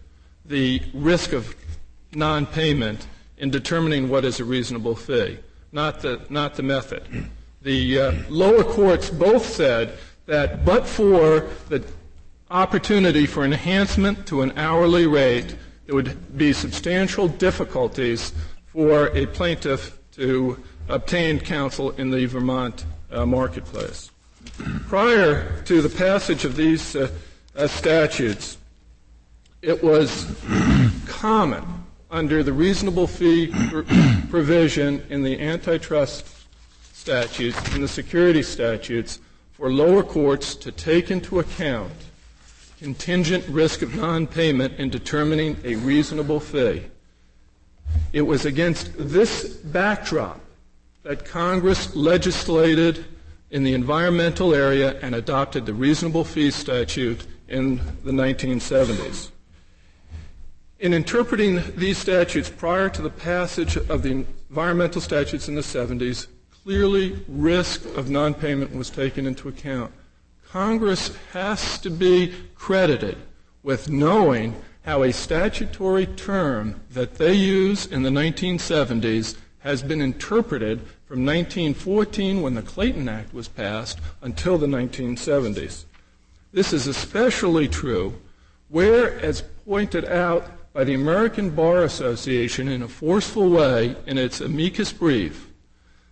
the 0.45 0.83
risk 0.93 1.33
of 1.33 1.55
non-payment 2.13 3.07
in 3.39 3.51
determining 3.51 4.09
what 4.09 4.25
is 4.25 4.41
a 4.41 4.45
reasonable 4.45 4.95
fee, 4.95 5.39
not 5.73 6.01
the, 6.01 6.21
not 6.31 6.55
the 6.55 6.63
method. 6.63 7.03
The 7.63 8.01
uh, 8.01 8.13
lower 8.29 8.63
courts 8.63 9.11
both 9.11 9.47
said 9.47 9.99
that 10.27 10.65
but 10.65 10.87
for 10.87 11.49
the 11.69 11.85
opportunity 12.51 13.27
for 13.27 13.45
enhancement 13.45 14.27
to 14.27 14.43
an 14.43 14.53
hourly 14.57 15.07
rate, 15.07 15.57
there 15.87 15.95
would 15.95 16.37
be 16.37 16.53
substantial 16.53 17.29
difficulties 17.29 18.33
for 18.75 19.07
a 19.17 19.25
plaintiff 19.27 19.97
to 20.11 20.61
obtain 20.89 21.39
counsel 21.39 21.93
in 21.93 22.11
the 22.11 22.27
Vermont 22.27 22.85
uh, 23.13 23.25
marketplace. 23.25 24.11
Prior 24.89 25.63
to 25.63 25.81
the 25.81 25.89
passage 25.89 26.45
of 26.45 26.57
these 26.57 26.97
uh, 26.97 27.09
uh 27.55 27.69
statutes, 27.69 28.59
it 29.63 29.83
was 29.83 30.27
common 31.07 31.65
under 32.11 32.43
the 32.43 32.53
reasonable 32.53 33.07
fee 33.07 33.47
provision 34.29 35.07
in 35.09 35.23
the 35.23 35.41
antitrust 35.41 36.27
statutes 36.93 37.57
and 37.75 37.83
the 37.83 37.89
security 37.89 38.43
statutes 38.43 39.21
for 39.53 39.73
lower 39.73 40.03
courts 40.03 40.57
to 40.57 40.73
take 40.73 41.13
into 41.13 41.39
account 41.39 41.93
contingent 42.81 43.47
risk 43.49 43.83
of 43.83 43.95
non-payment 43.95 44.75
in 44.81 44.91
determining 44.91 45.57
a 45.65 45.77
reasonable 45.77 46.41
fee. 46.41 46.83
It 48.13 48.23
was 48.23 48.45
against 48.45 48.93
this 48.97 49.45
backdrop 49.45 50.41
that 51.03 51.25
Congress 51.25 51.95
legislated 51.95 53.05
in 53.51 53.63
the 53.63 53.75
environmental 53.75 54.55
area 54.55 54.99
and 55.01 55.15
adopted 55.15 55.67
the 55.67 55.75
reasonable 55.75 56.25
fee 56.25 56.51
statute 56.51 57.27
in 57.49 57.77
the 58.03 58.13
1970s. 58.13 59.31
In 60.81 60.93
interpreting 60.93 61.63
these 61.77 61.99
statutes 61.99 62.51
prior 62.51 62.89
to 62.91 63.03
the 63.03 63.11
passage 63.11 63.77
of 63.77 64.03
the 64.03 64.25
environmental 64.51 65.01
statutes 65.01 65.49
in 65.49 65.55
the 65.55 65.61
70s, 65.61 66.27
clearly 66.65 67.23
risk 67.29 67.85
of 67.97 68.11
non-payment 68.11 68.75
was 68.75 68.91
taken 68.91 69.27
into 69.27 69.49
account. 69.49 69.93
Congress 70.49 71.17
has 71.33 71.79
to 71.81 71.91
be 71.91 72.35
credited 72.55 73.19
with 73.63 73.89
knowing 73.89 74.55
how 74.85 75.03
a 75.03 75.13
statutory 75.13 76.07
term 76.07 76.81
that 76.91 77.15
they 77.15 77.33
use 77.33 77.87
in 77.87 78.03
the 78.03 78.11
1970s 78.11 79.37
has 79.61 79.83
been 79.83 80.03
interpreted 80.03 80.79
from 81.07 81.25
1914 81.25 82.43
when 82.43 82.55
the 82.55 82.63
Clayton 82.63 83.09
Act 83.09 83.33
was 83.33 83.49
passed 83.49 83.99
until 84.21 84.59
the 84.59 84.67
1970s. 84.67 85.85
This 86.53 86.73
is 86.75 86.87
especially 86.87 87.67
true 87.67 88.15
where, 88.69 89.19
as 89.21 89.43
pointed 89.65 90.05
out 90.05 90.51
by 90.75 90.85
the 90.85 90.95
American 90.95 91.51
Bar 91.51 91.85
Association 91.85 92.69
in 92.69 92.83
a 92.83 92.89
forceful 92.89 93.49
way 93.49 93.97
in 94.07 94.19
its 94.19 94.41
amicus 94.41 94.93
brief, 94.93 95.49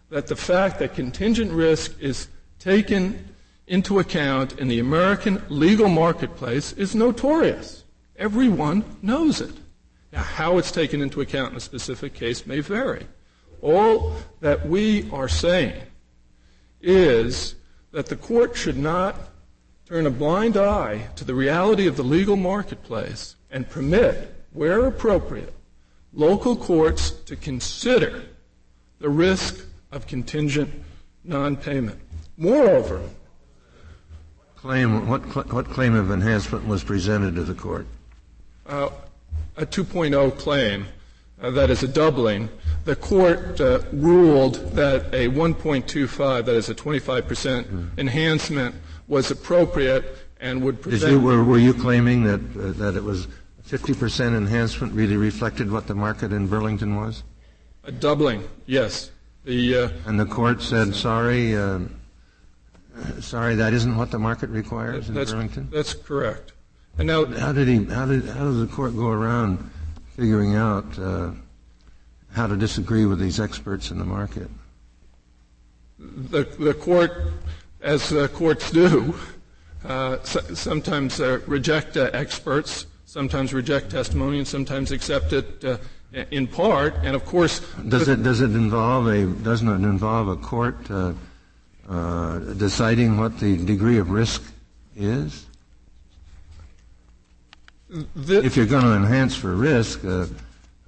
that 0.08 0.28
the 0.28 0.36
fact 0.36 0.78
that 0.78 0.94
contingent 0.94 1.52
risk 1.52 1.94
is 2.00 2.28
taken 2.58 3.34
into 3.66 3.98
account 3.98 4.58
in 4.58 4.68
the 4.68 4.78
American 4.78 5.42
legal 5.48 5.88
marketplace 5.88 6.72
is 6.74 6.94
notorious. 6.94 7.81
Everyone 8.22 8.84
knows 9.02 9.40
it. 9.40 9.52
Now, 10.12 10.22
how 10.22 10.58
it's 10.58 10.70
taken 10.70 11.02
into 11.02 11.20
account 11.20 11.50
in 11.50 11.56
a 11.56 11.60
specific 11.60 12.14
case 12.14 12.46
may 12.46 12.60
vary. 12.60 13.08
All 13.60 14.14
that 14.38 14.68
we 14.68 15.10
are 15.10 15.26
saying 15.26 15.82
is 16.80 17.56
that 17.90 18.06
the 18.06 18.14
court 18.14 18.56
should 18.56 18.78
not 18.78 19.16
turn 19.86 20.06
a 20.06 20.10
blind 20.10 20.56
eye 20.56 21.08
to 21.16 21.24
the 21.24 21.34
reality 21.34 21.88
of 21.88 21.96
the 21.96 22.04
legal 22.04 22.36
marketplace 22.36 23.34
and 23.50 23.68
permit, 23.68 24.32
where 24.52 24.86
appropriate, 24.86 25.52
local 26.12 26.54
courts 26.54 27.10
to 27.10 27.34
consider 27.34 28.22
the 29.00 29.08
risk 29.08 29.66
of 29.90 30.06
contingent 30.06 30.72
non-payment. 31.24 31.98
Moreover, 32.36 33.02
claim 34.54 35.08
what, 35.08 35.22
what 35.52 35.68
claim 35.70 35.96
of 35.96 36.12
enhancement 36.12 36.68
was 36.68 36.84
presented 36.84 37.34
to 37.34 37.42
the 37.42 37.54
court? 37.54 37.84
Uh, 38.66 38.90
a 39.56 39.66
2.0 39.66 40.38
claim 40.38 40.86
uh, 41.40 41.50
that 41.50 41.70
is 41.70 41.82
a 41.82 41.88
doubling. 41.88 42.48
The 42.84 42.96
court 42.96 43.60
uh, 43.60 43.80
ruled 43.92 44.54
that 44.74 45.06
a 45.12 45.28
1.25, 45.28 46.44
that 46.46 46.54
is 46.54 46.68
a 46.68 46.74
25 46.74 47.26
percent 47.26 47.66
mm. 47.68 47.98
enhancement, 47.98 48.74
was 49.08 49.30
appropriate 49.30 50.16
and 50.40 50.62
would 50.62 50.80
prevent. 50.80 51.12
You, 51.12 51.20
were, 51.20 51.44
were, 51.44 51.58
you 51.58 51.74
claiming 51.74 52.24
that 52.24 52.40
uh, 52.40 52.72
that 52.72 52.96
it 52.96 53.04
was 53.04 53.28
50 53.62 53.94
percent 53.94 54.34
enhancement 54.34 54.92
really 54.92 55.16
reflected 55.16 55.70
what 55.70 55.86
the 55.86 55.94
market 55.94 56.32
in 56.32 56.46
Burlington 56.46 56.96
was? 56.96 57.22
A 57.84 57.92
doubling, 57.92 58.48
yes. 58.66 59.10
The, 59.44 59.76
uh, 59.76 59.88
and 60.06 60.20
the 60.20 60.26
court 60.26 60.62
said, 60.62 60.94
sorry, 60.94 61.56
uh, 61.56 61.80
sorry, 63.20 63.56
that 63.56 63.72
isn't 63.74 63.96
what 63.96 64.12
the 64.12 64.18
market 64.20 64.50
requires 64.50 65.08
in 65.08 65.16
Burlington? 65.16 65.68
That's 65.72 65.92
correct. 65.92 66.51
And 66.98 67.06
now, 67.06 67.24
how 67.24 67.52
did 67.52 67.68
he, 67.68 67.84
how 67.84 68.06
did, 68.06 68.26
how 68.26 68.44
did 68.44 68.60
the 68.60 68.68
court 68.70 68.96
go 68.96 69.08
around 69.08 69.70
figuring 70.16 70.54
out 70.54 70.98
uh, 70.98 71.30
how 72.32 72.46
to 72.46 72.56
disagree 72.56 73.06
with 73.06 73.18
these 73.18 73.40
experts 73.40 73.90
in 73.90 73.98
the 73.98 74.04
market? 74.04 74.48
The, 75.98 76.44
the 76.58 76.74
court, 76.74 77.32
as 77.80 78.12
uh, 78.12 78.28
courts 78.28 78.70
do, 78.70 79.14
uh, 79.84 80.22
sometimes 80.22 81.20
uh, 81.20 81.40
reject 81.46 81.96
uh, 81.96 82.10
experts, 82.12 82.86
sometimes 83.06 83.54
reject 83.54 83.90
testimony, 83.90 84.38
and 84.38 84.46
sometimes 84.46 84.92
accept 84.92 85.32
it 85.32 85.64
uh, 85.64 85.78
in 86.30 86.46
part, 86.46 86.94
and 87.02 87.16
of 87.16 87.24
course. 87.24 87.60
Does 87.88 88.08
it 88.08 88.22
does 88.22 88.40
it 88.40 88.50
involve 88.50 89.06
a 89.06 89.26
doesn't 89.26 89.68
it 89.68 89.88
involve 89.88 90.28
a 90.28 90.36
court 90.36 90.90
uh, 90.90 91.14
uh, 91.88 92.38
deciding 92.38 93.16
what 93.16 93.38
the 93.38 93.56
degree 93.56 93.98
of 93.98 94.10
risk 94.10 94.42
is? 94.94 95.46
The, 98.14 98.42
if 98.42 98.56
you're 98.56 98.66
going 98.66 98.84
to 98.84 98.94
enhance 98.94 99.36
for 99.36 99.54
risk, 99.54 100.04
uh, 100.04 100.26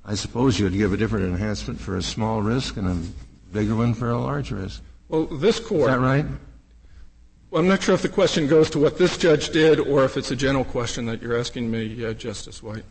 I 0.06 0.14
suppose 0.14 0.58
you'd 0.58 0.72
give 0.72 0.92
a 0.92 0.96
different 0.96 1.26
enhancement 1.26 1.78
for 1.78 1.96
a 1.96 2.02
small 2.02 2.40
risk 2.40 2.78
and 2.78 2.88
a 2.88 3.52
bigger 3.52 3.76
one 3.76 3.92
for 3.92 4.10
a 4.10 4.18
large 4.18 4.50
risk. 4.50 4.82
Well, 5.08 5.26
this 5.26 5.60
court. 5.60 5.82
Is 5.82 5.86
that 5.88 6.00
right? 6.00 6.24
Well, 7.50 7.60
I'm 7.60 7.68
not 7.68 7.82
sure 7.82 7.94
if 7.94 8.02
the 8.02 8.08
question 8.08 8.46
goes 8.46 8.70
to 8.70 8.78
what 8.78 8.96
this 8.96 9.18
judge 9.18 9.50
did 9.50 9.78
or 9.80 10.04
if 10.04 10.16
it's 10.16 10.30
a 10.30 10.36
general 10.36 10.64
question 10.64 11.04
that 11.06 11.20
you're 11.20 11.38
asking 11.38 11.70
me, 11.70 12.04
uh, 12.04 12.14
Justice 12.14 12.62
White. 12.62 12.84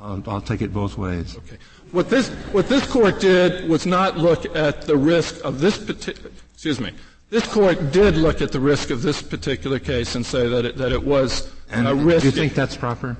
I'll, 0.00 0.22
I'll, 0.26 0.40
take 0.40 0.62
it 0.62 0.72
both 0.72 0.98
ways. 0.98 1.36
Okay. 1.36 1.56
What 1.92 2.10
this, 2.10 2.28
what 2.52 2.68
this 2.68 2.86
court 2.86 3.20
did 3.20 3.68
was 3.68 3.86
not 3.86 4.16
look 4.16 4.56
at 4.56 4.82
the 4.82 4.96
risk 4.96 5.44
of 5.44 5.60
this 5.60 5.78
particular, 5.78 6.30
excuse 6.52 6.80
me, 6.80 6.92
this 7.28 7.46
court 7.46 7.92
did 7.92 8.16
look 8.16 8.42
at 8.42 8.50
the 8.50 8.60
risk 8.60 8.90
of 8.90 9.02
this 9.02 9.22
particular 9.22 9.78
case 9.78 10.16
and 10.16 10.26
say 10.26 10.48
that 10.48 10.64
it, 10.64 10.76
that 10.76 10.92
it 10.92 11.02
was 11.02 11.52
and 11.70 11.86
a 11.86 11.94
risk. 11.94 12.22
Do 12.22 12.26
you 12.26 12.32
think 12.32 12.54
that's 12.54 12.76
proper? 12.76 13.16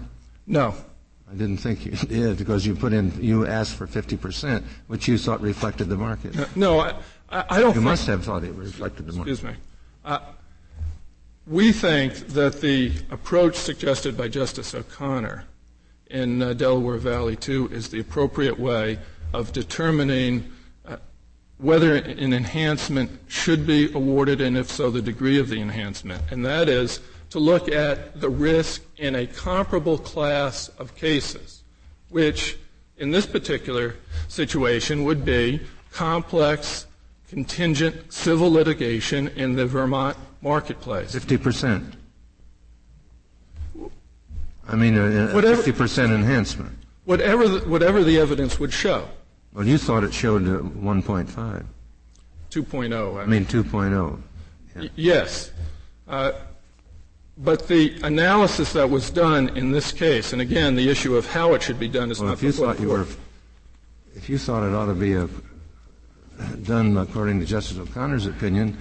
No. 0.51 0.75
I 1.31 1.35
didn't 1.35 1.59
think 1.59 1.87
you 1.87 1.93
did 1.93 2.39
because 2.39 2.67
you 2.67 2.75
put 2.75 2.93
in, 2.93 3.13
you 3.23 3.47
asked 3.47 3.77
for 3.77 3.87
50%, 3.87 4.65
which 4.89 5.07
you 5.07 5.17
thought 5.17 5.41
reflected 5.41 5.89
the 5.89 5.97
market. 5.97 6.35
No, 6.57 6.81
I, 6.81 6.95
I 7.31 7.61
don't 7.61 7.75
You 7.77 7.81
must 7.81 8.09
have 8.09 8.25
thought 8.25 8.43
it 8.43 8.53
reflected 8.55 9.07
the 9.07 9.13
market. 9.13 9.31
Excuse 9.31 9.53
me. 9.53 9.59
Uh, 10.05 10.19
we 11.47 11.71
think 11.71 12.15
that 12.29 12.61
the 12.61 12.93
approach 13.11 13.55
suggested 13.55 14.17
by 14.17 14.27
Justice 14.27 14.75
O'Connor 14.75 15.45
in 16.09 16.43
uh, 16.43 16.53
Delaware 16.53 16.99
Valley 16.99 17.37
2 17.37 17.69
is 17.69 17.89
the 17.89 18.01
appropriate 18.01 18.59
way 18.59 18.99
of 19.33 19.53
determining 19.53 20.51
uh, 20.85 20.97
whether 21.59 21.95
an 21.95 22.33
enhancement 22.33 23.09
should 23.29 23.69
be 23.69 23.93
awarded 23.93 24.41
and 24.41 24.57
if 24.57 24.69
so 24.69 24.91
the 24.91 25.01
degree 25.01 25.39
of 25.39 25.49
the 25.49 25.61
enhancement. 25.61 26.23
And 26.33 26.45
that 26.45 26.69
is 26.69 26.99
to 27.31 27.39
look 27.39 27.69
at 27.69 28.21
the 28.21 28.29
risk 28.29 28.83
in 28.97 29.15
a 29.15 29.27
comparable 29.27 29.99
class 29.99 30.69
of 30.79 30.95
cases, 30.97 31.63
which 32.09 32.59
in 32.99 33.11
this 33.11 33.27
particular 33.27 33.97
situation 34.29 35.05
would 35.05 35.25
be 35.25 35.61
complex 35.93 36.87
contingent 37.29 38.13
civil 38.13 38.51
litigation 38.51 39.29
in 39.29 39.55
the 39.55 39.65
Vermont 39.65 40.17
marketplace. 40.43 41.15
50%. 41.15 41.93
I 44.69 44.77
mean, 44.77 44.97
a, 44.97 45.05
a 45.05 45.43
50% 45.43 46.15
enhancement. 46.15 46.77
Whatever 47.05 47.49
the, 47.49 47.69
whatever 47.69 48.05
the 48.05 48.19
evidence 48.19 48.61
would 48.61 48.73
show. 48.73 49.09
Well, 49.53 49.67
you 49.67 49.79
thought 49.79 50.05
it 50.05 50.15
showed 50.15 50.43
1.5. 50.43 51.65
2.0. 52.51 53.17
I, 53.19 53.23
I 53.23 53.27
mean, 53.27 53.45
2.0. 53.47 54.21
Yeah. 54.77 54.83
Y- 54.83 54.91
yes. 54.95 55.51
Uh, 56.07 56.33
but 57.43 57.69
the 57.69 57.99
analysis 58.03 58.75
that 58.75 58.89
was 58.89 59.11
done 59.11 59.57
in 59.57 59.73
this 59.73 59.93
case, 59.93 60.33
and 60.33 60.43
again, 60.43 60.77
the 60.77 60.89
issue 60.91 61.17
of 61.17 61.27
how 61.27 61.55
it 61.55 61.63
should 61.63 61.81
be 61.81 61.89
done 61.89 62.11
is 62.11 62.21
well, 62.21 62.29
not 62.29 62.35
if 62.35 62.43
you 62.43 62.53
thought 62.53 62.79
you 62.79 62.89
were, 62.89 63.07
if 64.15 64.29
you 64.29 64.37
thought 64.37 64.63
it 64.63 64.75
ought 64.75 64.87
to 64.87 64.95
be 64.95 65.15
a, 65.15 65.29
done 66.63 66.97
according 66.99 67.41
to 67.41 67.47
Justice 67.47 67.79
O'Connor's 67.79 68.27
opinion, 68.27 68.77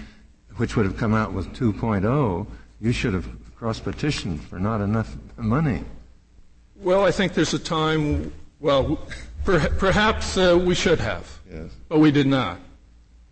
which 0.57 0.76
would 0.76 0.86
have 0.86 0.97
come 0.97 1.14
out 1.14 1.32
with 1.32 1.47
2.0, 1.53 2.47
you 2.82 2.91
should 2.91 3.14
have 3.14 3.28
cross 3.55 3.80
petitioned 3.80 4.43
for 4.43 4.60
not 4.60 4.82
enough 4.82 5.16
money? 5.38 5.84
Well, 6.76 7.05
I 7.05 7.12
think 7.12 7.34
there's 7.34 7.53
a 7.53 7.60
time, 7.60 8.34
well, 8.60 8.99
per, 9.45 9.70
perhaps 9.70 10.38
uh, 10.38 10.62
we 10.62 10.76
should 10.76 10.99
have, 10.99 11.39
yes. 11.49 11.72
but 11.88 11.99
we 11.99 12.12
did 12.12 12.28
not. 12.28 12.60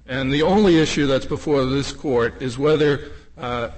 And 0.06 0.32
the 0.32 0.44
only 0.44 0.80
issue 0.80 1.06
that's 1.06 1.26
before 1.26 1.66
this 1.66 1.92
court 1.92 2.42
is 2.42 2.58
whether 2.58 3.12
uh, 3.38 3.70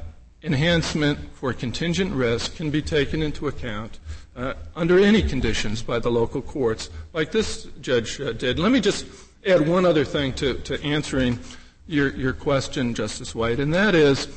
enhancement 0.44 1.20
for 1.34 1.54
contingent 1.54 2.14
risk 2.14 2.56
can 2.56 2.70
be 2.72 2.82
taken 2.82 3.22
into 3.22 3.48
account 3.48 4.00
uh, 4.36 4.54
under 4.76 5.00
any 5.00 5.22
conditions 5.22 5.82
by 5.82 6.00
the 6.00 6.10
local 6.10 6.42
courts, 6.42 6.90
like 7.14 7.32
this 7.32 7.66
judge 7.82 8.20
uh, 8.22 8.32
did. 8.32 8.58
Let 8.58 8.72
me 8.72 8.80
just 8.80 9.06
add 9.46 9.68
one 9.68 9.86
other 9.86 10.06
thing 10.06 10.34
to, 10.34 10.56
to 10.60 10.82
answering 10.84 11.40
your, 11.88 12.10
your 12.16 12.34
question, 12.34 12.94
Justice 12.94 13.36
White, 13.36 13.60
and 13.60 13.74
that 13.74 13.96
is 13.96 14.28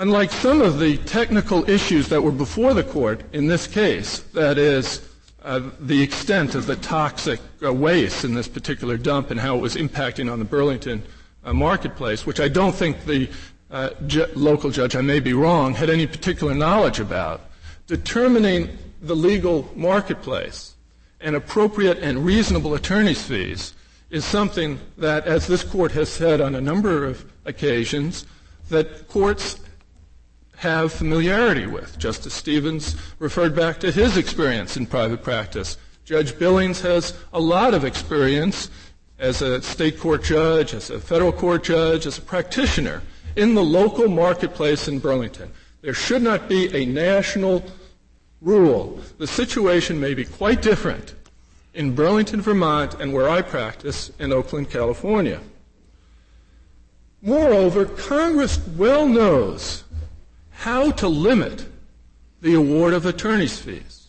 Unlike 0.00 0.30
some 0.30 0.62
of 0.62 0.78
the 0.78 0.96
technical 0.96 1.68
issues 1.68 2.08
that 2.08 2.22
were 2.22 2.32
before 2.32 2.72
the 2.72 2.82
court 2.82 3.22
in 3.34 3.48
this 3.48 3.66
case, 3.66 4.20
that 4.32 4.56
is, 4.56 5.06
uh, 5.42 5.60
the 5.78 6.02
extent 6.02 6.54
of 6.54 6.64
the 6.64 6.76
toxic 6.76 7.38
uh, 7.62 7.70
waste 7.70 8.24
in 8.24 8.32
this 8.32 8.48
particular 8.48 8.96
dump 8.96 9.30
and 9.30 9.38
how 9.38 9.56
it 9.56 9.60
was 9.60 9.76
impacting 9.76 10.32
on 10.32 10.38
the 10.38 10.44
Burlington 10.46 11.02
uh, 11.44 11.52
marketplace, 11.52 12.24
which 12.24 12.40
I 12.40 12.48
don't 12.48 12.74
think 12.74 13.04
the 13.04 13.28
uh, 13.70 13.90
ju- 14.06 14.26
local 14.34 14.70
judge, 14.70 14.96
I 14.96 15.00
may 15.00 15.20
be 15.20 15.32
wrong, 15.32 15.74
had 15.74 15.90
any 15.90 16.06
particular 16.06 16.54
knowledge 16.54 17.00
about. 17.00 17.42
Determining 17.86 18.76
the 19.00 19.16
legal 19.16 19.70
marketplace 19.74 20.74
and 21.20 21.36
appropriate 21.36 21.98
and 21.98 22.24
reasonable 22.24 22.74
attorney's 22.74 23.22
fees 23.22 23.74
is 24.10 24.24
something 24.24 24.78
that, 24.98 25.26
as 25.26 25.46
this 25.46 25.62
court 25.62 25.92
has 25.92 26.08
said 26.08 26.40
on 26.40 26.54
a 26.54 26.60
number 26.60 27.04
of 27.04 27.24
occasions, 27.44 28.26
that 28.68 29.08
courts 29.08 29.60
have 30.56 30.92
familiarity 30.92 31.66
with. 31.66 31.98
Justice 31.98 32.34
Stevens 32.34 32.96
referred 33.18 33.54
back 33.54 33.80
to 33.80 33.90
his 33.90 34.16
experience 34.16 34.76
in 34.76 34.86
private 34.86 35.22
practice. 35.22 35.78
Judge 36.04 36.38
Billings 36.38 36.80
has 36.80 37.14
a 37.32 37.40
lot 37.40 37.72
of 37.72 37.84
experience 37.84 38.68
as 39.18 39.42
a 39.42 39.62
state 39.62 39.98
court 39.98 40.24
judge, 40.24 40.74
as 40.74 40.90
a 40.90 40.98
federal 40.98 41.32
court 41.32 41.62
judge, 41.62 42.06
as 42.06 42.18
a 42.18 42.22
practitioner 42.22 43.02
in 43.40 43.54
the 43.54 43.64
local 43.64 44.06
marketplace 44.06 44.86
in 44.86 44.98
Burlington. 44.98 45.50
There 45.80 45.94
should 45.94 46.20
not 46.20 46.46
be 46.46 46.76
a 46.76 46.84
national 46.84 47.64
rule. 48.42 49.00
The 49.16 49.26
situation 49.26 49.98
may 49.98 50.12
be 50.12 50.26
quite 50.26 50.60
different 50.60 51.14
in 51.72 51.94
Burlington, 51.94 52.42
Vermont, 52.42 53.00
and 53.00 53.14
where 53.14 53.30
I 53.30 53.40
practice 53.40 54.10
in 54.18 54.30
Oakland, 54.30 54.68
California. 54.68 55.40
Moreover, 57.22 57.86
Congress 57.86 58.58
well 58.76 59.08
knows 59.08 59.84
how 60.50 60.90
to 60.90 61.08
limit 61.08 61.66
the 62.42 62.54
award 62.54 62.92
of 62.92 63.06
attorney's 63.06 63.58
fees. 63.58 64.08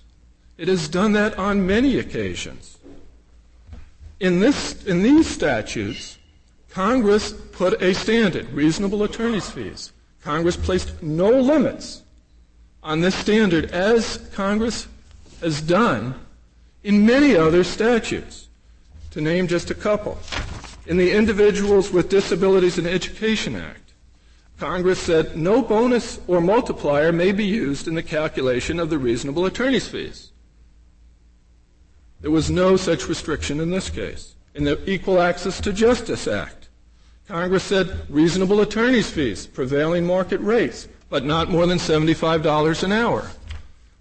It 0.58 0.68
has 0.68 0.90
done 0.90 1.14
that 1.14 1.40
on 1.40 1.66
many 1.66 2.00
occasions. 2.00 2.78
In, 4.20 4.42
this, 4.42 4.84
in 4.84 5.04
these 5.04 5.28
statutes, 5.28 6.18
Congress 6.70 7.34
put 7.62 7.80
a 7.80 7.94
standard, 7.94 8.52
reasonable 8.54 9.04
attorney's 9.04 9.48
fees. 9.48 9.94
Congress 10.24 10.58
placed 10.58 11.04
no 11.04 11.30
limits 11.30 12.02
on 12.82 13.02
this 13.02 13.14
standard 13.14 13.70
as 13.70 14.18
Congress 14.34 14.88
has 15.42 15.62
done 15.62 16.16
in 16.84 17.06
many 17.06 17.36
other 17.36 17.64
statutes. 17.64 18.48
To 19.12 19.22
name 19.22 19.48
just 19.48 19.70
a 19.70 19.76
couple. 19.76 20.18
In 20.88 20.98
the 20.98 21.12
Individuals 21.12 21.92
with 21.92 22.10
Disabilities 22.10 22.80
in 22.80 22.88
Education 22.88 23.56
Act, 23.56 23.94
Congress 24.58 25.00
said 25.00 25.38
no 25.38 25.62
bonus 25.62 26.20
or 26.26 26.42
multiplier 26.42 27.12
may 27.12 27.32
be 27.32 27.46
used 27.46 27.88
in 27.88 27.94
the 27.94 28.02
calculation 28.02 28.80
of 28.80 28.90
the 28.90 28.98
reasonable 28.98 29.46
attorney's 29.46 29.88
fees. 29.88 30.32
There 32.22 32.32
was 32.32 32.50
no 32.50 32.76
such 32.76 33.08
restriction 33.08 33.60
in 33.60 33.70
this 33.70 33.92
case. 33.92 34.34
In 34.56 34.64
the 34.64 34.82
Equal 34.90 35.22
Access 35.22 35.62
to 35.62 35.72
Justice 35.72 36.28
Act, 36.28 36.61
Congress 37.32 37.64
said 37.64 37.98
reasonable 38.10 38.60
attorney's 38.60 39.10
fees, 39.10 39.48
prevailing 39.48 40.06
market 40.06 40.42
rates, 40.42 40.90
but 41.10 41.24
not 41.24 41.50
more 41.50 41.66
than 41.66 41.78
$75 41.78 42.84
an 42.84 42.92
hour. 42.92 43.32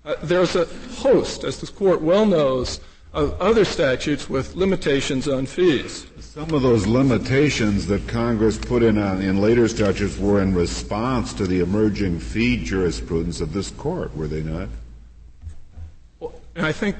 Uh, 0.04 0.16
there's 0.24 0.56
a 0.56 0.64
host, 0.96 1.44
as 1.44 1.60
the 1.60 1.66
court 1.68 2.02
well 2.02 2.26
knows, 2.26 2.80
of 3.12 3.40
other 3.40 3.64
statutes 3.64 4.28
with 4.28 4.56
limitations 4.56 5.28
on 5.28 5.46
fees. 5.46 6.06
Some 6.18 6.52
of 6.52 6.62
those 6.62 6.88
limitations 6.88 7.86
that 7.86 8.08
Congress 8.08 8.58
put 8.58 8.82
in 8.82 8.98
on, 8.98 9.22
in 9.22 9.40
later 9.40 9.68
statutes 9.68 10.18
were 10.18 10.42
in 10.42 10.52
response 10.52 11.32
to 11.34 11.46
the 11.46 11.60
emerging 11.60 12.18
fee 12.18 12.64
jurisprudence 12.64 13.40
of 13.40 13.52
this 13.52 13.70
court, 13.70 14.12
were 14.16 14.26
they 14.26 14.42
not? 14.42 14.68
Well, 16.18 16.34
and 16.56 16.66
I 16.66 16.72
think, 16.72 16.96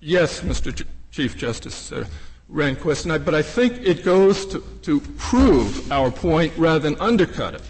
yes, 0.00 0.42
Mr. 0.42 0.74
J- 0.74 0.84
Chief 1.12 1.34
Justice 1.34 1.92
uh, 1.92 2.04
Rehnquist, 2.50 3.10
I, 3.10 3.18
but 3.18 3.34
I 3.34 3.42
think 3.42 3.80
it 3.82 4.04
goes 4.04 4.46
to, 4.46 4.60
to 4.82 5.00
prove 5.18 5.90
our 5.90 6.10
point 6.10 6.52
rather 6.56 6.78
than 6.78 7.00
undercut 7.00 7.54
it. 7.54 7.62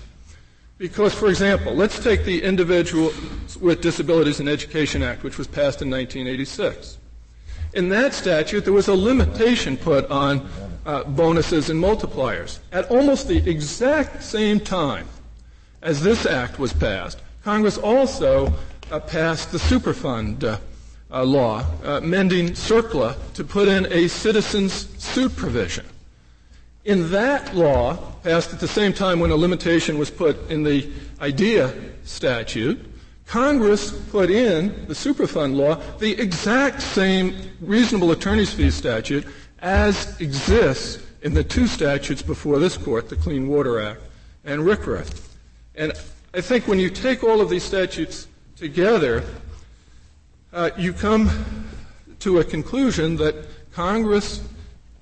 Because, 0.79 1.15
for 1.15 1.29
example, 1.29 1.73
let's 1.75 2.03
take 2.03 2.25
the 2.25 2.43
Individuals 2.43 3.57
with 3.61 3.81
Disabilities 3.81 4.41
in 4.41 4.49
Education 4.49 5.03
Act, 5.03 5.23
which 5.23 5.39
was 5.39 5.47
passed 5.47 5.81
in 5.81 5.91
1986. 5.91 6.99
In 7.75 7.89
that 7.91 8.13
statute, 8.13 8.65
there 8.65 8.73
was 8.73 8.89
a 8.89 8.95
limitation 8.95 9.77
put 9.77 10.11
on 10.11 10.49
uh, 10.85 11.05
bonuses 11.05 11.71
and 11.71 11.83
multipliers. 11.83 12.59
At 12.73 12.91
almost 12.91 13.29
the 13.29 13.49
exact 13.49 14.23
same 14.23 14.61
time 14.61 15.09
as 15.83 16.03
this 16.03 16.27
act 16.27 16.59
was 16.59 16.73
passed, 16.73 17.21
Congress 17.43 17.79
also 17.79 18.53
uh, 18.91 19.01
passed 19.01 19.53
the 19.53 19.59
Superfund 19.59 20.59
uh, 21.15 21.25
law, 21.25 21.65
uh, 21.85 22.01
mending 22.01 22.49
CERCLA, 22.51 23.17
to 23.35 23.45
put 23.45 23.69
in 23.69 23.87
a 23.93 24.09
citizens 24.09 24.89
suit 25.03 25.35
provision. 25.37 25.87
In 26.85 27.11
that 27.13 27.55
law, 27.55 27.97
passed 28.23 28.53
at 28.53 28.61
the 28.61 28.69
same 28.69 28.93
time 28.93 29.21
when 29.21 29.31
a 29.31 29.37
limitation 29.37 29.97
was 29.97 30.11
put 30.11 30.51
in 30.51 30.65
the 30.65 30.91
IDEA 31.21 31.73
statute, 32.03 32.85
Congress 33.27 33.91
put 34.11 34.29
in 34.29 34.87
the 34.87 34.93
Superfund 34.93 35.55
law 35.55 35.77
the 35.99 36.21
exact 36.21 36.83
same 36.83 37.35
reasonable 37.61 38.11
attorney's 38.11 38.53
fees 38.53 38.75
statute 38.75 39.27
as 39.61 40.21
exists 40.21 41.03
in 41.23 41.33
the 41.33 41.43
two 41.43 41.67
statutes 41.67 42.21
before 42.21 42.59
this 42.59 42.77
court, 42.77 43.09
the 43.09 43.17
Clean 43.17 43.49
Water 43.49 43.81
Act 43.81 44.03
and 44.45 44.61
RCRA. 44.61 45.09
And 45.75 45.93
I 46.35 46.43
think 46.43 46.69
when 46.69 46.79
you 46.79 46.91
take 46.91 47.25
all 47.25 47.41
of 47.41 47.49
these 47.49 47.63
statutes 47.63 48.29
together, 48.57 49.25
uh, 50.55 50.71
you 50.79 50.93
come 50.93 51.31
to 52.21 52.39
a 52.39 52.45
conclusion 52.45 53.17
that 53.17 53.35
Congress, 53.73 54.43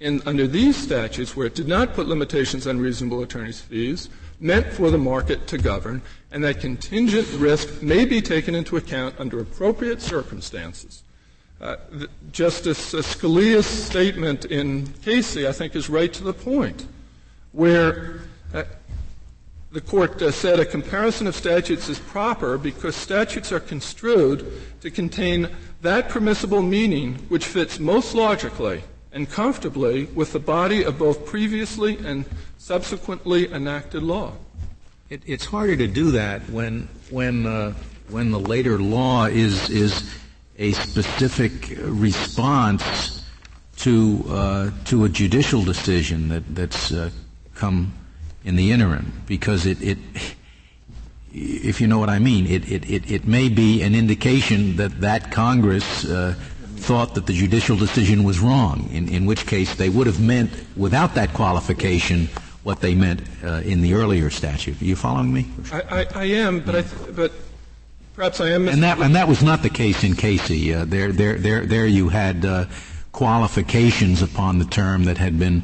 in, 0.01 0.23
under 0.27 0.47
these 0.47 0.77
statutes, 0.77 1.37
where 1.37 1.47
it 1.47 1.55
did 1.55 1.69
not 1.69 1.93
put 1.93 2.09
limitations 2.09 2.67
on 2.67 2.81
reasonable 2.81 3.23
attorney's 3.23 3.61
fees, 3.61 4.09
meant 4.41 4.67
for 4.73 4.91
the 4.91 4.99
market 4.99 5.47
to 5.47 5.59
govern, 5.59 6.03
and 6.33 6.43
that 6.43 6.61
contingent 6.61 7.29
risk 7.35 7.83
may 7.83 8.05
be 8.05 8.21
taken 8.21 8.55
into 8.55 8.77
account 8.77 9.15
under 9.19 9.39
appropriate 9.41 10.01
circumstances. 10.01 11.03
Uh, 11.61 11.77
Justice 12.33 12.93
Scalia's 12.93 13.67
statement 13.67 14.47
in 14.47 14.89
Casey, 15.05 15.47
I 15.47 15.53
think, 15.53 15.77
is 15.77 15.89
right 15.89 16.13
to 16.13 16.25
the 16.25 16.33
point, 16.33 16.89
where 17.53 18.23
uh, 18.53 18.65
the 19.73 19.81
court 19.81 20.21
uh, 20.21 20.31
said 20.31 20.61
a 20.61 20.67
comparison 20.67 21.27
of 21.27 21.35
statutes 21.35 21.89
is 21.89 21.99
proper 21.99 22.59
because 22.59 22.95
statutes 22.95 23.51
are 23.53 23.61
construed 23.61 24.53
to 24.83 24.91
contain 24.91 25.49
that 25.81 26.11
permissible 26.11 26.63
meaning 26.63 27.15
which 27.29 27.47
fits 27.47 27.79
most 27.79 28.15
logically 28.15 28.83
and 29.13 29.31
comfortably 29.31 30.05
with 30.15 30.33
the 30.33 30.39
body 30.39 30.85
of 30.85 30.99
both 30.99 31.25
previously 31.25 31.97
and 32.05 32.25
subsequently 32.59 33.51
enacted 33.53 34.03
law. 34.03 34.33
It, 35.09 35.23
it's 35.27 35.45
harder 35.45 35.77
to 35.77 35.87
do 35.87 36.11
that 36.13 36.49
when 36.51 36.89
when 37.11 37.47
uh, 37.47 37.73
when 38.09 38.31
the 38.31 38.41
later 38.41 38.79
law 38.79 39.27
is 39.27 39.71
is 39.71 40.15
a 40.59 40.73
specific 40.73 41.77
response 41.81 43.25
to 43.77 44.25
uh, 44.29 44.71
to 44.85 45.05
a 45.05 45.09
judicial 45.09 45.63
decision 45.63 46.29
that 46.29 46.55
that's 46.55 46.93
uh, 46.93 47.11
come 47.55 47.93
in 48.45 48.57
the 48.57 48.73
interim 48.73 49.13
because 49.27 49.67
it, 49.67 49.81
it 49.83 49.99
if 51.35 51.81
you 51.81 51.87
know 51.87 51.99
what 51.99 52.11
I 52.11 52.19
mean 52.19 52.47
it, 52.47 52.71
it, 52.71 52.89
it, 52.91 53.11
it 53.11 53.27
may 53.27 53.49
be 53.49 53.83
an 53.83 53.95
indication 53.95 54.77
that 54.77 55.01
that 55.01 55.31
Congress 55.33 56.05
uh, 56.05 56.35
thought 56.83 57.15
that 57.15 57.27
the 57.27 57.33
judicial 57.33 57.77
decision 57.77 58.25
was 58.25 58.41
wrong, 58.41 58.89
in, 58.93 59.09
in 59.09 59.25
which 59.25 59.47
case 59.47 59.75
they 59.77 59.89
would 59.89 60.07
have 60.07 60.21
meant, 60.21 60.51
without 60.77 61.15
that 61.15 61.33
qualification, 61.33 62.29
what 62.65 62.81
they 62.81 62.95
meant 62.95 63.23
uh, 63.45 63.63
in 63.65 63.81
the 63.81 63.95
earlier 63.95 64.31
statute. 64.31 64.81
Are 64.83 64.85
you 64.85 64.97
following 64.97 65.33
me? 65.33 65.49
I, 65.73 65.81
I, 65.81 66.07
I 66.15 66.25
am, 66.25 66.61
but 66.61 66.75
I 66.77 66.83
th- 66.83 67.17
but 67.17 67.33
perhaps 68.15 68.41
I 68.41 68.51
am. 68.51 68.69
And 68.69 68.83
that 68.83 68.99
and 68.99 69.15
that 69.15 69.29
was 69.29 69.43
not 69.43 69.63
the 69.63 69.71
case 69.71 70.05
in 70.05 70.15
Casey. 70.15 70.75
Uh, 70.75 70.85
there 70.85 71.13
there 71.13 71.39
there 71.39 71.67
there 71.67 71.87
you 71.87 72.09
had 72.09 72.45
uh, 72.45 72.67
qualifications 73.13 74.23
upon 74.23 74.59
the 74.59 74.65
term 74.65 75.05
that 75.05 75.19
had 75.19 75.39
been 75.39 75.63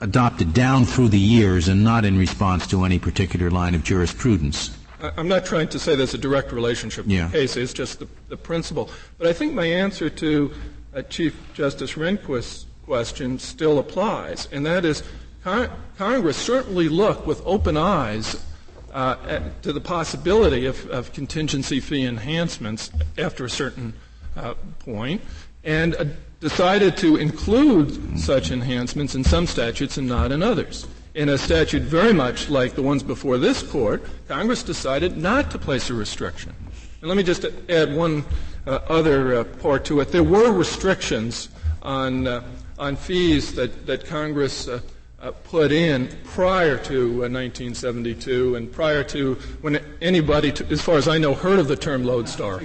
adopted 0.00 0.52
down 0.54 0.84
through 0.84 1.08
the 1.08 1.18
years 1.18 1.68
and 1.68 1.82
not 1.82 2.04
in 2.04 2.18
response 2.18 2.66
to 2.68 2.84
any 2.84 2.98
particular 2.98 3.50
line 3.50 3.74
of 3.74 3.82
jurisprudence. 3.82 4.76
I'm 5.00 5.28
not 5.28 5.46
trying 5.46 5.68
to 5.68 5.78
say 5.78 5.94
there's 5.94 6.14
a 6.14 6.18
direct 6.18 6.52
relationship 6.52 7.04
yeah. 7.08 7.26
to 7.26 7.32
Casey. 7.32 7.62
It's 7.62 7.72
just 7.72 8.00
the, 8.00 8.08
the 8.28 8.36
principle. 8.36 8.90
But 9.16 9.28
I 9.28 9.32
think 9.32 9.54
my 9.54 9.66
answer 9.66 10.10
to 10.10 10.52
uh, 10.94 11.02
Chief 11.02 11.36
Justice 11.54 11.94
Rehnquist's 11.94 12.66
question 12.84 13.38
still 13.38 13.78
applies, 13.78 14.48
and 14.50 14.66
that 14.66 14.84
is 14.84 15.02
Con- 15.44 15.70
Congress 15.96 16.36
certainly 16.36 16.88
looked 16.88 17.26
with 17.26 17.42
open 17.44 17.76
eyes 17.76 18.44
uh, 18.92 19.16
at, 19.26 19.62
to 19.62 19.72
the 19.72 19.80
possibility 19.80 20.66
of, 20.66 20.88
of, 20.90 21.12
contingency 21.12 21.78
fee 21.78 22.04
enhancements 22.04 22.90
after 23.16 23.44
a 23.44 23.50
certain 23.50 23.92
uh, 24.36 24.54
point, 24.78 25.20
and 25.62 25.94
uh, 25.94 26.06
decided 26.40 26.96
to 26.98 27.16
include 27.16 28.18
such 28.18 28.50
enhancements 28.50 29.14
in 29.14 29.24
some 29.24 29.46
statutes 29.46 29.96
and 29.96 30.06
not 30.06 30.30
in 30.32 30.42
others. 30.42 30.86
In 31.14 31.28
a 31.30 31.38
statute 31.38 31.82
very 31.82 32.12
much 32.12 32.48
like 32.48 32.74
the 32.74 32.82
ones 32.82 33.02
before 33.02 33.38
this 33.38 33.62
court, 33.62 34.04
Congress 34.28 34.62
decided 34.62 35.16
not 35.16 35.50
to 35.50 35.58
place 35.58 35.90
a 35.90 35.94
restriction. 35.94 36.54
And 37.00 37.08
let 37.08 37.16
me 37.16 37.22
just 37.22 37.44
add 37.68 37.94
one 37.94 38.24
uh, 38.66 38.78
other 38.88 39.36
uh, 39.36 39.44
part 39.44 39.84
to 39.86 40.00
it. 40.00 40.12
There 40.12 40.22
were 40.22 40.52
restrictions 40.52 41.48
on, 41.82 42.26
uh, 42.26 42.44
on 42.78 42.96
fees 42.96 43.54
that, 43.54 43.86
that 43.86 44.06
Congress 44.06 44.68
uh, 44.68 44.80
uh, 45.20 45.32
put 45.32 45.72
in 45.72 46.08
prior 46.24 46.76
to 46.76 47.08
1972 47.08 48.54
and 48.54 48.70
prior 48.70 49.02
to 49.04 49.34
when 49.60 49.80
anybody, 50.00 50.52
as 50.70 50.80
far 50.80 50.96
as 50.96 51.08
I 51.08 51.18
know, 51.18 51.34
heard 51.34 51.58
of 51.58 51.66
the 51.66 51.76
term 51.76 52.04
lodestar. 52.04 52.60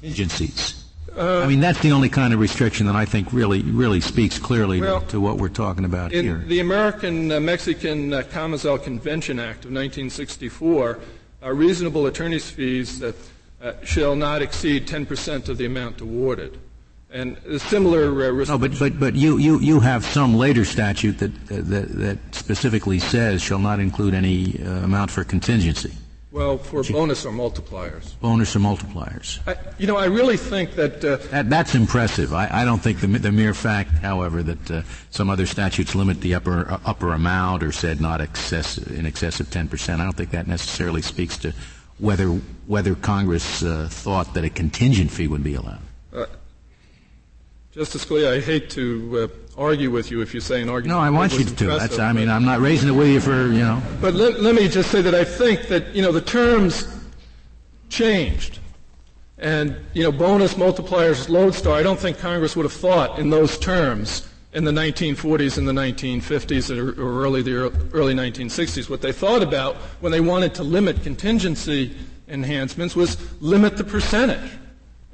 Contingencies. 0.00 0.83
I 1.16 1.46
mean, 1.46 1.60
that's 1.60 1.80
the 1.80 1.92
only 1.92 2.08
kind 2.08 2.34
of 2.34 2.40
restriction 2.40 2.86
that 2.86 2.96
I 2.96 3.04
think 3.04 3.32
really, 3.32 3.62
really 3.62 4.00
speaks 4.00 4.38
clearly 4.38 4.80
Well, 4.80 5.00
to, 5.02 5.06
to 5.08 5.20
what 5.20 5.38
we're 5.38 5.48
talking 5.48 5.84
about 5.84 6.12
In 6.12 6.24
here. 6.24 6.44
the 6.46 6.60
American 6.60 7.32
uh, 7.32 7.40
Mexican 7.40 8.12
uh, 8.12 8.22
Chamizal 8.22 8.82
Convention 8.82 9.38
Act 9.38 9.64
of 9.64 9.70
1964, 9.72 10.98
uh, 11.42 11.52
reasonable 11.52 12.06
attorney's 12.06 12.50
fees 12.50 13.02
uh, 13.02 13.12
shall 13.84 14.16
not 14.16 14.42
exceed 14.42 14.86
10% 14.86 15.48
of 15.48 15.58
the 15.58 15.66
amount 15.66 16.00
awarded. 16.00 16.58
And 17.10 17.36
a 17.46 17.60
similar 17.60 18.42
uh, 18.42 18.44
No, 18.46 18.58
but, 18.58 18.76
but, 18.76 18.98
but 18.98 19.14
you, 19.14 19.38
you, 19.38 19.60
you 19.60 19.78
have 19.78 20.04
some 20.04 20.34
later 20.34 20.64
statute 20.64 21.18
that, 21.18 21.46
that, 21.46 21.88
that 21.92 22.18
specifically 22.32 22.98
says 22.98 23.40
shall 23.40 23.60
not 23.60 23.78
include 23.78 24.14
any 24.14 24.60
uh, 24.60 24.84
amount 24.84 25.12
for 25.12 25.22
contingency, 25.22 25.92
well, 26.34 26.58
for 26.58 26.82
bonus 26.82 27.24
or 27.24 27.30
multipliers. 27.30 28.18
bonus 28.20 28.56
or 28.56 28.58
multipliers. 28.58 29.38
I, 29.46 29.56
you 29.78 29.86
know, 29.86 29.96
I 29.96 30.06
really 30.06 30.36
think 30.36 30.74
that 30.74 31.04
uh, 31.04 31.16
That, 31.30 31.48
that's 31.48 31.74
impressive. 31.76 32.34
I, 32.34 32.48
I 32.50 32.64
don't 32.64 32.80
think 32.80 33.00
the, 33.00 33.06
the 33.06 33.30
mere 33.30 33.54
fact, 33.54 33.90
however, 34.02 34.42
that 34.42 34.70
uh, 34.70 34.82
some 35.10 35.30
other 35.30 35.46
statutes 35.46 35.94
limit 35.94 36.20
the 36.20 36.34
upper 36.34 36.68
uh, 36.70 36.80
upper 36.84 37.12
amount 37.12 37.62
or 37.62 37.70
said 37.70 38.00
not 38.00 38.20
excess 38.20 38.78
in 38.78 39.06
excess 39.06 39.38
of 39.38 39.50
ten 39.50 39.68
percent. 39.68 40.00
I 40.00 40.04
don't 40.04 40.16
think 40.16 40.32
that 40.32 40.48
necessarily 40.48 41.02
speaks 41.02 41.38
to 41.38 41.54
whether 41.98 42.26
whether 42.66 42.96
Congress 42.96 43.62
uh, 43.62 43.86
thought 43.88 44.34
that 44.34 44.44
a 44.44 44.50
contingent 44.50 45.12
fee 45.12 45.28
would 45.28 45.44
be 45.44 45.54
allowed. 45.54 45.82
Justice 47.74 48.04
Scalia, 48.04 48.36
I 48.36 48.40
hate 48.40 48.70
to 48.70 49.28
uh, 49.58 49.60
argue 49.60 49.90
with 49.90 50.08
you 50.08 50.20
if 50.20 50.32
you 50.32 50.38
say 50.38 50.62
an 50.62 50.68
argument. 50.68 50.96
No, 50.96 51.04
I 51.04 51.10
want 51.10 51.36
you 51.36 51.44
to. 51.44 51.66
That's, 51.66 51.98
I 51.98 52.12
mean, 52.12 52.28
I'm 52.30 52.44
not 52.44 52.60
raising 52.60 52.88
it 52.88 52.92
with 52.92 53.08
you 53.08 53.18
for 53.18 53.48
you 53.48 53.64
know. 53.64 53.82
But 54.00 54.14
let, 54.14 54.40
let 54.40 54.54
me 54.54 54.68
just 54.68 54.92
say 54.92 55.02
that 55.02 55.12
I 55.12 55.24
think 55.24 55.62
that, 55.62 55.92
you 55.92 56.00
know, 56.00 56.12
the 56.12 56.20
terms 56.20 56.86
changed. 57.88 58.60
And, 59.38 59.76
you 59.92 60.04
know, 60.04 60.12
bonus 60.12 60.54
multipliers, 60.54 61.28
lodestar, 61.28 61.74
I 61.74 61.82
don't 61.82 61.98
think 61.98 62.18
Congress 62.18 62.54
would 62.54 62.62
have 62.62 62.72
thought 62.72 63.18
in 63.18 63.30
those 63.30 63.58
terms 63.58 64.28
in 64.52 64.62
the 64.62 64.70
1940s 64.70 65.58
and 65.58 65.66
the 65.66 65.72
1950s 65.72 66.70
or, 66.70 66.90
or 66.90 67.24
early 67.24 67.42
the 67.42 67.72
early 67.92 68.14
1960s. 68.14 68.88
What 68.88 69.02
they 69.02 69.10
thought 69.10 69.42
about 69.42 69.74
when 69.98 70.12
they 70.12 70.20
wanted 70.20 70.54
to 70.54 70.62
limit 70.62 71.02
contingency 71.02 71.92
enhancements 72.28 72.94
was 72.94 73.18
limit 73.42 73.76
the 73.76 73.82
percentage. 73.82 74.52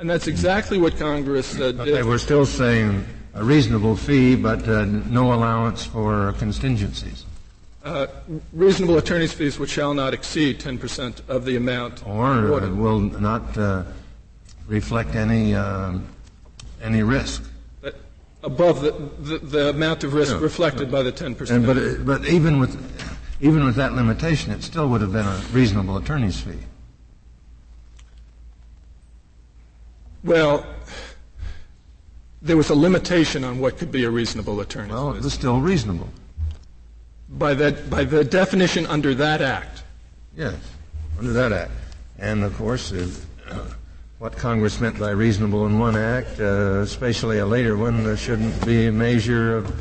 And 0.00 0.08
that's 0.08 0.26
exactly 0.26 0.78
what 0.78 0.96
Congress 0.96 1.54
uh, 1.60 1.72
But 1.72 1.84
did. 1.84 1.94
they 1.94 2.02
were 2.02 2.18
still 2.18 2.46
saying 2.46 3.04
a 3.34 3.44
reasonable 3.44 3.96
fee, 3.96 4.34
but 4.34 4.66
uh, 4.66 4.86
no 4.86 5.34
allowance 5.34 5.84
for 5.84 6.32
contingencies. 6.38 7.26
Uh, 7.84 8.06
reasonable 8.54 8.96
attorney's 8.96 9.34
fees 9.34 9.58
which 9.58 9.68
shall 9.70 9.92
not 9.92 10.14
exceed 10.14 10.58
10% 10.58 11.28
of 11.28 11.44
the 11.44 11.56
amount 11.56 12.06
Or 12.06 12.24
uh, 12.62 12.70
will 12.70 13.00
not 13.00 13.56
uh, 13.58 13.84
reflect 14.66 15.14
any, 15.14 15.54
um, 15.54 16.06
any 16.82 17.02
risk. 17.02 17.42
Uh, 17.84 17.90
above 18.42 18.80
the, 18.80 18.92
the, 19.20 19.38
the 19.38 19.68
amount 19.68 20.02
of 20.02 20.14
risk 20.14 20.32
Yeah. 20.32 20.40
reflected 20.40 20.90
by 20.90 21.02
the 21.02 21.12
10%. 21.12 21.50
And, 21.50 21.66
but, 21.66 22.06
but 22.06 22.26
even 22.26 22.58
with, 22.58 22.74
even 23.42 23.64
with 23.64 23.76
that 23.76 23.92
limitation, 23.92 24.50
it 24.50 24.62
still 24.62 24.88
would 24.88 25.02
have 25.02 25.12
been 25.12 25.26
a 25.26 25.40
reasonable 25.52 25.98
attorney's 25.98 26.40
fee. 26.40 26.58
Well, 30.24 30.66
there 32.42 32.56
was 32.56 32.70
a 32.70 32.74
limitation 32.74 33.44
on 33.44 33.58
what 33.58 33.78
could 33.78 33.92
be 33.92 34.04
a 34.04 34.10
reasonable 34.10 34.60
attorney. 34.60 34.92
Well, 34.92 35.12
it 35.12 35.22
was 35.22 35.32
still 35.32 35.60
reasonable. 35.60 36.08
By, 37.28 37.54
that, 37.54 37.90
by 37.90 38.04
the 38.04 38.24
definition 38.24 38.86
under 38.86 39.14
that 39.14 39.40
act. 39.40 39.82
Yes, 40.36 40.56
under 41.18 41.32
that 41.32 41.52
act. 41.52 41.72
And 42.18 42.42
of 42.42 42.56
course, 42.56 42.92
uh, 42.92 43.08
what 44.18 44.36
Congress 44.36 44.80
meant 44.80 44.98
by 44.98 45.10
reasonable 45.10 45.66
in 45.66 45.78
one 45.78 45.96
act, 45.96 46.40
uh, 46.40 46.80
especially 46.80 47.38
a 47.38 47.46
later 47.46 47.76
one, 47.76 48.06
uh, 48.06 48.16
shouldn't 48.16 48.66
be 48.66 48.86
a 48.86 48.92
measure 48.92 49.56
of 49.56 49.74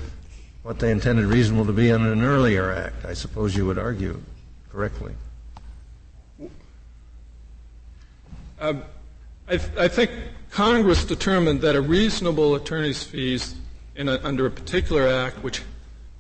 what 0.64 0.80
they 0.80 0.92
intended 0.92 1.26
reasonable 1.26 1.66
to 1.66 1.74
be 1.74 1.90
in 1.90 2.06
an 2.06 2.24
earlier 2.24 2.72
act. 2.72 3.06
I 3.06 3.14
suppose 3.14 3.56
you 3.56 3.66
would 3.66 3.78
argue 3.78 4.22
correctly. 4.72 5.14
Um, 8.60 8.84
I, 9.50 9.58
th- 9.58 9.78
I 9.78 9.88
think 9.88 10.12
Congress 10.52 11.04
determined 11.04 11.62
that 11.62 11.76
a 11.76 11.82
reasonable 11.82 12.54
attorney's 12.54 13.04
fees 13.04 13.56
a, 13.96 14.26
under 14.26 14.46
a 14.46 14.52
particular 14.52 15.08
act, 15.08 15.44
which 15.44 15.64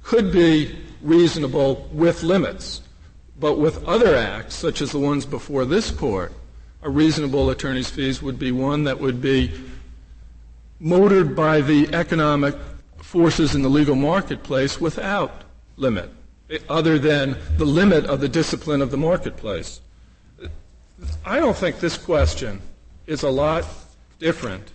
could 0.01 0.31
be 0.31 0.75
reasonable 1.03 1.87
with 1.93 2.23
limits, 2.23 2.81
but 3.39 3.59
with 3.59 3.87
other 3.87 4.15
acts, 4.15 4.55
such 4.55 4.81
as 4.81 4.91
the 4.91 4.99
ones 4.99 5.27
before 5.27 5.63
this 5.63 5.91
court, 5.91 6.33
a 6.81 6.89
reasonable 6.89 7.51
attorney's 7.51 7.89
fees 7.89 8.19
would 8.19 8.39
be 8.39 8.51
one 8.51 8.85
that 8.85 8.99
would 8.99 9.21
be 9.21 9.51
motored 10.79 11.35
by 11.35 11.61
the 11.61 11.93
economic 11.93 12.55
forces 12.97 13.53
in 13.53 13.61
the 13.61 13.69
legal 13.69 13.95
marketplace 13.95 14.81
without 14.81 15.43
limit, 15.77 16.09
other 16.67 16.97
than 16.97 17.37
the 17.57 17.65
limit 17.65 18.05
of 18.05 18.21
the 18.21 18.29
discipline 18.29 18.81
of 18.81 18.89
the 18.89 18.97
marketplace. 18.97 19.81
I 21.23 21.39
don't 21.39 21.55
think 21.55 21.79
this 21.79 21.95
question 21.95 22.61
is 23.09 23.23
a 23.23 23.29
lot 23.29 23.65
different 24.19 24.71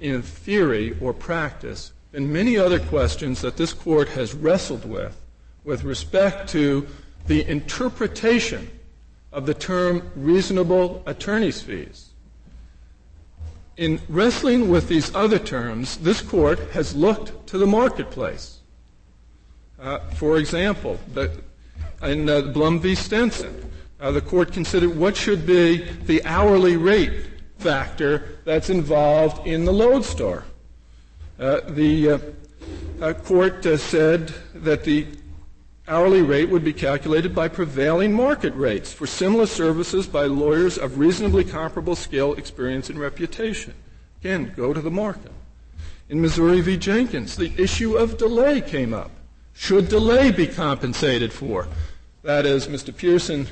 in 0.00 0.20
theory 0.22 0.96
or 1.00 1.14
practice 1.14 1.92
than 2.10 2.32
many 2.32 2.58
other 2.58 2.80
questions 2.80 3.40
that 3.40 3.56
this 3.56 3.72
court 3.72 4.08
has 4.08 4.34
wrestled 4.34 4.84
with 4.84 5.16
with 5.62 5.84
respect 5.84 6.48
to 6.48 6.84
the 7.28 7.48
interpretation 7.48 8.68
of 9.30 9.46
the 9.46 9.54
term 9.54 10.10
reasonable 10.16 11.00
attorney's 11.06 11.62
fees. 11.62 12.08
In 13.76 14.00
wrestling 14.08 14.68
with 14.68 14.88
these 14.88 15.14
other 15.14 15.38
terms, 15.38 15.98
this 15.98 16.20
court 16.20 16.58
has 16.72 16.96
looked 16.96 17.46
to 17.46 17.58
the 17.58 17.66
marketplace. 17.66 18.58
Uh, 19.80 20.00
for 20.16 20.38
example, 20.38 20.98
the, 21.14 21.30
in 22.02 22.28
uh, 22.28 22.40
Blum 22.40 22.80
v. 22.80 22.96
Stenson, 22.96 23.70
uh, 24.00 24.10
the 24.10 24.20
court 24.20 24.52
considered 24.52 24.96
what 24.96 25.16
should 25.16 25.46
be 25.46 25.84
the 26.06 26.24
hourly 26.24 26.76
rate 26.76 27.30
factor 27.60 28.38
that's 28.44 28.70
involved 28.70 29.46
in 29.46 29.64
the 29.64 29.72
lodestar. 29.72 30.44
Uh, 31.38 31.60
the 31.68 32.10
uh, 32.10 32.18
uh, 33.00 33.12
court 33.12 33.64
uh, 33.66 33.76
said 33.76 34.32
that 34.54 34.84
the 34.84 35.06
hourly 35.88 36.22
rate 36.22 36.48
would 36.48 36.64
be 36.64 36.72
calculated 36.72 37.34
by 37.34 37.48
prevailing 37.48 38.12
market 38.12 38.54
rates 38.54 38.92
for 38.92 39.06
similar 39.06 39.46
services 39.46 40.06
by 40.06 40.24
lawyers 40.24 40.78
of 40.78 40.98
reasonably 40.98 41.44
comparable 41.44 41.96
skill, 41.96 42.34
experience, 42.34 42.88
and 42.88 42.98
reputation. 42.98 43.74
Again, 44.20 44.52
go 44.56 44.72
to 44.72 44.80
the 44.80 44.90
market. 44.90 45.32
In 46.08 46.20
Missouri 46.20 46.60
v. 46.60 46.76
Jenkins, 46.76 47.36
the 47.36 47.52
issue 47.56 47.96
of 47.96 48.18
delay 48.18 48.60
came 48.60 48.92
up. 48.92 49.10
Should 49.54 49.88
delay 49.88 50.30
be 50.30 50.46
compensated 50.46 51.32
for? 51.32 51.68
That 52.22 52.46
is, 52.46 52.66
Mr. 52.66 52.96
Pearson 52.96 53.48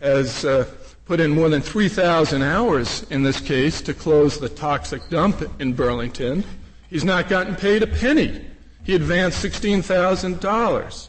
has 0.00 0.44
uh, 0.44 0.66
put 1.10 1.18
in 1.18 1.32
more 1.32 1.48
than 1.48 1.60
3,000 1.60 2.40
hours 2.40 3.04
in 3.10 3.24
this 3.24 3.40
case 3.40 3.82
to 3.82 3.92
close 3.92 4.38
the 4.38 4.48
toxic 4.48 5.08
dump 5.08 5.42
in 5.60 5.72
Burlington. 5.72 6.44
He's 6.88 7.02
not 7.02 7.28
gotten 7.28 7.56
paid 7.56 7.82
a 7.82 7.88
penny. 7.88 8.44
He 8.84 8.94
advanced 8.94 9.44
$16,000 9.44 11.08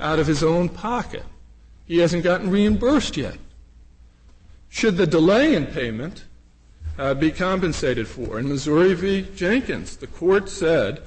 out 0.00 0.18
of 0.18 0.26
his 0.26 0.42
own 0.42 0.68
pocket. 0.68 1.22
He 1.84 1.98
hasn't 1.98 2.24
gotten 2.24 2.50
reimbursed 2.50 3.16
yet. 3.16 3.36
Should 4.68 4.96
the 4.96 5.06
delay 5.06 5.54
in 5.54 5.66
payment 5.66 6.24
uh, 6.98 7.14
be 7.14 7.30
compensated 7.30 8.08
for? 8.08 8.40
In 8.40 8.48
Missouri 8.48 8.94
v. 8.94 9.28
Jenkins, 9.36 9.96
the 9.96 10.08
court 10.08 10.48
said 10.48 11.04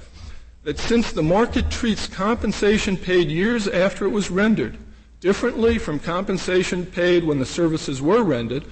that 0.62 0.78
since 0.78 1.12
the 1.12 1.22
market 1.22 1.70
treats 1.70 2.06
compensation 2.06 2.96
paid 2.96 3.28
years 3.28 3.68
after 3.68 4.06
it 4.06 4.12
was 4.12 4.30
rendered 4.30 4.78
differently 5.20 5.78
from 5.78 5.98
compensation 5.98 6.86
paid 6.86 7.24
when 7.24 7.38
the 7.38 7.46
services 7.46 8.00
were 8.00 8.22
rendered, 8.22 8.64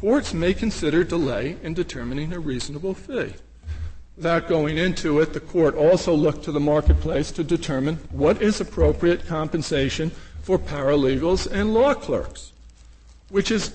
courts 0.00 0.32
may 0.32 0.54
consider 0.54 1.04
delay 1.04 1.56
in 1.62 1.74
determining 1.74 2.32
a 2.32 2.38
reasonable 2.38 2.94
fee. 2.94 3.34
Without 4.16 4.48
going 4.48 4.78
into 4.78 5.20
it, 5.20 5.32
the 5.34 5.40
court 5.40 5.74
also 5.74 6.14
looked 6.14 6.44
to 6.44 6.52
the 6.52 6.60
marketplace 6.60 7.30
to 7.32 7.44
determine 7.44 7.96
what 8.10 8.40
is 8.40 8.60
appropriate 8.60 9.26
compensation 9.26 10.10
for 10.42 10.58
paralegals 10.58 11.50
and 11.50 11.74
law 11.74 11.92
clerks, 11.92 12.52
which 13.28 13.50
is, 13.50 13.74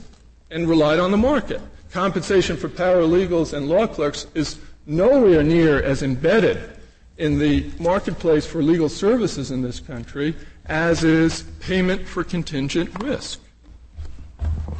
and 0.49 0.67
relied 0.67 0.99
on 0.99 1.11
the 1.11 1.17
market. 1.17 1.61
Compensation 1.91 2.55
for 2.55 2.69
paralegals 2.69 3.53
and 3.53 3.67
law 3.67 3.85
clerks 3.85 4.25
is 4.33 4.57
nowhere 4.87 5.43
near 5.43 5.83
as 5.83 6.01
embedded 6.01 6.77
in 7.17 7.37
the 7.37 7.69
marketplace 7.77 8.45
for 8.45 8.63
legal 8.63 8.89
services 8.89 9.51
in 9.51 9.61
this 9.61 9.79
country 9.79 10.33
as 10.65 11.03
is 11.03 11.43
payment 11.59 12.07
for 12.07 12.23
contingent 12.23 12.89
risk. 13.03 13.39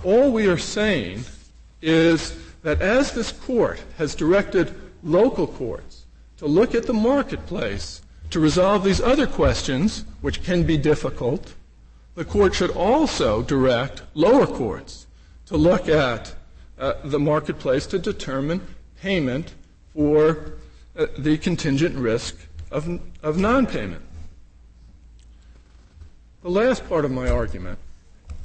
All 0.03 0.31
we 0.31 0.47
are 0.47 0.57
saying 0.57 1.23
is 1.81 2.37
that 2.63 2.81
as 2.81 3.11
this 3.11 3.31
court 3.31 3.81
has 3.97 4.15
directed 4.15 4.73
local 5.03 5.47
courts 5.47 6.05
to 6.37 6.47
look 6.47 6.75
at 6.75 6.85
the 6.85 6.93
marketplace 6.93 8.01
to 8.29 8.39
resolve 8.39 8.83
these 8.83 9.01
other 9.01 9.27
questions, 9.27 10.05
which 10.21 10.43
can 10.43 10.63
be 10.63 10.77
difficult, 10.77 11.53
the 12.15 12.25
court 12.25 12.53
should 12.53 12.71
also 12.71 13.41
direct 13.41 14.03
lower 14.13 14.47
courts 14.47 15.07
to 15.45 15.57
look 15.57 15.87
at 15.87 16.33
uh, 16.79 16.93
the 17.03 17.19
marketplace 17.19 17.85
to 17.87 17.99
determine 17.99 18.61
payment 19.01 19.53
for 19.93 20.53
uh, 20.97 21.07
the 21.17 21.37
contingent 21.37 21.95
risk 21.95 22.35
of, 22.71 22.99
of 23.21 23.37
non-payment. 23.37 24.01
The 26.43 26.49
last 26.49 26.87
part 26.89 27.05
of 27.05 27.11
my 27.11 27.29
argument 27.29 27.77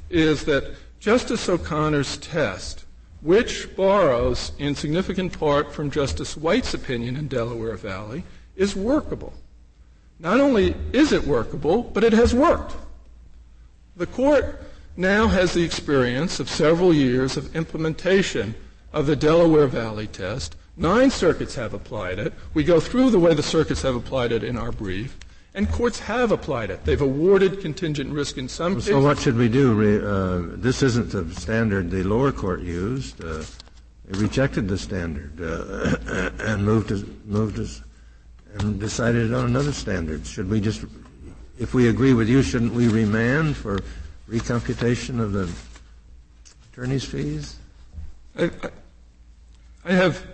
is 0.09 0.45
that 0.45 0.75
Justice 0.99 1.49
O'Connor's 1.49 2.17
test, 2.17 2.85
which 3.21 3.75
borrows 3.75 4.51
in 4.59 4.75
significant 4.75 5.37
part 5.37 5.71
from 5.71 5.89
Justice 5.89 6.37
White's 6.37 6.75
opinion 6.75 7.15
in 7.15 7.27
Delaware 7.27 7.75
Valley, 7.75 8.23
is 8.55 8.75
workable. 8.75 9.33
Not 10.19 10.39
only 10.39 10.75
is 10.93 11.11
it 11.11 11.25
workable, 11.25 11.83
but 11.83 12.03
it 12.03 12.13
has 12.13 12.33
worked. 12.33 12.75
The 13.95 14.05
court 14.05 14.61
now 14.95 15.27
has 15.27 15.53
the 15.53 15.63
experience 15.63 16.39
of 16.39 16.49
several 16.49 16.93
years 16.93 17.35
of 17.35 17.55
implementation 17.55 18.53
of 18.93 19.07
the 19.07 19.15
Delaware 19.15 19.67
Valley 19.67 20.07
test. 20.07 20.55
Nine 20.75 21.09
circuits 21.09 21.55
have 21.55 21.73
applied 21.73 22.19
it. 22.19 22.33
We 22.53 22.63
go 22.63 22.79
through 22.79 23.09
the 23.09 23.19
way 23.19 23.33
the 23.33 23.41
circuits 23.41 23.81
have 23.81 23.95
applied 23.95 24.31
it 24.31 24.43
in 24.43 24.55
our 24.55 24.71
brief. 24.71 25.17
And 25.53 25.71
courts 25.71 25.99
have 25.99 26.31
applied 26.31 26.69
it. 26.69 26.85
They've 26.85 27.01
awarded 27.01 27.61
contingent 27.61 28.13
risk 28.13 28.37
in 28.37 28.47
some 28.47 28.75
cases. 28.75 28.89
so 28.89 29.01
what 29.01 29.19
should 29.19 29.37
we 29.37 29.49
do? 29.49 30.05
Uh, 30.05 30.55
this 30.57 30.83
isn't 30.83 31.11
the 31.11 31.33
standard 31.33 31.89
the 31.89 32.03
lower 32.03 32.31
court 32.31 32.61
used. 32.61 33.23
Uh, 33.23 33.43
they 34.05 34.19
rejected 34.19 34.67
the 34.67 34.77
standard 34.77 35.41
uh, 35.41 36.31
and 36.43 36.63
moved 36.63 36.91
us, 36.91 37.03
moved 37.25 37.59
us, 37.59 37.81
and 38.59 38.79
decided 38.79 39.33
on 39.33 39.45
another 39.45 39.73
standard. 39.73 40.25
Should 40.25 40.49
we 40.49 40.61
just, 40.61 40.85
if 41.57 41.73
we 41.73 41.89
agree 41.89 42.13
with 42.13 42.29
you, 42.29 42.43
shouldn't 42.43 42.73
we 42.73 42.87
remand 42.87 43.57
for 43.57 43.79
recomputation 44.29 45.19
of 45.19 45.33
the 45.33 45.49
attorney's 46.71 47.03
fees? 47.03 47.57
I, 48.37 48.45
I, 48.45 48.69
I 49.85 49.91
have 49.93 50.25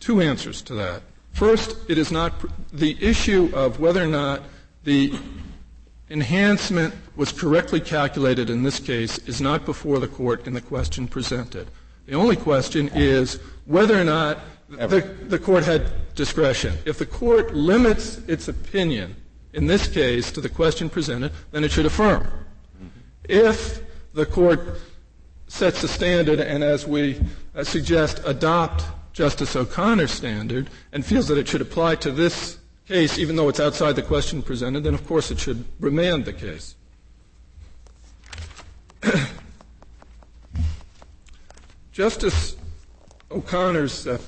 two 0.00 0.20
answers 0.20 0.62
to 0.62 0.74
that. 0.74 1.02
First, 1.32 1.76
it 1.88 1.98
is 1.98 2.10
not 2.10 2.32
the 2.72 2.96
issue 3.00 3.50
of 3.54 3.80
whether 3.80 4.02
or 4.02 4.08
not 4.08 4.42
the 4.84 5.12
enhancement 6.10 6.94
was 7.16 7.32
correctly 7.32 7.80
calculated 7.80 8.50
in 8.50 8.62
this 8.62 8.80
case 8.80 9.18
is 9.18 9.40
not 9.40 9.64
before 9.64 9.98
the 9.98 10.08
court 10.08 10.46
in 10.46 10.54
the 10.54 10.60
question 10.60 11.06
presented. 11.06 11.68
The 12.06 12.14
only 12.14 12.36
question 12.36 12.90
is 12.94 13.38
whether 13.66 14.00
or 14.00 14.04
not 14.04 14.38
the, 14.68 15.00
the 15.28 15.38
court 15.38 15.64
had 15.64 16.14
discretion. 16.14 16.76
If 16.84 16.98
the 16.98 17.06
court 17.06 17.54
limits 17.54 18.18
its 18.26 18.48
opinion 18.48 19.14
in 19.52 19.66
this 19.66 19.86
case 19.88 20.32
to 20.32 20.40
the 20.40 20.48
question 20.48 20.88
presented, 20.90 21.32
then 21.52 21.64
it 21.64 21.70
should 21.70 21.86
affirm. 21.86 22.26
If 23.24 23.82
the 24.14 24.26
court 24.26 24.80
sets 25.48 25.82
a 25.82 25.88
standard 25.88 26.40
and, 26.40 26.62
as 26.62 26.86
we 26.86 27.20
uh, 27.54 27.64
suggest, 27.64 28.20
adopt 28.24 28.84
Justice 29.18 29.56
O'Connor's 29.56 30.12
standard 30.12 30.70
and 30.92 31.04
feels 31.04 31.26
that 31.26 31.36
it 31.38 31.48
should 31.48 31.60
apply 31.60 31.96
to 31.96 32.12
this 32.12 32.56
case, 32.86 33.18
even 33.18 33.34
though 33.34 33.48
it's 33.48 33.58
outside 33.58 33.96
the 33.96 34.02
question 34.02 34.40
presented, 34.42 34.84
then 34.84 34.94
of 34.94 35.04
course 35.08 35.32
it 35.32 35.40
should 35.40 35.64
remand 35.80 36.24
the 36.24 36.32
case. 36.32 36.76
Justice 41.92 42.56
O'Connor's 43.32 44.06
uh, 44.06 44.18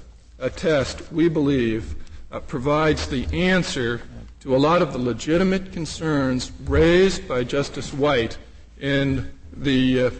test, 0.56 1.12
we 1.12 1.28
believe, 1.28 1.94
uh, 2.32 2.40
provides 2.40 3.06
the 3.06 3.26
answer 3.26 4.02
to 4.40 4.56
a 4.56 4.58
lot 4.58 4.82
of 4.82 4.92
the 4.92 4.98
legitimate 4.98 5.70
concerns 5.70 6.50
raised 6.64 7.28
by 7.28 7.44
Justice 7.44 7.94
White 7.94 8.38
in 8.80 9.30
the 9.56 10.06
uh, 10.06 10.10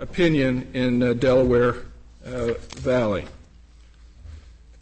opinion 0.00 0.68
in 0.74 1.00
uh, 1.00 1.12
Delaware 1.12 1.76
uh, 2.26 2.54
Valley. 2.78 3.24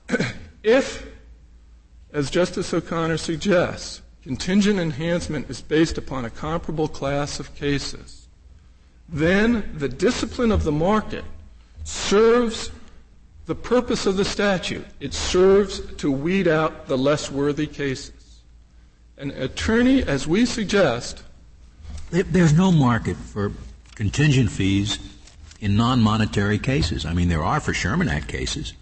if, 0.62 1.06
as 2.12 2.30
Justice 2.30 2.72
O'Connor 2.72 3.18
suggests, 3.18 4.02
contingent 4.22 4.78
enhancement 4.78 5.48
is 5.50 5.60
based 5.60 5.98
upon 5.98 6.24
a 6.24 6.30
comparable 6.30 6.88
class 6.88 7.40
of 7.40 7.54
cases, 7.54 8.28
then 9.08 9.70
the 9.74 9.88
discipline 9.88 10.52
of 10.52 10.64
the 10.64 10.72
market 10.72 11.24
serves 11.84 12.70
the 13.46 13.54
purpose 13.54 14.04
of 14.04 14.16
the 14.16 14.24
statute. 14.24 14.84
It 15.00 15.14
serves 15.14 15.80
to 15.96 16.12
weed 16.12 16.46
out 16.46 16.86
the 16.86 16.98
less 16.98 17.30
worthy 17.30 17.66
cases. 17.66 18.42
An 19.16 19.30
attorney, 19.30 20.02
as 20.02 20.26
we 20.26 20.44
suggest, 20.44 21.22
there's 22.10 22.52
no 22.52 22.70
market 22.70 23.16
for 23.16 23.52
contingent 23.94 24.50
fees 24.50 24.98
in 25.60 25.76
non-monetary 25.76 26.58
cases. 26.58 27.04
I 27.04 27.14
mean, 27.14 27.28
there 27.28 27.42
are 27.42 27.58
for 27.58 27.72
Sherman 27.72 28.08
Act 28.08 28.28
cases, 28.28 28.74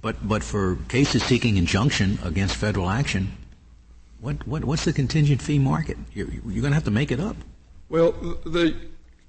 but, 0.00 0.16
but 0.26 0.42
for 0.42 0.76
cases 0.88 1.22
seeking 1.22 1.56
injunction 1.56 2.18
against 2.22 2.56
federal 2.56 2.88
action, 2.88 3.32
what, 4.20 4.46
what, 4.46 4.64
what's 4.64 4.84
the 4.84 4.92
contingent 4.92 5.42
fee 5.42 5.58
market? 5.58 5.96
You're, 6.12 6.28
you're 6.28 6.62
going 6.62 6.70
to 6.70 6.74
have 6.74 6.84
to 6.84 6.90
make 6.90 7.10
it 7.10 7.20
up. 7.20 7.36
Well, 7.88 8.12
the 8.44 8.74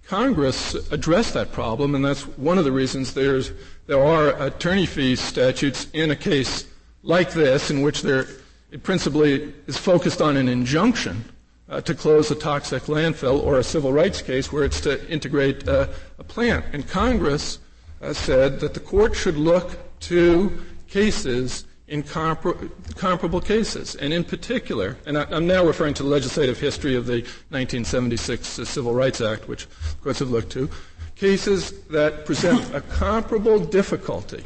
Congress 0.06 0.74
addressed 0.92 1.34
that 1.36 1.52
problem, 1.52 1.94
and 1.96 2.04
that's 2.04 2.24
one 2.38 2.58
of 2.58 2.66
the 2.66 2.72
reasons 2.72 3.14
there's, 3.14 3.52
there 3.88 4.04
are 4.04 4.30
attorney 4.42 4.86
fee 4.86 5.16
statutes 5.16 5.88
in 5.94 6.12
a 6.12 6.16
case 6.16 6.66
like 7.04 7.32
this, 7.32 7.70
in 7.70 7.82
which 7.82 8.02
there, 8.02 8.26
it 8.72 8.84
principally 8.84 9.54
is 9.68 9.78
focused 9.78 10.22
on 10.22 10.36
an 10.36 10.48
injunction 10.48 11.24
uh, 11.70 11.80
to 11.82 11.94
close 11.94 12.32
a 12.32 12.36
toxic 12.36 12.84
landfill, 12.84 13.42
or 13.44 13.60
a 13.60 13.64
civil 13.64 13.94
rights 13.94 14.22
case 14.22 14.52
where 14.52 14.64
it's 14.64 14.82
to 14.82 15.08
integrate 15.10 15.68
uh, 15.68 15.88
a 16.18 16.24
plant. 16.24 16.66
And 16.74 16.88
Congress 16.88 17.60
uh, 18.02 18.14
said 18.14 18.60
that 18.62 18.74
the 18.74 18.80
court 18.80 19.16
should 19.16 19.38
look 19.38 19.78
to 20.02 20.64
cases 20.88 21.66
in 21.88 22.04
compar- 22.04 22.70
comparable 22.96 23.42
cases. 23.42 23.96
And 23.96 24.14
in 24.14 24.24
particular, 24.24 24.98
and 25.06 25.18
I, 25.18 25.36
am 25.36 25.48
now 25.48 25.66
referring 25.66 25.96
to 25.96 26.04
the 26.04 26.10
legislative 26.10 26.60
history 26.60 26.96
of 26.96 27.06
the 27.06 27.22
1976 27.50 28.48
Civil 28.48 28.94
Rights 28.94 29.22
Act, 29.22 29.48
which 29.48 29.68
courts 30.02 30.20
have 30.20 30.30
looked 30.30 30.52
to, 30.52 30.70
cases 31.16 31.72
that 31.88 32.26
present 32.26 32.74
a 32.74 32.82
comparable 32.82 33.60
difficulty, 33.60 34.44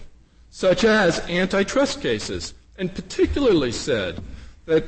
such 0.49 0.83
as 0.83 1.19
antitrust 1.29 2.01
cases, 2.01 2.53
and 2.77 2.93
particularly 2.95 3.71
said 3.71 4.21
that 4.65 4.85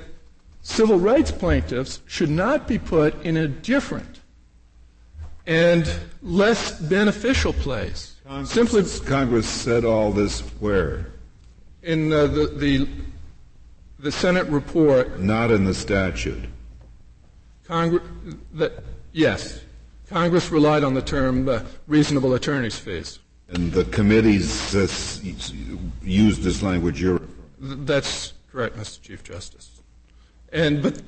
civil 0.62 0.98
rights 0.98 1.32
plaintiffs 1.32 2.02
should 2.08 2.30
not 2.30 2.68
be 2.68 2.80
put 2.80 3.22
in 3.24 3.38
a 3.38 3.48
different 3.48 4.22
and 5.46 5.88
less 6.24 6.80
beneficial 6.82 7.54
place 7.54 8.15
Congress, 8.28 8.52
Simply, 8.52 9.08
Congress 9.08 9.48
said 9.48 9.86
all 9.86 10.12
this 10.12 10.42
where? 10.60 11.12
In 11.84 12.12
uh, 12.12 12.26
the, 12.26 12.48
the, 12.48 12.88
the 14.00 14.12
Senate 14.12 14.48
report. 14.48 15.20
Not 15.20 15.52
in 15.52 15.64
the 15.64 15.76
statute. 15.76 16.44
Congress, 17.68 18.04
that, 18.54 18.84
yes, 19.12 19.62
Congress 20.10 20.50
relied 20.50 20.84
on 20.84 20.96
the 20.96 21.04
term 21.04 21.48
uh, 21.48 21.62
reasonable 21.86 22.34
attorney's 22.34 22.78
fees. 22.78 23.20
And 23.50 23.72
the 23.72 23.86
committees 23.86 24.76
uh, 24.76 24.88
used 26.02 26.42
this 26.42 26.64
language 26.64 27.00
you're 27.00 27.22
That's 27.60 28.34
correct, 28.52 28.76
Mr. 28.76 29.02
Chief 29.04 29.24
Justice. 29.24 29.70
And 30.52 30.82
but 30.82 31.00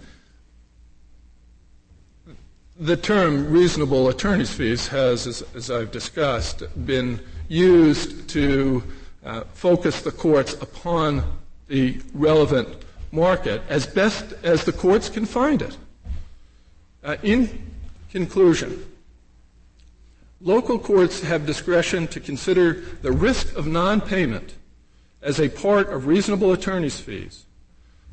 the 2.80 2.98
term 2.98 3.52
reasonable 3.52 4.10
attorney's 4.10 4.54
fees 4.54 4.88
has, 4.88 5.26
as, 5.26 5.44
as 5.56 5.72
I've 5.72 5.92
discussed, 5.92 6.64
been 6.86 7.20
used 7.48 8.30
to 8.30 8.84
uh, 9.26 9.42
focus 9.54 10.02
the 10.02 10.12
courts 10.12 10.54
upon 10.54 11.24
the 11.68 12.00
relevant 12.14 12.68
market 13.12 13.62
as 13.68 13.88
best 13.88 14.34
as 14.44 14.64
the 14.64 14.72
courts 14.72 15.10
can 15.10 15.26
find 15.26 15.62
it. 15.62 15.78
Uh, 17.04 17.18
in 17.24 17.66
conclusion, 18.12 18.86
local 20.40 20.78
courts 20.78 21.22
have 21.22 21.46
discretion 21.46 22.08
to 22.08 22.20
consider 22.20 22.74
the 23.02 23.12
risk 23.12 23.56
of 23.56 23.66
non-payment 23.66 24.54
as 25.22 25.40
a 25.40 25.50
part 25.50 25.90
of 25.90 26.06
reasonable 26.06 26.52
attorney's 26.54 27.00
fees. 27.00 27.46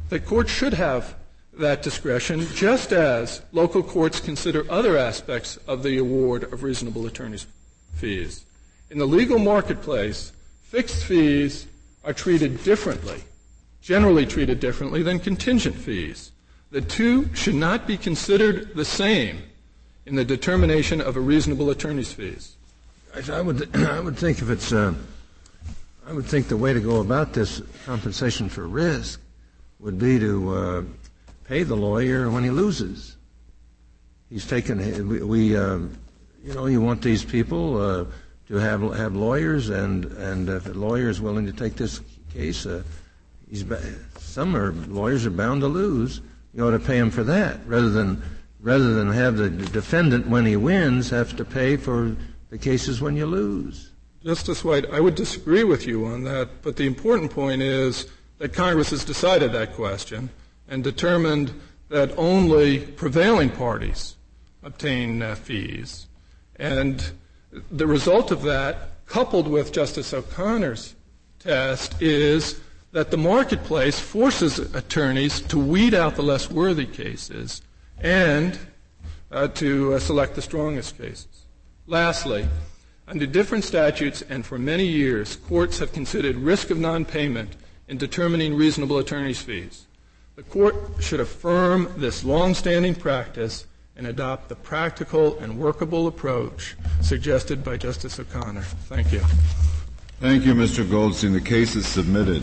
The 0.09 0.21
court 0.21 0.49
should 0.49 0.75
have 0.75 1.17
that 1.59 1.83
discretion, 1.83 2.47
just 2.55 2.93
as 2.93 3.43
local 3.53 3.83
courts 3.83 4.21
consider 4.21 4.71
other 4.71 4.97
aspects 4.97 5.57
of 5.67 5.83
the 5.83 5.99
award 5.99 6.45
of 6.53 6.63
reasonable 6.63 7.07
attorney's 7.07 7.47
fees. 7.95 8.45
In 8.91 8.99
the 8.99 9.07
legal 9.07 9.39
marketplace, 9.39 10.33
fixed 10.63 11.05
fees 11.05 11.67
are 12.05 12.13
treated 12.13 12.63
differently, 12.65 13.23
generally 13.81 14.27
treated 14.27 14.61
differently 14.61 15.03
than 15.03 15.19
contingent 15.19 15.77
fees. 15.77 16.33
The 16.71 16.81
two 16.81 17.35
should 17.35 17.55
not 17.55 17.87
be 17.87 17.97
considered 17.97 18.75
the 18.75 18.85
same 18.85 19.43
in 20.07 20.17
the 20.17 20.25
determination 20.25 21.01
of 21.01 21.17
a 21.17 21.21
reasonable 21.21 21.71
attorney's 21.71 22.13
fees. 22.13 22.57
I 23.31 23.41
would, 23.41 23.75
I 23.77 24.01
would 24.01 24.17
think 24.17 24.43
if 24.43 24.51
it's, 24.51 24.73
uh, 24.73 24.93
I 26.07 26.13
would 26.13 26.27
think 26.27 26.49
the 26.49 26.57
way 26.57 26.73
to 26.73 26.81
go 26.81 27.01
about 27.01 27.33
this 27.33 27.63
compensation 27.87 28.49
for 28.49 28.67
risk 28.67 29.21
would 29.79 29.99
be 29.99 30.19
to 30.19 30.55
uh, 30.57 30.83
pay 31.45 31.63
the 31.63 31.77
lawyer 31.77 32.31
when 32.31 32.43
he 32.45 32.51
loses. 32.51 33.17
He's 34.29 34.47
taken. 34.47 35.09
We, 35.09 35.23
we 35.23 35.57
um, 35.57 35.97
you 36.45 36.55
know, 36.55 36.67
you 36.67 36.81
want 36.81 37.03
these 37.03 37.25
people 37.25 37.81
uh, 37.81 38.05
to 38.49 38.55
have 38.57 38.83
have 38.97 39.15
lawyers, 39.15 39.69
and 39.69 40.05
and 40.05 40.49
if 40.49 40.67
a 40.67 40.73
lawyer 40.73 41.09
is 41.09 41.21
willing 41.21 41.47
to 41.47 41.53
take 41.53 41.77
this 41.77 42.01
case, 42.33 42.67
uh, 42.67 42.83
he's 43.49 43.65
some 44.19 44.57
are, 44.57 44.73
lawyers 44.73 45.27
are 45.27 45.31
bound 45.31 45.61
to 45.61 45.69
lose. 45.69 46.21
You 46.53 46.67
ought 46.67 46.73
to 46.73 46.79
pay 46.79 46.99
him 46.99 47.11
for 47.11 47.25
that 47.25 47.61
rather 47.67 47.91
than 47.91 48.23
rather 48.61 48.95
than 48.95 49.11
have 49.11 49.37
the 49.37 49.51
defendant 49.51 50.27
when 50.27 50.47
he 50.47 50.57
wins 50.57 51.11
have 51.11 51.37
to 51.37 51.45
pay 51.45 51.77
for 51.77 52.17
the 52.51 52.59
cases 52.59 53.01
when 53.01 53.17
you 53.17 53.27
lose. 53.27 53.91
Justice 54.25 54.65
White, 54.65 54.91
I 54.91 55.01
would 55.01 55.17
disagree 55.17 55.65
with 55.65 55.87
you 55.87 56.07
on 56.07 56.25
that, 56.25 56.63
but 56.63 56.77
the 56.77 56.87
important 56.87 57.31
point 57.31 57.61
is 57.61 58.07
that 58.39 58.55
Congress 58.55 58.91
has 58.91 59.05
decided 59.05 59.53
that 59.53 59.75
question 59.75 60.31
and 60.69 60.83
determined 60.83 61.53
that 61.89 62.17
only 62.17 62.81
prevailing 62.81 63.51
parties 63.51 64.17
obtain 64.63 65.23
uh, 65.23 65.35
fees. 65.35 66.07
And 66.57 67.13
the 67.71 67.87
result 67.87 68.31
of 68.31 68.43
that, 68.43 69.07
coupled 69.07 69.49
with 69.49 69.73
Justice 69.73 70.15
O'Connor's 70.15 70.95
test, 71.39 72.01
is 72.01 72.61
that 72.93 73.11
the 73.11 73.17
marketplace 73.17 73.99
forces 73.99 74.59
attorneys 74.59 75.41
to 75.43 75.59
weed 75.59 75.95
out 75.95 76.17
the 76.17 76.23
less 76.23 76.51
worthy 76.51 76.87
cases 76.87 77.61
and 77.99 78.59
uh, 79.31 79.49
to 79.49 79.95
uh, 79.95 79.99
select 79.99 80.35
the 80.35 80.43
strongest 80.43 80.97
cases. 80.97 81.47
Lastly, 81.87 82.49
under 83.07 83.27
different 83.27 83.65
statutes 83.65 84.23
and 84.23 84.47
for 84.47 84.59
many 84.59 84.87
years, 84.87 85.37
courts 85.37 85.79
have 85.81 85.93
considered 85.93 86.37
risk 86.37 86.71
of 86.71 86.79
nonpayment 86.79 87.49
in 87.89 87.99
determining 87.99 88.55
reasonable 88.55 88.99
attorney's 88.99 89.43
fees. 89.43 89.87
The 90.37 90.43
court 90.43 90.75
should 90.99 91.21
affirm 91.21 91.93
this 91.97 92.25
long-standing 92.25 92.97
practice 92.97 93.67
and 93.97 94.09
adopt 94.09 94.49
the 94.49 94.57
practical 94.57 95.39
and 95.39 95.57
workable 95.57 96.09
approach 96.09 96.75
suggested 97.03 97.63
by 97.63 97.77
Justice 97.77 98.19
O'Connor. 98.19 98.63
Thank 98.63 99.13
you. 99.13 99.21
Thank 100.21 100.45
you, 100.45 100.55
Mr. 100.55 100.89
Goldstein. 100.91 101.33
The 101.35 101.41
case 101.41 101.77
is 101.77 101.87
submitted. 101.87 102.43